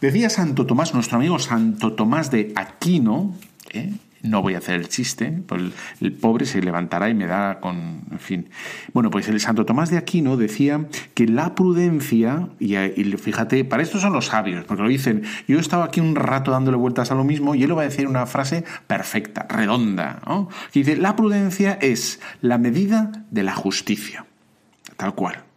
Decía 0.02 0.32
Santo 0.32 0.66
Tomás, 0.66 0.96
nuestro 0.96 1.18
amigo 1.18 1.38
Santo 1.38 1.94
Tomás 1.94 2.32
de 2.32 2.54
Aquino, 2.56 3.36
¿eh? 3.70 3.94
no 4.24 4.42
voy 4.42 4.56
a 4.56 4.58
hacer 4.58 4.80
el 4.80 4.90
chiste, 4.90 5.44
pues 5.46 5.62
el, 6.00 6.14
pobre 6.14 6.48
se 6.48 6.60
levantará 6.60 7.08
y 7.08 7.14
me 7.14 7.28
da 7.28 7.60
con, 7.60 8.02
en 8.10 8.20
fin. 8.20 8.50
Bueno, 8.94 9.12
pues 9.12 9.28
el 9.28 9.40
Santo 9.40 9.64
Tomás 9.64 9.92
de 9.92 10.00
Aquino 10.00 10.38
decía 10.38 10.88
que 11.14 11.28
la 11.28 11.54
prudencia, 11.54 12.50
y, 12.60 12.74
fíjate, 13.18 13.64
para 13.64 13.84
esto 13.84 14.00
son 14.00 14.14
los 14.14 14.26
sabios, 14.26 14.66
porque 14.66 14.82
lo 14.82 14.90
dicen, 14.90 15.22
yo 15.48 15.60
he 15.60 15.62
estado 15.62 15.84
aquí 15.84 16.00
un 16.00 16.16
rato 16.16 16.50
dándole 16.50 16.78
vueltas 16.78 17.12
a 17.12 17.16
lo 17.16 17.24
mismo 17.24 17.54
y 17.54 17.62
él 17.62 17.70
lo 17.70 17.76
va 17.76 17.84
a 17.84 17.86
decir 17.86 18.08
una 18.08 18.26
frase 18.26 18.64
perfecta, 18.88 19.46
redonda, 19.48 20.20
¿no? 20.26 20.50
que 20.74 20.80
dice, 20.80 20.96
la 20.96 21.16
prudencia 21.16 21.78
es 21.80 22.20
la 22.42 22.58
medida 22.58 23.12
de 23.30 23.44
la 23.44 23.54
justicia, 23.54 24.26
tal 24.98 25.14
cual. 25.14 25.51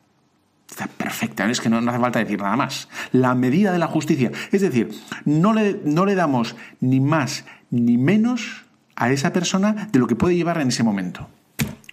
Está 0.74 0.88
perfecta, 0.88 1.48
es 1.48 1.60
que 1.60 1.68
no, 1.68 1.78
hace 1.78 2.00
falta 2.00 2.18
decir 2.18 2.42
nada 2.42 2.56
más. 2.56 2.88
La 3.12 3.36
medida 3.36 3.70
de 3.70 3.78
la 3.78 3.86
justicia. 3.86 4.32
Es 4.50 4.60
decir, 4.60 4.90
no 5.24 5.52
le, 5.52 5.80
no 5.84 6.04
le 6.04 6.16
damos 6.16 6.56
ni 6.80 6.98
más 6.98 7.44
ni 7.70 7.96
menos 7.96 8.64
a 8.96 9.12
esa 9.12 9.32
persona 9.32 9.88
de 9.92 10.00
lo 10.00 10.08
que 10.08 10.16
puede 10.16 10.34
llevar 10.34 10.60
en 10.60 10.66
ese 10.66 10.82
momento. 10.82 11.28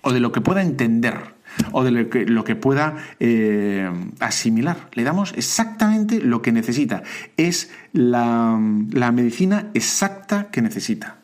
O 0.01 0.11
de 0.11 0.19
lo 0.19 0.31
que 0.31 0.41
pueda 0.41 0.63
entender. 0.63 1.35
O 1.73 1.83
de 1.83 1.91
lo 1.91 2.43
que, 2.43 2.55
pueda 2.55 2.95
eh, 3.19 3.87
asimilar. 4.19 4.89
Le 4.93 5.03
damos 5.03 5.35
exactamente 5.37 6.19
lo 6.19 6.41
que 6.41 6.51
necesita. 6.51 7.03
Es 7.37 7.69
la, 7.93 8.59
la 8.89 9.11
medicina 9.11 9.67
exacta 9.75 10.49
que 10.49 10.63
necesita. 10.63 11.17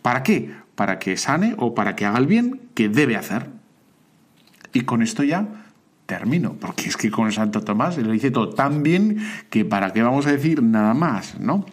¿Para 0.00 0.22
qué? 0.22 0.50
Para 0.76 0.98
que 0.98 1.18
sane 1.18 1.56
o 1.58 1.74
para 1.74 1.94
que 1.94 2.06
haga 2.06 2.18
el 2.18 2.26
bien 2.26 2.62
que 2.72 2.88
debe 2.88 3.16
hacer. 3.16 3.50
Y 4.72 4.84
con 4.84 5.02
esto 5.02 5.22
ya 5.22 5.61
termino, 6.12 6.56
porque 6.60 6.90
es 6.90 6.98
que 6.98 7.10
con 7.10 7.32
Santo 7.32 7.62
Tomás 7.62 7.96
le 7.96 8.12
dice 8.12 8.30
todo 8.30 8.50
tan 8.50 8.82
bien 8.82 9.16
que 9.48 9.64
para 9.64 9.94
qué 9.94 10.02
vamos 10.02 10.26
a 10.26 10.32
decir 10.32 10.62
nada 10.62 10.92
más, 10.92 11.40
¿no? 11.40 11.64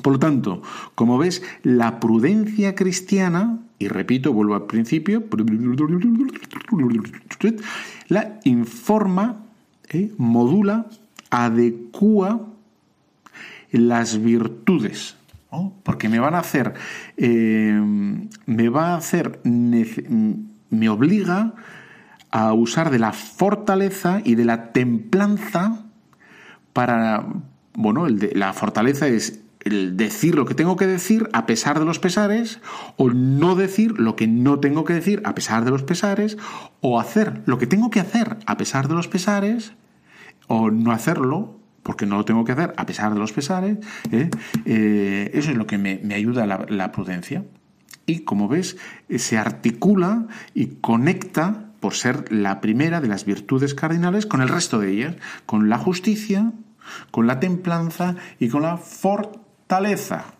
Por 0.00 0.14
lo 0.14 0.18
tanto, 0.18 0.62
como 0.94 1.18
ves, 1.18 1.42
la 1.62 2.00
prudencia 2.00 2.74
cristiana 2.74 3.58
y 3.78 3.88
repito, 3.88 4.32
vuelvo 4.32 4.54
al 4.54 4.64
principio, 4.64 5.22
la 8.08 8.40
informa, 8.44 9.36
¿eh? 9.90 10.12
modula, 10.16 10.86
adecua 11.28 12.46
las 13.70 14.22
virtudes, 14.22 15.16
porque 15.82 16.08
me 16.08 16.20
van 16.20 16.34
a 16.34 16.38
hacer, 16.38 16.72
eh, 17.18 17.78
me 18.46 18.68
va 18.70 18.94
a 18.94 18.96
hacer, 18.96 19.40
me 19.44 20.88
obliga 20.88 21.52
a 22.30 22.52
usar 22.52 22.90
de 22.90 22.98
la 22.98 23.12
fortaleza 23.12 24.20
y 24.24 24.34
de 24.34 24.44
la 24.44 24.72
templanza 24.72 25.84
para, 26.72 27.26
bueno, 27.74 28.06
la 28.08 28.52
fortaleza 28.52 29.06
es 29.08 29.40
el 29.64 29.96
decir 29.96 30.34
lo 30.34 30.46
que 30.46 30.54
tengo 30.54 30.76
que 30.76 30.86
decir 30.86 31.28
a 31.32 31.46
pesar 31.46 31.78
de 31.78 31.84
los 31.84 31.98
pesares, 31.98 32.60
o 32.96 33.10
no 33.10 33.54
decir 33.54 33.98
lo 33.98 34.16
que 34.16 34.26
no 34.26 34.60
tengo 34.60 34.84
que 34.84 34.94
decir 34.94 35.20
a 35.24 35.34
pesar 35.34 35.64
de 35.64 35.70
los 35.70 35.82
pesares, 35.82 36.38
o 36.80 37.00
hacer 37.00 37.42
lo 37.46 37.58
que 37.58 37.66
tengo 37.66 37.90
que 37.90 38.00
hacer 38.00 38.38
a 38.46 38.56
pesar 38.56 38.88
de 38.88 38.94
los 38.94 39.08
pesares, 39.08 39.72
o 40.46 40.70
no 40.70 40.92
hacerlo 40.92 41.58
porque 41.82 42.06
no 42.06 42.16
lo 42.16 42.24
tengo 42.24 42.44
que 42.44 42.52
hacer 42.52 42.74
a 42.76 42.86
pesar 42.86 43.14
de 43.14 43.18
los 43.18 43.32
pesares. 43.32 43.78
¿eh? 44.12 44.30
Eh, 44.66 45.30
eso 45.32 45.50
es 45.50 45.56
lo 45.56 45.66
que 45.66 45.78
me, 45.78 46.00
ayuda 46.14 46.46
la, 46.46 46.66
la, 46.68 46.92
prudencia. 46.92 47.44
Y 48.04 48.20
como 48.20 48.46
ves, 48.46 48.76
se 49.16 49.38
articula 49.38 50.26
y 50.54 50.66
conecta 50.82 51.67
por 51.80 51.94
ser 51.94 52.32
la 52.32 52.60
primera 52.60 53.00
de 53.00 53.08
las 53.08 53.24
virtudes 53.24 53.74
cardinales 53.74 54.26
con 54.26 54.42
el 54.42 54.48
resto 54.48 54.78
de 54.78 54.90
ellas, 54.90 55.16
con 55.46 55.68
la 55.68 55.78
justicia, 55.78 56.52
con 57.10 57.26
la 57.26 57.40
templanza 57.40 58.16
y 58.38 58.48
con 58.48 58.62
la 58.62 58.76
fortaleza. 58.76 60.34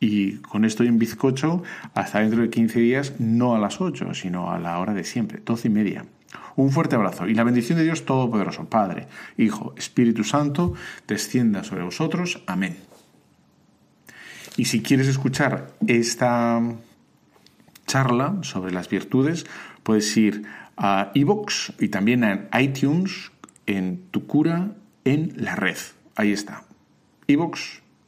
Y 0.00 0.38
con 0.38 0.64
esto 0.64 0.84
en 0.84 0.98
bizcocho 0.98 1.62
hasta 1.94 2.20
dentro 2.20 2.42
de 2.42 2.50
15 2.50 2.78
días, 2.80 3.14
no 3.18 3.54
a 3.54 3.58
las 3.58 3.80
8, 3.80 4.12
sino 4.14 4.50
a 4.50 4.58
la 4.58 4.78
hora 4.78 4.92
de 4.92 5.04
siempre, 5.04 5.40
12 5.44 5.68
y 5.68 5.70
media. 5.70 6.04
Un 6.56 6.70
fuerte 6.70 6.96
abrazo 6.96 7.26
y 7.26 7.34
la 7.34 7.44
bendición 7.44 7.78
de 7.78 7.84
Dios 7.84 8.04
Todopoderoso, 8.04 8.68
Padre, 8.68 9.08
Hijo, 9.36 9.74
Espíritu 9.76 10.24
Santo, 10.24 10.74
descienda 11.08 11.64
sobre 11.64 11.84
vosotros. 11.84 12.42
Amén. 12.46 12.76
Y 14.56 14.66
si 14.66 14.82
quieres 14.82 15.08
escuchar 15.08 15.72
esta 15.86 16.60
charla 17.86 18.36
sobre 18.42 18.72
las 18.72 18.88
virtudes, 18.88 19.46
puedes 19.84 20.16
ir 20.16 20.42
a 20.76 21.12
iVoox 21.14 21.72
y 21.78 21.88
también 21.88 22.24
a 22.24 22.60
iTunes 22.60 23.30
en 23.66 24.02
Tu 24.10 24.26
Cura 24.26 24.72
en 25.04 25.32
la 25.36 25.54
Red. 25.54 25.76
Ahí 26.16 26.32
está. 26.32 26.64
iVoox, 27.28 27.60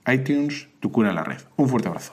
iTunes, 0.09 0.69
Tu 0.81 0.91
Cura 0.91 1.11
en 1.11 1.15
la 1.15 1.23
Red. 1.23 1.43
Un 1.57 1.69
fuerte 1.69 1.89
abrazo. 1.89 2.13